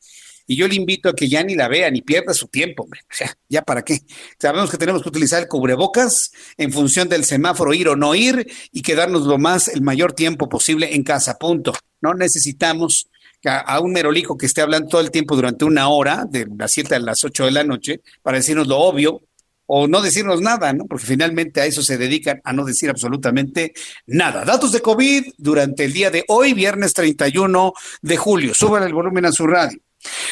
[0.48, 2.84] Y yo le invito a que ya ni la vea ni pierda su tiempo.
[2.86, 4.00] O sea, ya para qué.
[4.40, 8.52] Sabemos que tenemos que utilizar el cubrebocas en función del semáforo ir o no ir
[8.72, 11.38] y quedarnos lo más, el mayor tiempo posible en casa.
[11.38, 11.74] Punto.
[12.02, 13.10] No necesitamos
[13.48, 16.96] a, un merolico que esté hablando todo el tiempo durante una hora, de las 7
[16.96, 19.22] a las 8 de la noche, para decirnos lo obvio,
[19.68, 20.86] o no decirnos nada, ¿no?
[20.86, 23.74] Porque finalmente a eso se dedican, a no decir absolutamente
[24.06, 24.46] nada.
[24.46, 28.54] Datos de COVID durante el día de hoy, viernes 31 de julio.
[28.54, 29.80] Suban el volumen a su radio.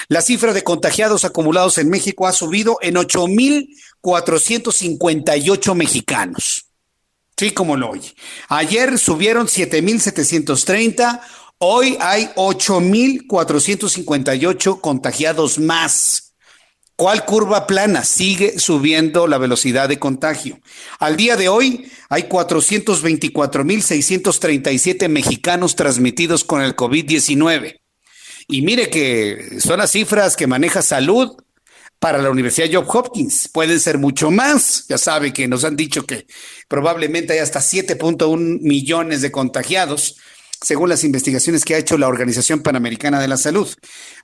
[0.07, 6.67] La cifra de contagiados acumulados en México ha subido en 8.458 mexicanos.
[7.35, 8.13] Sí, como lo oye.
[8.49, 11.19] Ayer subieron 7.730,
[11.63, 16.33] hoy hay 8.458 contagiados más.
[16.95, 18.03] ¿Cuál curva plana?
[18.03, 20.59] Sigue subiendo la velocidad de contagio.
[20.99, 27.79] Al día de hoy hay 424.637 mexicanos transmitidos con el COVID-19.
[28.47, 31.37] Y mire que son las cifras que maneja salud
[31.97, 33.47] para la Universidad Job Hopkins.
[33.47, 34.85] Pueden ser mucho más.
[34.89, 36.27] Ya sabe que nos han dicho que
[36.67, 40.17] probablemente hay hasta 7.1 millones de contagiados,
[40.63, 43.69] según las investigaciones que ha hecho la Organización Panamericana de la Salud.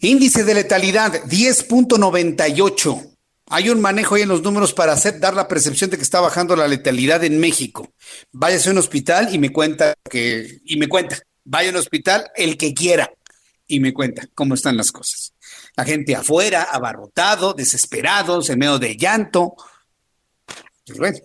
[0.00, 3.14] Índice de letalidad 10.98.
[3.50, 6.22] Hay un manejo ahí en los números para hacer dar la percepción de que está
[6.22, 7.92] bajando la letalidad en México.
[8.30, 11.18] Váyase a un hospital y me cuenta que y me cuenta.
[11.44, 13.12] Vaya a un hospital el que quiera
[13.66, 15.34] y me cuenta cómo están las cosas.
[15.76, 19.56] La gente afuera, abarrotado, desesperado, en medio de llanto.
[20.86, 21.18] Pues bueno,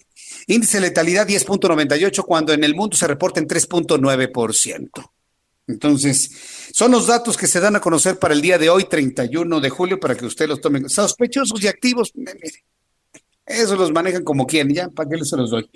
[0.48, 5.12] índice de letalidad 10.98 cuando en el mundo se reporta en 3.9%.
[5.68, 6.32] Entonces,
[6.72, 9.70] son los datos que se dan a conocer para el día de hoy, 31 de
[9.70, 10.88] julio, para que usted los tome.
[10.88, 12.14] Sospechosos y activos,
[13.48, 15.70] eso los manejan como quieran, ya, ¿para qué les se los doy?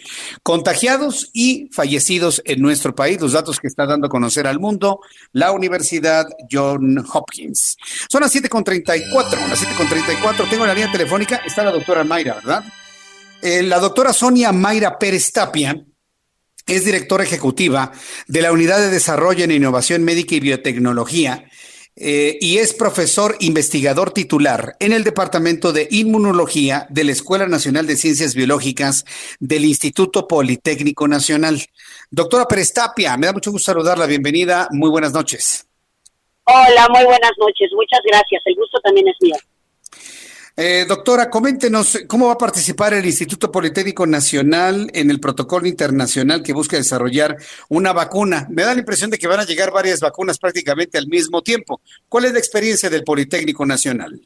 [0.43, 4.99] Contagiados y fallecidos en nuestro país, los datos que está dando a conocer al mundo
[5.31, 7.77] la Universidad John Hopkins.
[8.09, 12.63] Son las 7.34, las 7.34, tengo la línea telefónica, está la doctora Mayra, ¿verdad?
[13.41, 15.75] Eh, la doctora Sonia Mayra Pérez Tapia
[16.67, 17.91] es directora ejecutiva
[18.27, 21.45] de la Unidad de Desarrollo en Innovación Médica y Biotecnología
[21.95, 27.87] eh, y es profesor investigador titular en el Departamento de Inmunología de la Escuela Nacional
[27.87, 29.05] de Ciencias Biológicas
[29.39, 31.61] del Instituto Politécnico Nacional.
[32.09, 34.05] Doctora Perestapia, me da mucho gusto saludarla.
[34.05, 34.67] Bienvenida.
[34.71, 35.67] Muy buenas noches.
[36.45, 37.71] Hola, muy buenas noches.
[37.73, 38.41] Muchas gracias.
[38.45, 39.35] El gusto también es mío.
[40.57, 46.43] Eh, doctora, coméntenos cómo va a participar el Instituto Politécnico Nacional en el protocolo internacional
[46.43, 47.37] que busca desarrollar
[47.69, 48.47] una vacuna.
[48.49, 51.79] Me da la impresión de que van a llegar varias vacunas prácticamente al mismo tiempo.
[52.09, 54.19] ¿Cuál es la experiencia del Politécnico Nacional?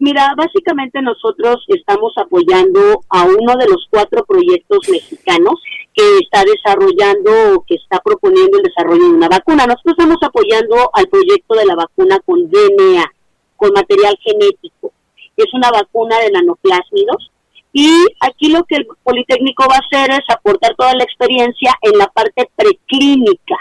[0.00, 5.54] Mira, básicamente nosotros estamos apoyando a uno de los cuatro proyectos mexicanos
[5.94, 9.66] que está desarrollando o que está proponiendo el desarrollo de una vacuna.
[9.66, 13.13] Nosotros estamos apoyando al proyecto de la vacuna con DNA
[13.56, 14.92] con material genético.
[15.36, 17.30] Es una vacuna de nanoplásmidos
[17.72, 21.98] y aquí lo que el Politécnico va a hacer es aportar toda la experiencia en
[21.98, 23.56] la parte preclínica.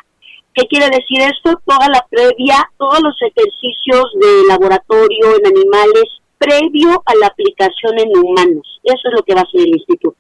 [0.54, 1.60] ¿Qué quiere decir esto?
[1.66, 6.04] Toda la previa, todos los ejercicios de laboratorio en animales
[6.38, 8.80] previo a la aplicación en humanos.
[8.84, 10.16] Eso es lo que va a hacer el instituto.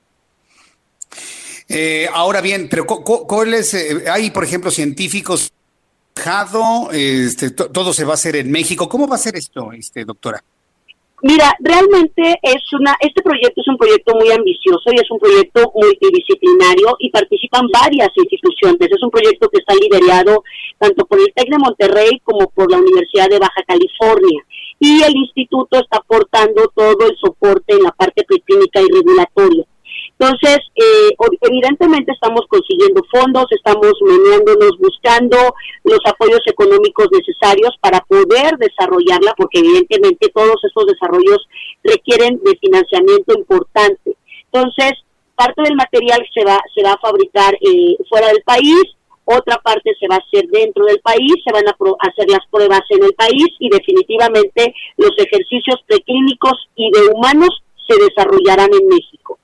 [1.70, 5.52] Eh, ahora bien, pero ¿cuáles eh, hay, por ejemplo, científicos
[6.91, 8.88] este, todo se va a hacer en México.
[8.88, 10.44] ¿Cómo va a ser esto, este, doctora?
[11.26, 15.72] Mira, realmente es una, este proyecto es un proyecto muy ambicioso y es un proyecto
[15.73, 18.91] multidisciplinario y participan varias instituciones.
[18.91, 20.44] Es un proyecto que está liderado
[20.77, 24.44] tanto por el TEC de Monterrey como por la Universidad de Baja California.
[24.80, 29.65] Y el instituto está aportando todo el soporte en la parte preclínica y regulatoria.
[30.19, 31.10] Entonces, eh,
[31.41, 35.38] evidentemente estamos consiguiendo fondos, estamos meneándonos, buscando
[35.84, 41.45] los apoyos económicos necesarios para poder desarrollarla, porque evidentemente todos estos desarrollos
[41.84, 44.15] requieren de financiamiento importante.
[44.52, 44.94] Entonces,
[45.35, 48.84] parte del material se va, se va a fabricar eh, fuera del país,
[49.26, 52.81] otra parte se va a hacer dentro del país, se van a hacer las pruebas
[52.90, 59.40] en el país y definitivamente los ejercicios preclínicos y de humanos se desarrollarán en México.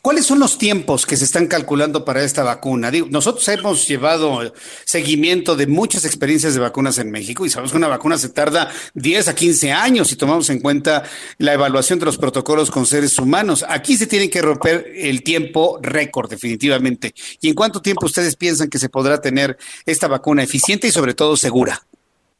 [0.00, 2.90] ¿Cuáles son los tiempos que se están calculando para esta vacuna?
[3.10, 4.54] nosotros hemos llevado
[4.84, 8.70] seguimiento de muchas experiencias de vacunas en México y sabemos que una vacuna se tarda
[8.94, 11.02] 10 a 15 años si tomamos en cuenta
[11.38, 13.64] la evaluación de los protocolos con seres humanos.
[13.68, 17.14] Aquí se tiene que romper el tiempo récord definitivamente.
[17.40, 21.12] ¿Y en cuánto tiempo ustedes piensan que se podrá tener esta vacuna eficiente y sobre
[21.12, 21.86] todo segura?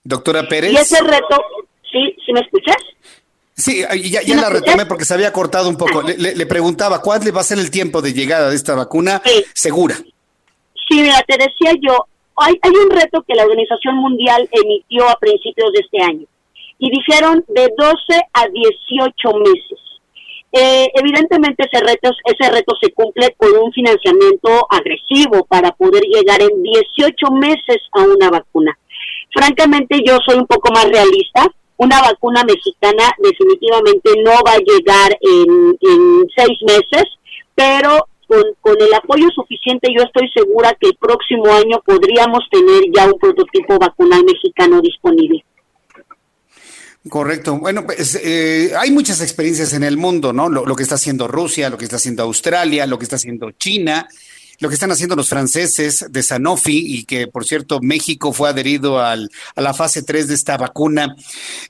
[0.05, 0.73] Doctora Pérez.
[0.73, 1.43] Y ese reto,
[1.91, 2.77] ¿sí, ¿sí me escuchas?
[3.57, 6.03] Sí, ya, ya la retomé porque se había cortado un poco.
[6.03, 9.23] Le, preguntaba, ¿cuál va a ser el tiempo de llegada de esta vacuna
[9.53, 9.95] segura?
[9.95, 12.07] Sí, mira, te decía yo,
[12.37, 16.27] hay, hay un reto que la Organización Mundial emitió a principios de este año
[16.79, 17.95] y dijeron de 12
[18.33, 19.79] a 18 meses.
[20.53, 26.43] Eh, evidentemente ese reto, ese reto se cumple con un financiamiento agresivo para poder llegar
[26.43, 28.77] en 18 meses a una vacuna.
[29.33, 31.47] Francamente yo soy un poco más realista
[31.85, 35.77] una vacuna mexicana definitivamente no va a llegar en,
[36.37, 37.05] seis meses,
[37.55, 42.83] pero con, con, el apoyo suficiente yo estoy segura que el próximo año podríamos tener
[42.95, 45.45] ya un prototipo vacunal mexicano disponible.
[47.09, 47.59] Correcto.
[47.59, 50.49] Bueno, pues eh, hay muchas experiencias en el mundo, ¿no?
[50.49, 53.51] Lo, lo, que está haciendo Rusia, lo que está haciendo Australia, lo que está haciendo
[53.51, 54.09] China
[54.61, 59.01] lo que están haciendo los franceses de Sanofi y que, por cierto, México fue adherido
[59.01, 61.15] al, a la fase 3 de esta vacuna.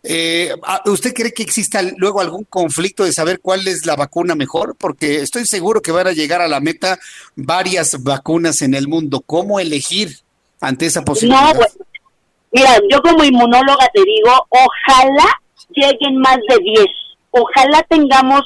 [0.03, 0.55] Eh,
[0.87, 4.77] ¿Usted cree que exista luego algún conflicto de saber cuál es la vacuna mejor?
[4.77, 6.99] Porque estoy seguro que van a llegar a la meta
[7.37, 9.23] varias vacunas en el mundo.
[9.25, 10.19] ¿Cómo elegir
[10.61, 11.55] ante esa posibilidad?
[11.55, 11.79] No, pues,
[12.53, 15.41] mira, yo como inmunóloga te digo, ojalá
[15.71, 16.87] lleguen más de 10.
[17.31, 18.43] Ojalá tengamos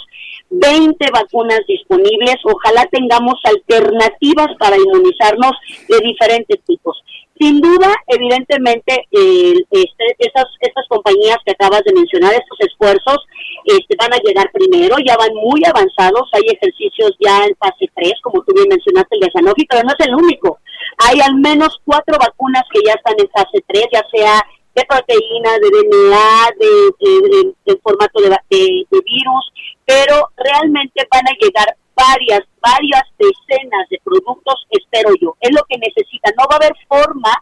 [0.51, 2.37] 20 vacunas disponibles.
[2.45, 5.53] Ojalá tengamos alternativas para inmunizarnos
[5.89, 7.03] de diferentes tipos.
[7.41, 13.19] Sin duda, evidentemente, este, esas, estas compañías que acabas de mencionar, estos esfuerzos,
[13.65, 18.13] este, van a llegar primero, ya van muy avanzados, hay ejercicios ya en fase 3,
[18.23, 20.59] como tú bien mencionaste, el de Sanofi, pero no es el único.
[21.07, 24.43] Hay al menos cuatro vacunas que ya están en fase 3, ya sea
[24.79, 29.53] de proteína, de DNA, de, de, formato de, de, virus,
[29.85, 35.35] pero realmente van a llegar varias, varias decenas de productos, espero yo.
[35.41, 36.31] Es lo que necesita.
[36.39, 37.33] No va a haber forma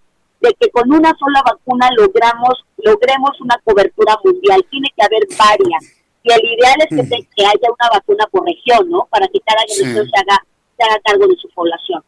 [0.40, 4.64] de que con una sola vacuna logramos, logremos una cobertura mundial.
[4.70, 5.84] Tiene que haber varias.
[6.22, 9.06] Y el ideal es que, que haya una vacuna por región, ¿no?
[9.10, 10.40] Para que cada región se haga,
[10.76, 12.02] se haga cargo de su población.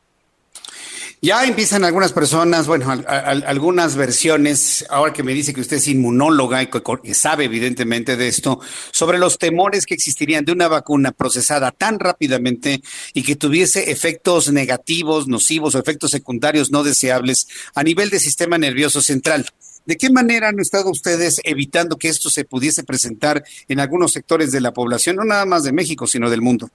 [1.20, 6.62] Ya empiezan algunas personas, bueno, algunas versiones, ahora que me dice que usted es inmunóloga
[6.62, 8.60] y que, sabe evidentemente de esto,
[8.92, 12.82] sobre los temores que existirían de una vacuna procesada tan rápidamente
[13.14, 18.56] y que tuviese efectos negativos, nocivos o efectos secundarios no deseables a nivel del sistema
[18.56, 19.44] nervioso central.
[19.86, 24.52] ¿De qué manera han estado ustedes evitando que esto se pudiese presentar en algunos sectores
[24.52, 26.70] de la población, no nada más de México, sino del mundo?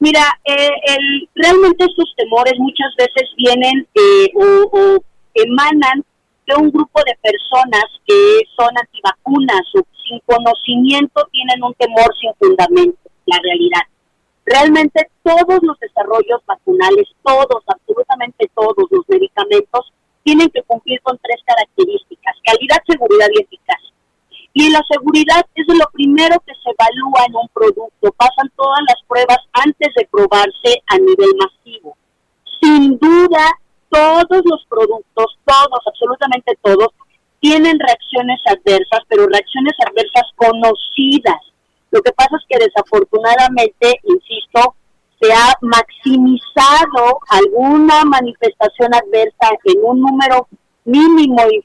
[0.00, 4.96] Mira, eh, el, realmente estos temores muchas veces vienen eh, o,
[5.34, 6.02] emanan
[6.46, 12.32] de un grupo de personas que son antivacunas o sin conocimiento tienen un temor sin
[12.38, 13.82] fundamento, la realidad.
[14.46, 19.92] Realmente todos los desarrollos vacunales, todos, absolutamente todos los medicamentos,
[20.24, 23.89] tienen que cumplir con tres características, calidad, seguridad y eficacia.
[24.52, 28.12] Y la seguridad es lo primero que se evalúa en un producto.
[28.16, 31.96] Pasan todas las pruebas antes de probarse a nivel masivo.
[32.60, 33.46] Sin duda,
[33.88, 36.88] todos los productos, todos, absolutamente todos,
[37.40, 41.40] tienen reacciones adversas, pero reacciones adversas conocidas.
[41.90, 44.74] Lo que pasa es que desafortunadamente, insisto,
[45.20, 50.48] se ha maximizado alguna manifestación adversa en un número
[50.84, 51.60] mínimo y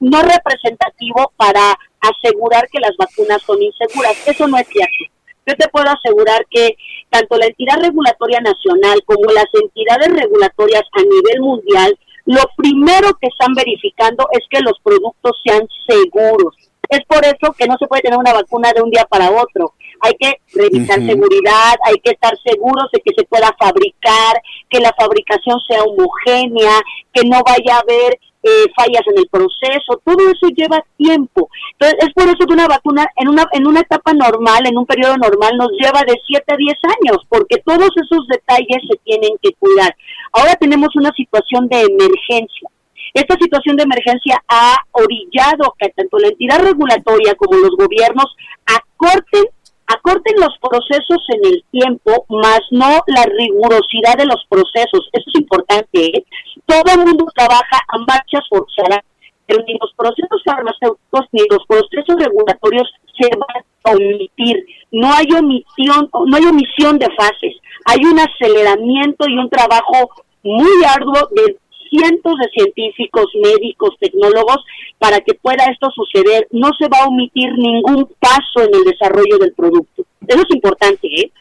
[0.00, 4.16] no representativo para asegurar que las vacunas son inseguras.
[4.26, 5.12] Eso no es cierto.
[5.46, 6.76] Yo te puedo asegurar que
[7.08, 13.28] tanto la entidad regulatoria nacional como las entidades regulatorias a nivel mundial, lo primero que
[13.28, 16.54] están verificando es que los productos sean seguros.
[16.90, 19.74] Es por eso que no se puede tener una vacuna de un día para otro.
[20.00, 24.94] Hay que revisar seguridad, hay que estar seguros de que se pueda fabricar, que la
[24.98, 26.80] fabricación sea homogénea,
[27.12, 31.48] que no vaya a haber eh, fallas en el proceso, todo eso lleva tiempo.
[31.72, 34.86] Entonces, es por eso que una vacuna en una, en una etapa normal, en un
[34.86, 39.32] periodo normal, nos lleva de 7 a 10 años, porque todos esos detalles se tienen
[39.42, 39.94] que cuidar.
[40.32, 42.68] Ahora tenemos una situación de emergencia.
[43.14, 48.36] Esta situación de emergencia ha orillado que tanto la entidad regulatoria como los gobiernos
[48.66, 49.44] acorten
[49.88, 55.08] acorten los procesos en el tiempo, más no la rigurosidad de los procesos.
[55.12, 56.06] Eso es importante.
[56.06, 56.24] ¿eh?
[56.66, 59.04] Todo el mundo trabaja a marchas forzadas,
[59.46, 62.88] pero ni los procesos farmacéuticos ni los procesos regulatorios
[63.18, 69.38] se van omitir, no hay omisión, no hay omisión de fases, hay un aceleramiento y
[69.38, 70.10] un trabajo
[70.42, 71.56] muy arduo de
[71.88, 74.58] cientos de científicos, médicos, tecnólogos
[74.98, 76.46] para que pueda esto suceder.
[76.50, 80.04] No se va a omitir ningún paso en el desarrollo del producto.
[80.26, 81.32] Eso es importante, ¿eh?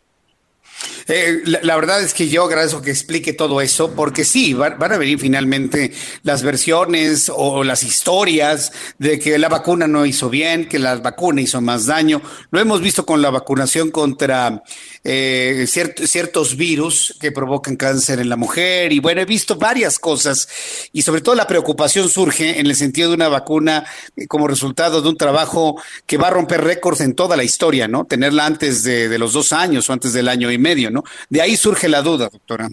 [1.07, 4.97] Eh, la, verdad es que yo agradezco que explique todo eso, porque sí, van, a
[4.97, 5.93] venir finalmente
[6.23, 11.41] las versiones o las historias de que la vacuna no hizo bien, que la vacuna
[11.41, 12.21] hizo más daño.
[12.51, 14.63] Lo hemos visto con la vacunación contra
[15.03, 20.47] eh, ciertos virus que provocan cáncer en la mujer y bueno, he visto varias cosas
[20.91, 23.85] y sobre todo la preocupación surge en el sentido de una vacuna
[24.17, 27.87] eh, como resultado de un trabajo que va a romper récords en toda la historia,
[27.87, 28.05] ¿no?
[28.05, 31.03] Tenerla antes de, de los dos años o antes del año y medio, ¿no?
[31.29, 32.67] De ahí surge la duda, doctora.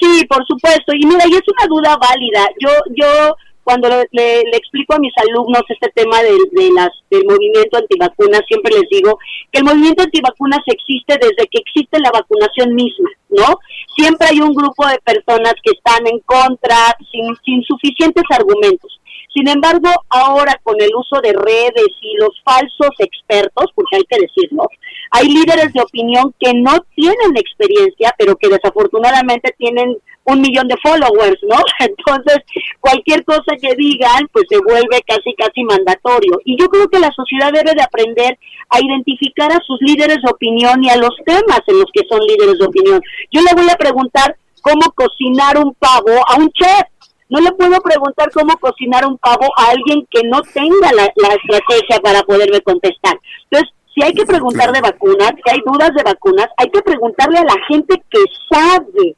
[0.00, 0.92] Sí, por supuesto.
[0.94, 2.46] Y mira, y es una duda válida.
[2.60, 3.34] Yo, yo
[3.68, 8.88] cuando le, explico a mis alumnos este tema de, las, del movimiento antivacunas, siempre les
[8.88, 9.18] digo
[9.52, 13.58] que el movimiento antivacunas existe desde que existe la vacunación misma, ¿no?
[13.94, 19.00] Siempre hay un grupo de personas que están en contra, sin, sin suficientes argumentos.
[19.34, 24.20] Sin embargo, ahora con el uso de redes y los falsos expertos, porque hay que
[24.20, 24.64] decirlo,
[25.10, 30.76] hay líderes de opinión que no tienen experiencia, pero que desafortunadamente tienen un millón de
[30.82, 31.56] followers, ¿no?
[31.80, 32.38] Entonces,
[32.80, 36.40] cualquier cosa que digan, pues se vuelve casi, casi mandatorio.
[36.44, 38.38] Y yo creo que la sociedad debe de aprender
[38.70, 42.20] a identificar a sus líderes de opinión y a los temas en los que son
[42.20, 43.00] líderes de opinión.
[43.32, 46.82] Yo le voy a preguntar cómo cocinar un pavo a un chef.
[47.28, 51.34] No le puedo preguntar cómo cocinar un pavo a alguien que no tenga la, la
[51.34, 53.18] estrategia para poderme contestar.
[53.50, 57.38] Entonces, si hay que preguntar de vacunas, si hay dudas de vacunas, hay que preguntarle
[57.38, 59.16] a la gente que sabe.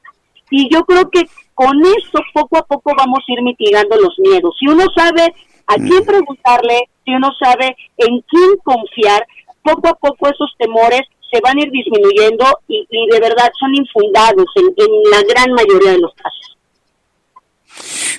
[0.50, 1.22] Y yo creo que
[1.54, 4.56] con eso poco a poco vamos a ir mitigando los miedos.
[4.58, 5.32] Si uno sabe
[5.66, 9.24] a quién preguntarle, si uno sabe en quién confiar,
[9.62, 14.46] poco a poco esos temores se van a ir disminuyendo y, de verdad son infundados
[14.56, 14.66] en,
[15.10, 16.56] la gran mayoría de los casos.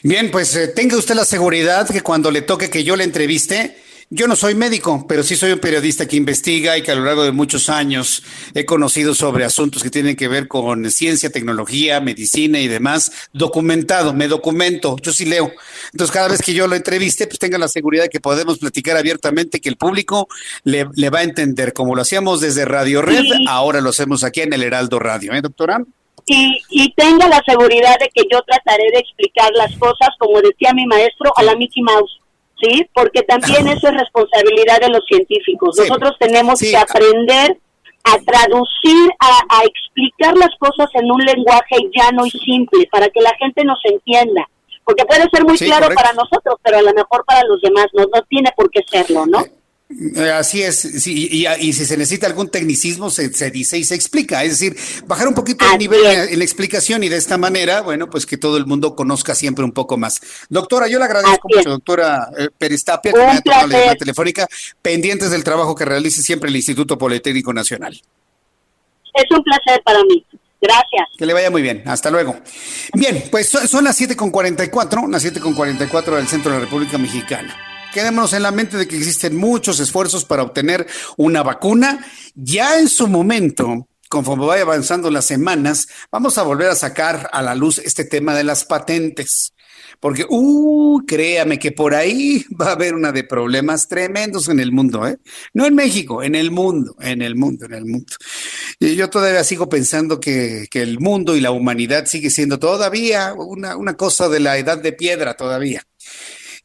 [0.03, 3.78] Bien, pues eh, tenga usted la seguridad que cuando le toque que yo le entreviste,
[4.14, 7.06] yo no soy médico, pero sí soy un periodista que investiga y que a lo
[7.06, 8.23] largo de muchos años
[8.53, 14.14] he conocido sobre asuntos que tienen que ver con ciencia, tecnología, medicina y demás, documentado,
[14.14, 15.53] me documento, yo sí leo.
[15.94, 18.98] Entonces, cada vez que yo lo entreviste, pues tenga la seguridad de que podemos platicar
[18.98, 20.28] abiertamente, que el público
[20.65, 24.52] le, va a entender, como lo hacíamos desde Radio Red, ahora lo hacemos aquí en
[24.52, 25.86] el Heraldo Radio, ¿eh, doctora?
[26.34, 30.74] Y, y tenga la seguridad de que yo trataré de explicar las cosas, como decía
[30.74, 32.22] mi maestro, a la Mickey Mouse.
[32.62, 32.88] ¿sí?
[32.94, 35.78] Porque también eso es responsabilidad de los científicos.
[35.78, 37.58] Nosotros tenemos que aprender
[38.03, 43.34] a traducir, a, explicar las cosas en un lenguaje llano y simple para que la
[43.38, 44.48] gente nos entienda.
[44.84, 48.03] Porque puede ser muy claro para nosotros, pero a lo mejor para los demás no,
[48.03, 49.44] no tiene por qué serlo, ¿no?
[50.15, 54.43] Eh, así es, sí, y, si se necesita algún tecnicismo, se, dice y se explica.
[54.43, 58.09] Es decir, bajar un poquito el nivel en, la explicación y de esta manera, bueno,
[58.09, 60.22] pues que todo el mundo conozca siempre un poco más.
[60.49, 64.47] Doctora, yo le agradezco mucho, doctora eh, Peristapia, que me ha tomado la llamada telefónica,
[64.81, 67.93] pendientes del trabajo que realice siempre el Instituto Politécnico Nacional.
[69.13, 70.26] Es un placer para mí.
[70.61, 71.09] Gracias.
[71.18, 71.84] Que le vaya muy bien.
[71.88, 72.39] Hasta luego.
[72.93, 77.70] Bien, pues son, son las 7.44, las 7.44 del centro de la República Mexicana.
[77.93, 80.88] Quedémonos en la mente de que existen muchos esfuerzos para obtener
[81.18, 82.05] una vacuna.
[82.35, 87.41] Ya en su momento, conforme vaya avanzando las semanas, vamos a volver a sacar a
[87.41, 89.53] la luz este tema de las patentes.
[89.99, 94.72] Porque, uh, créame que por ahí va a haber una de problemas tremendos en el
[94.72, 95.18] mundo, ¿eh?
[95.53, 98.13] No en México, en el mundo, en el mundo, en el mundo.
[98.80, 103.76] Y yo todavía sigo pensando que, el mundo y la humanidad sigue siendo todavía una,
[103.76, 105.84] una cosa de la edad de piedra todavía.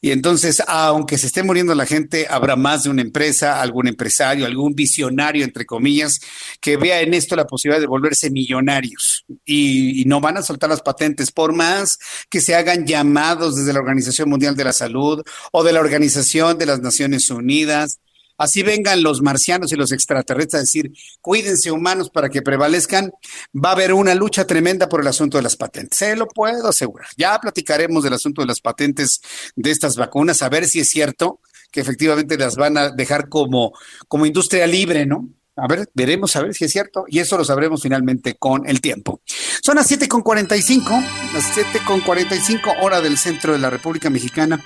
[0.00, 4.46] Y entonces, aunque se esté muriendo la gente, habrá más de una empresa, algún empresario,
[4.46, 6.20] algún visionario, entre comillas,
[6.60, 9.24] que vea en esto la posibilidad de volverse millonarios.
[9.44, 11.98] Y, no van a soltar las patentes, por más
[12.30, 16.58] que se hagan llamados desde la Organización Mundial de la Salud o de la Organización
[16.58, 17.98] de las Naciones Unidas
[18.38, 23.12] así vengan los marcianos y los extraterrestres a decir, cuídense humanos para que prevalezcan,
[23.54, 25.98] va a haber una lucha tremenda por el asunto de las patentes.
[25.98, 27.08] Se lo puedo asegurar.
[27.16, 29.20] Ya platicaremos del asunto de las patentes
[29.54, 31.40] de estas vacunas, a ver si es cierto
[31.70, 33.72] que efectivamente las van a dejar como,
[34.08, 35.28] como industria libre, ¿no?
[35.56, 38.82] A ver, veremos a ver si es cierto y eso lo sabremos finalmente con el
[38.82, 39.22] tiempo.
[39.62, 44.62] Son las 7.45, las 7.45 hora del centro de la República Mexicana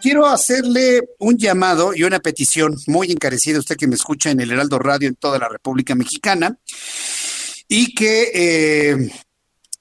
[0.00, 4.50] quiero hacerle un llamado y una petición muy encarecida, usted que me escucha en el
[4.50, 6.58] Heraldo Radio en toda la República Mexicana
[7.68, 9.10] y que eh,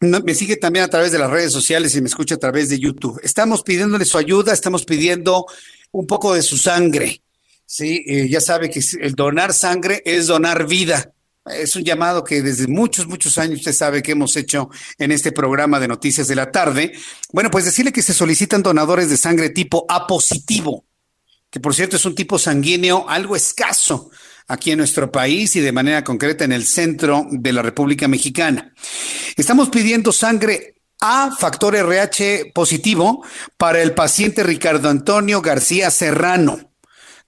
[0.02, 2.80] me sigue también a través de las redes sociales y me escucha a través de
[2.80, 3.20] YouTube.
[3.24, 5.46] Estamos pidiéndole su ayuda, estamos pidiendo
[5.92, 7.22] un poco de su sangre.
[7.66, 11.14] Sí, eh, ya sabe que el donar sangre es donar vida.
[11.50, 15.32] Es un llamado que desde muchos, muchos años usted sabe que hemos hecho en este
[15.32, 16.94] programa de Noticias de la Tarde.
[17.32, 20.86] Bueno, pues decirle que se solicitan donadores de sangre tipo A positivo,
[21.50, 24.12] que por cierto es un tipo sanguíneo algo escaso
[24.48, 28.74] aquí en nuestro país y de manera concreta en el centro de la República Mexicana.
[29.36, 33.24] Estamos pidiendo sangre A factor RH positivo
[33.58, 36.69] para el paciente Ricardo Antonio García Serrano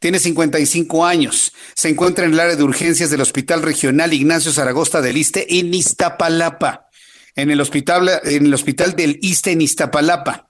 [0.02, 1.54] tiene 55 años.
[1.76, 5.72] Se encuentra en el área de urgencias del Hospital Regional Ignacio Zaragoza del Iste en
[5.76, 6.88] Iztapalapa.
[7.36, 10.50] En el hospital, en el hospital del Iste en Iztapalapa.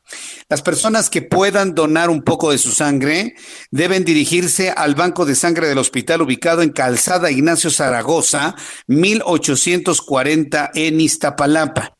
[0.49, 3.35] Las personas que puedan donar un poco de su sangre
[3.71, 8.55] deben dirigirse al banco de sangre del hospital ubicado en Calzada Ignacio Zaragoza,
[8.87, 11.97] 1840 en Iztapalapa.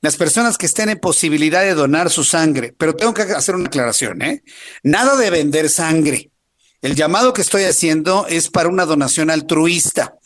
[0.00, 3.66] Las personas que estén en posibilidad de donar su sangre, pero tengo que hacer una
[3.66, 4.42] aclaración, ¿eh?
[4.82, 6.30] Nada de vender sangre.
[6.84, 10.18] El llamado que estoy haciendo es para una donación altruista,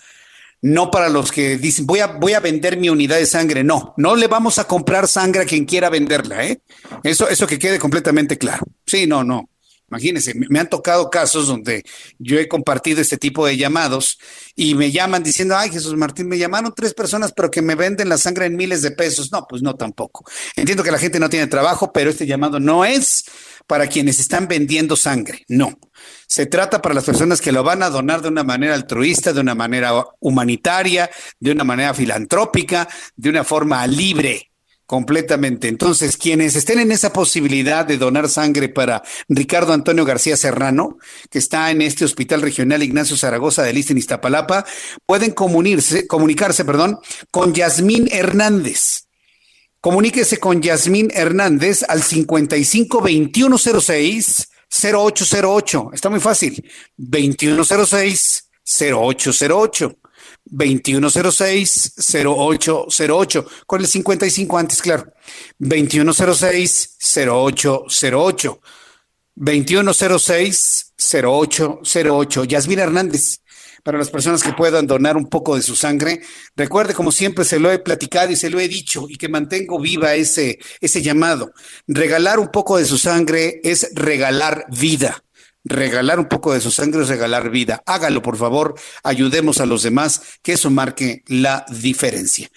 [0.60, 3.62] no para los que dicen voy a, vender mi unidad de sangre.
[3.62, 6.60] No, no le vamos a comprar sangre a quien quiera venderla, ¿eh?
[7.04, 8.66] Eso, eso que quede completamente claro.
[8.84, 9.48] Sí, no, no.
[9.88, 11.84] Imagínense, me han tocado casos donde
[12.18, 14.18] yo he compartido este tipo de llamados
[14.56, 18.08] y me llaman diciendo, ay Jesús Martín, me llamaron tres personas, pero que me venden
[18.08, 19.30] la sangre en miles de pesos.
[19.30, 20.24] No, pues no tampoco.
[20.56, 23.26] Entiendo que la gente no tiene trabajo, pero este llamado no es
[23.68, 25.78] para quienes están vendiendo sangre, no.
[26.26, 29.40] Se trata para las personas que lo van a donar de una manera altruista, de
[29.40, 34.50] una manera humanitaria, de una manera filantrópica, de una forma libre,
[34.86, 35.68] completamente.
[35.68, 40.96] Entonces, quienes estén en esa posibilidad de donar sangre para Ricardo Antonio García Serrano,
[41.30, 44.64] que está en este Hospital Regional Ignacio Zaragoza de Lista en Iztapalapa,
[45.04, 46.98] pueden comunicarse, comunicarse, perdón,
[47.30, 49.07] con Yasmín Hernández.
[49.80, 55.90] Comuníquese con Yasmín Hernández al 55 2106 0808.
[55.92, 56.68] Está muy fácil.
[56.96, 59.98] 2106 0808.
[60.44, 63.46] 2106 0808.
[63.66, 65.12] Con el 55 antes, claro.
[65.58, 68.60] 2106 0808.
[69.36, 72.44] 2106 0808.
[72.44, 73.40] Yasmín Hernández
[73.82, 76.20] para las personas que puedan donar un poco de su sangre.
[76.56, 79.80] Recuerde, como siempre se lo he platicado y se lo he dicho, y que mantengo
[79.80, 81.52] viva ese, ese llamado.
[81.86, 85.22] Regalar un poco de su sangre es regalar vida.
[85.64, 87.82] Regalar un poco de su sangre es regalar vida.
[87.84, 88.74] Hágalo, por favor.
[89.02, 92.48] Ayudemos a los demás, que eso marque la diferencia.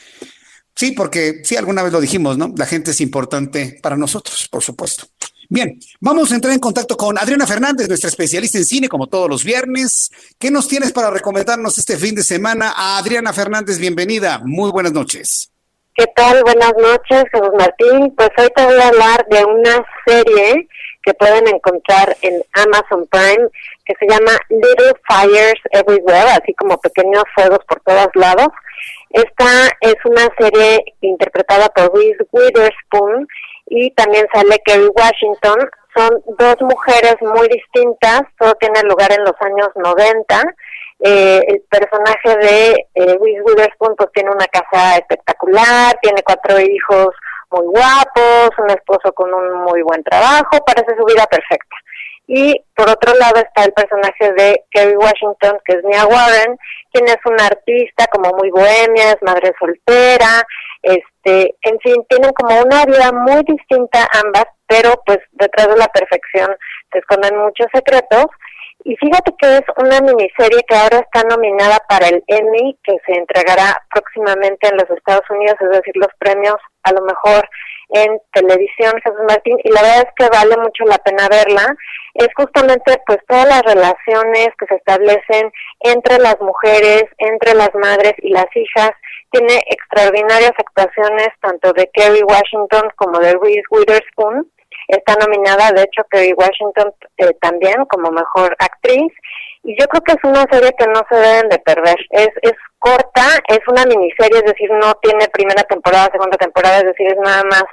[0.75, 2.53] Sí, porque sí, alguna vez lo dijimos, ¿no?
[2.57, 5.10] La gente es importante para nosotros, por supuesto.
[5.53, 9.29] Bien, vamos a entrar en contacto con Adriana Fernández, nuestra especialista en cine, como todos
[9.29, 10.09] los viernes.
[10.39, 12.71] ¿Qué nos tienes para recomendarnos este fin de semana?
[12.73, 14.39] A Adriana Fernández, bienvenida.
[14.45, 15.51] Muy buenas noches.
[15.93, 16.41] ¿Qué tal?
[16.43, 18.15] Buenas noches, Jesús Martín.
[18.15, 20.69] Pues hoy te voy a hablar de una serie
[21.03, 23.49] que pueden encontrar en Amazon Prime
[23.83, 28.47] que se llama Little Fires Everywhere, así como pequeños fuegos por todos lados.
[29.09, 33.27] Esta es una serie interpretada por Reese Witherspoon
[33.71, 35.69] y también sale Kerry Washington.
[35.95, 40.43] Son dos mujeres muy distintas, todo tiene lugar en los años 90.
[41.03, 47.07] Eh, el personaje de eh, Witherspoon pues tiene una casa espectacular, tiene cuatro hijos
[47.49, 51.75] muy guapos, un esposo con un muy buen trabajo, parece su vida perfecta.
[52.27, 56.57] Y por otro lado está el personaje de Kerry Washington, que es Mia Warren,
[56.91, 60.45] quien es una artista como muy bohemia, es madre soltera,
[60.81, 65.87] este, en fin, tienen como una vida muy distinta ambas, pero pues detrás de la
[65.87, 66.55] perfección
[66.91, 68.25] se esconden muchos secretos.
[68.83, 73.13] Y fíjate que es una miniserie que ahora está nominada para el Emmy, que se
[73.13, 77.47] entregará próximamente en los Estados Unidos, es decir, los premios a lo mejor
[77.89, 81.75] en televisión, Jesús Martín, y la verdad es que vale mucho la pena verla.
[82.15, 85.51] Es justamente pues todas las relaciones que se establecen
[85.81, 88.91] entre las mujeres, entre las madres y las hijas.
[89.31, 94.49] Tiene extraordinarias actuaciones tanto de Kerry Washington como de Reese Witherspoon.
[94.87, 99.11] Está nominada, de hecho, Kerry Washington eh, también como mejor actriz.
[99.63, 101.97] Y yo creo que es una serie que no se deben de perder.
[102.09, 106.85] Es, es corta, es una miniserie, es decir, no tiene primera temporada, segunda temporada, es
[106.85, 107.65] decir, es nada más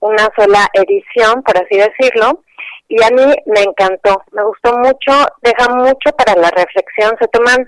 [0.00, 2.42] una sola edición, por así decirlo.
[2.88, 5.12] Y a mí me encantó, me gustó mucho,
[5.42, 7.66] deja mucho para la reflexión, se toman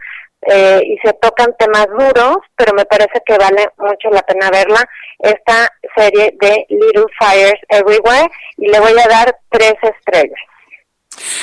[0.50, 4.88] eh, y se tocan temas duros, pero me parece que vale mucho la pena verla,
[5.18, 10.40] esta serie de Little Fires Everywhere, y le voy a dar tres estrellas.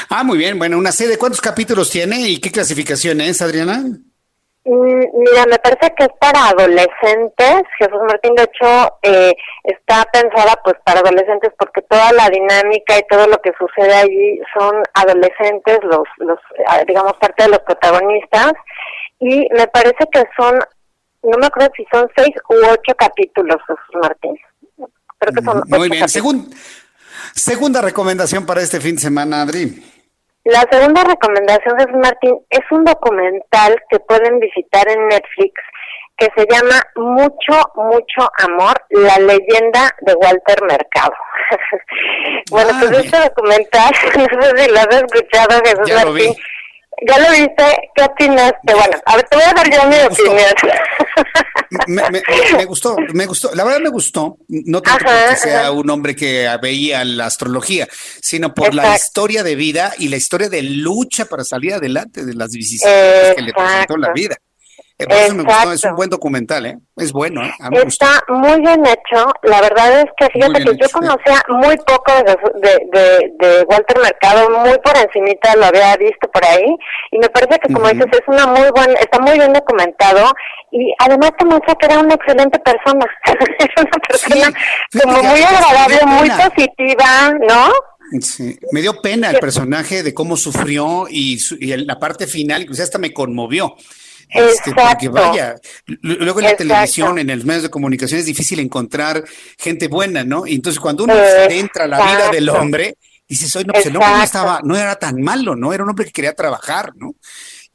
[0.09, 3.83] Ah, muy bien, bueno, una serie, ¿cuántos capítulos tiene y qué clasificación es, Adriana?
[4.67, 7.61] Mm, mira, me parece que es para adolescentes.
[7.77, 13.05] Jesús Martín, de hecho, eh, está pensada pues para adolescentes porque toda la dinámica y
[13.07, 18.53] todo lo que sucede allí son adolescentes, los, los, ah, digamos, parte de los protagonistas.
[19.19, 20.59] Y me parece que son,
[21.23, 24.35] no me acuerdo si son seis u ocho capítulos, Jesús Martín.
[25.19, 26.07] Creo que son Muy bien.
[26.07, 29.83] segunda recomendación para este fin de semana, Adri.
[30.43, 35.53] La segunda recomendación de Martín es un documental que pueden visitar en Netflix
[36.17, 41.13] que se llama Mucho, mucho amor, la leyenda de Walter Mercado.
[42.51, 43.91] bueno, pues ah, este documental,
[44.37, 46.35] no sé si lo has escuchado, Jesús Martín.
[47.07, 47.91] ¿Ya lo viste?
[47.93, 48.73] ¿Qué opinaste?
[48.73, 50.55] Bueno, a ver, te voy a dar yo mi opinión.
[51.87, 53.53] Me, gustó, me gustó.
[53.53, 57.87] La verdad me gustó, no tanto porque sea un hombre que veía la astrología,
[58.21, 62.33] sino por la historia de vida y la historia de lucha para salir adelante de
[62.33, 64.37] las vicisitudes que le presentó la vida.
[64.97, 66.77] Eh, eso me gustó, es un buen documental, ¿eh?
[66.95, 67.51] Es bueno, ¿eh?
[67.85, 69.27] Está muy bien hecho.
[69.43, 74.77] La verdad es que fíjate que yo conocía muy poco de, de, Walter Mercado, muy
[74.79, 76.77] por encimita lo había visto por ahí.
[77.11, 80.31] Y me parece que, como dices, es una muy buena, está muy bien documentado.
[80.71, 83.05] Y además te muestra que era una excelente persona.
[83.59, 84.59] es una persona
[85.03, 87.69] como muy agradable, muy positiva, ¿no?
[88.21, 92.83] Sí, me dio pena el personaje de cómo sufrió y, y la parte final, incluso
[92.83, 93.75] hasta me conmovió.
[94.29, 95.55] Este, porque vaya,
[96.01, 99.23] luego en la televisión, en los medios de comunicación es difícil encontrar
[99.57, 100.45] gente buena, ¿no?
[100.45, 101.13] Y entonces cuando uno
[101.49, 102.97] entra a la vida del hombre,
[103.27, 105.73] dices, oye, no, pues el hombre no estaba, no era tan malo, ¿no?
[105.73, 107.15] Era un hombre que quería trabajar, ¿no?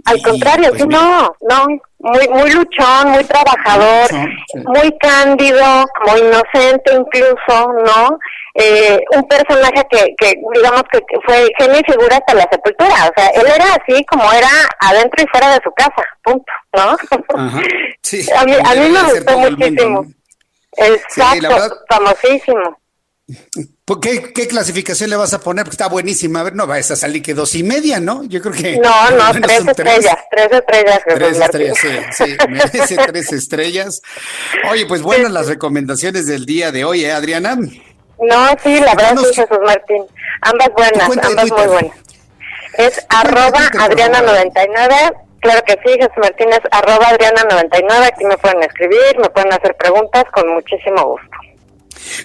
[0.04, 1.66] Al contrario, pues, no, no,
[1.98, 4.10] muy, muy luchón, muy trabajador,
[4.54, 8.18] muy cándido, muy inocente incluso, ¿no?
[8.54, 13.12] Eh, un personaje que, que, digamos que fue genio y figura hasta la sepultura, o
[13.16, 14.48] sea, él era así como era
[14.80, 16.96] adentro y fuera de su casa, punto, ¿no?
[18.02, 20.04] Sí, a mí, a mí me gustó muchísimo.
[20.76, 22.76] Exacto, famosísimo.
[24.00, 25.64] ¿Qué, ¿Qué, clasificación le vas a poner?
[25.64, 26.40] Porque está buenísima.
[26.40, 28.24] A ver, no va a salir que dos y media, ¿no?
[28.24, 28.78] Yo creo que.
[28.78, 31.00] No, no, tres estrellas, tres, estrellas.
[31.04, 31.88] Tres estrellas, sí,
[32.24, 34.00] sí, merece tres estrellas.
[34.70, 37.58] Oye, pues buenas las recomendaciones del día de hoy, ¿eh, Adriana?
[38.20, 40.04] No, sí, la verdad sí, Jesús Martín.
[40.42, 41.96] Ambas buenas, ambas muy buenas.
[42.76, 45.16] Es arroba Adriana99.
[45.40, 48.06] Claro que sí, Jesús Martín es arroba Adriana99.
[48.06, 51.28] Aquí me pueden escribir, me pueden hacer preguntas con muchísimo gusto.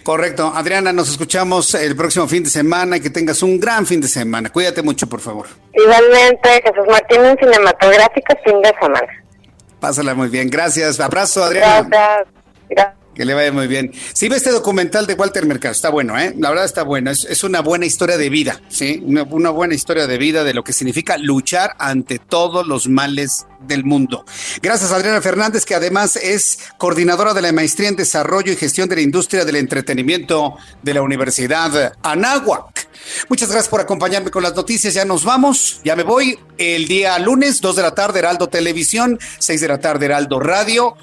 [0.04, 0.52] Correcto.
[0.54, 4.08] Adriana, nos escuchamos el próximo fin de semana y que tengas un gran fin de
[4.08, 4.50] semana.
[4.50, 5.48] Cuídate mucho, por favor.
[5.74, 9.08] Igualmente, Jesús Martín, un cinematográfico fin de semana.
[9.80, 10.50] Pásala muy bien.
[10.50, 11.00] Gracias.
[11.00, 11.88] Abrazo, Adriana.
[11.90, 12.28] Gracias.
[12.70, 12.95] Gracias.
[13.16, 13.92] Que le vaya muy bien.
[14.14, 16.36] Sí, ve este documental de Walter Mercado, está bueno, ¿eh?
[16.38, 19.02] La verdad está bueno, es, una buena historia de vida, ¿sí?
[19.06, 23.46] Una, una, buena historia de vida de lo que significa luchar ante todos los males
[23.62, 24.26] del mundo.
[24.62, 28.96] Gracias Adriana Fernández, que además es coordinadora de la Maestría en Desarrollo y Gestión de
[28.96, 32.88] la Industria del Entretenimiento de la Universidad Anáhuac.
[33.30, 34.94] Muchas gracias por acompañarme con las noticias.
[34.94, 35.80] Ya nos vamos.
[35.84, 36.40] Ya me voy.
[36.58, 40.96] El día lunes, 2 de la tarde, Heraldo Televisión, 6 de la tarde, Heraldo Radio.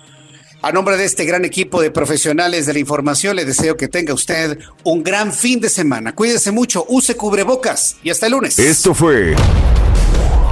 [0.64, 4.14] A nombre de este gran equipo de profesionales de la información, le deseo que tenga
[4.14, 6.14] usted un gran fin de semana.
[6.14, 8.60] Cuídese mucho, use cubrebocas y hasta el lunes.
[8.60, 9.34] Esto fue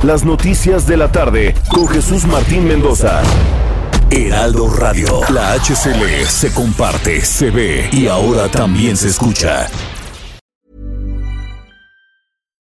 [0.03, 3.23] Las Noticias de la Tarde con Jesús Martín Mendoza.
[4.11, 9.69] Heraldo Radio, la HCL se comparte, se ve y ahora también se escucha.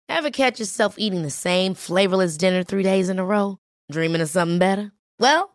[0.07, 3.57] Ever catch yourself eating the same flavorless dinner three days in a row?
[3.91, 4.93] Dreaming of something better?
[5.19, 5.54] Well,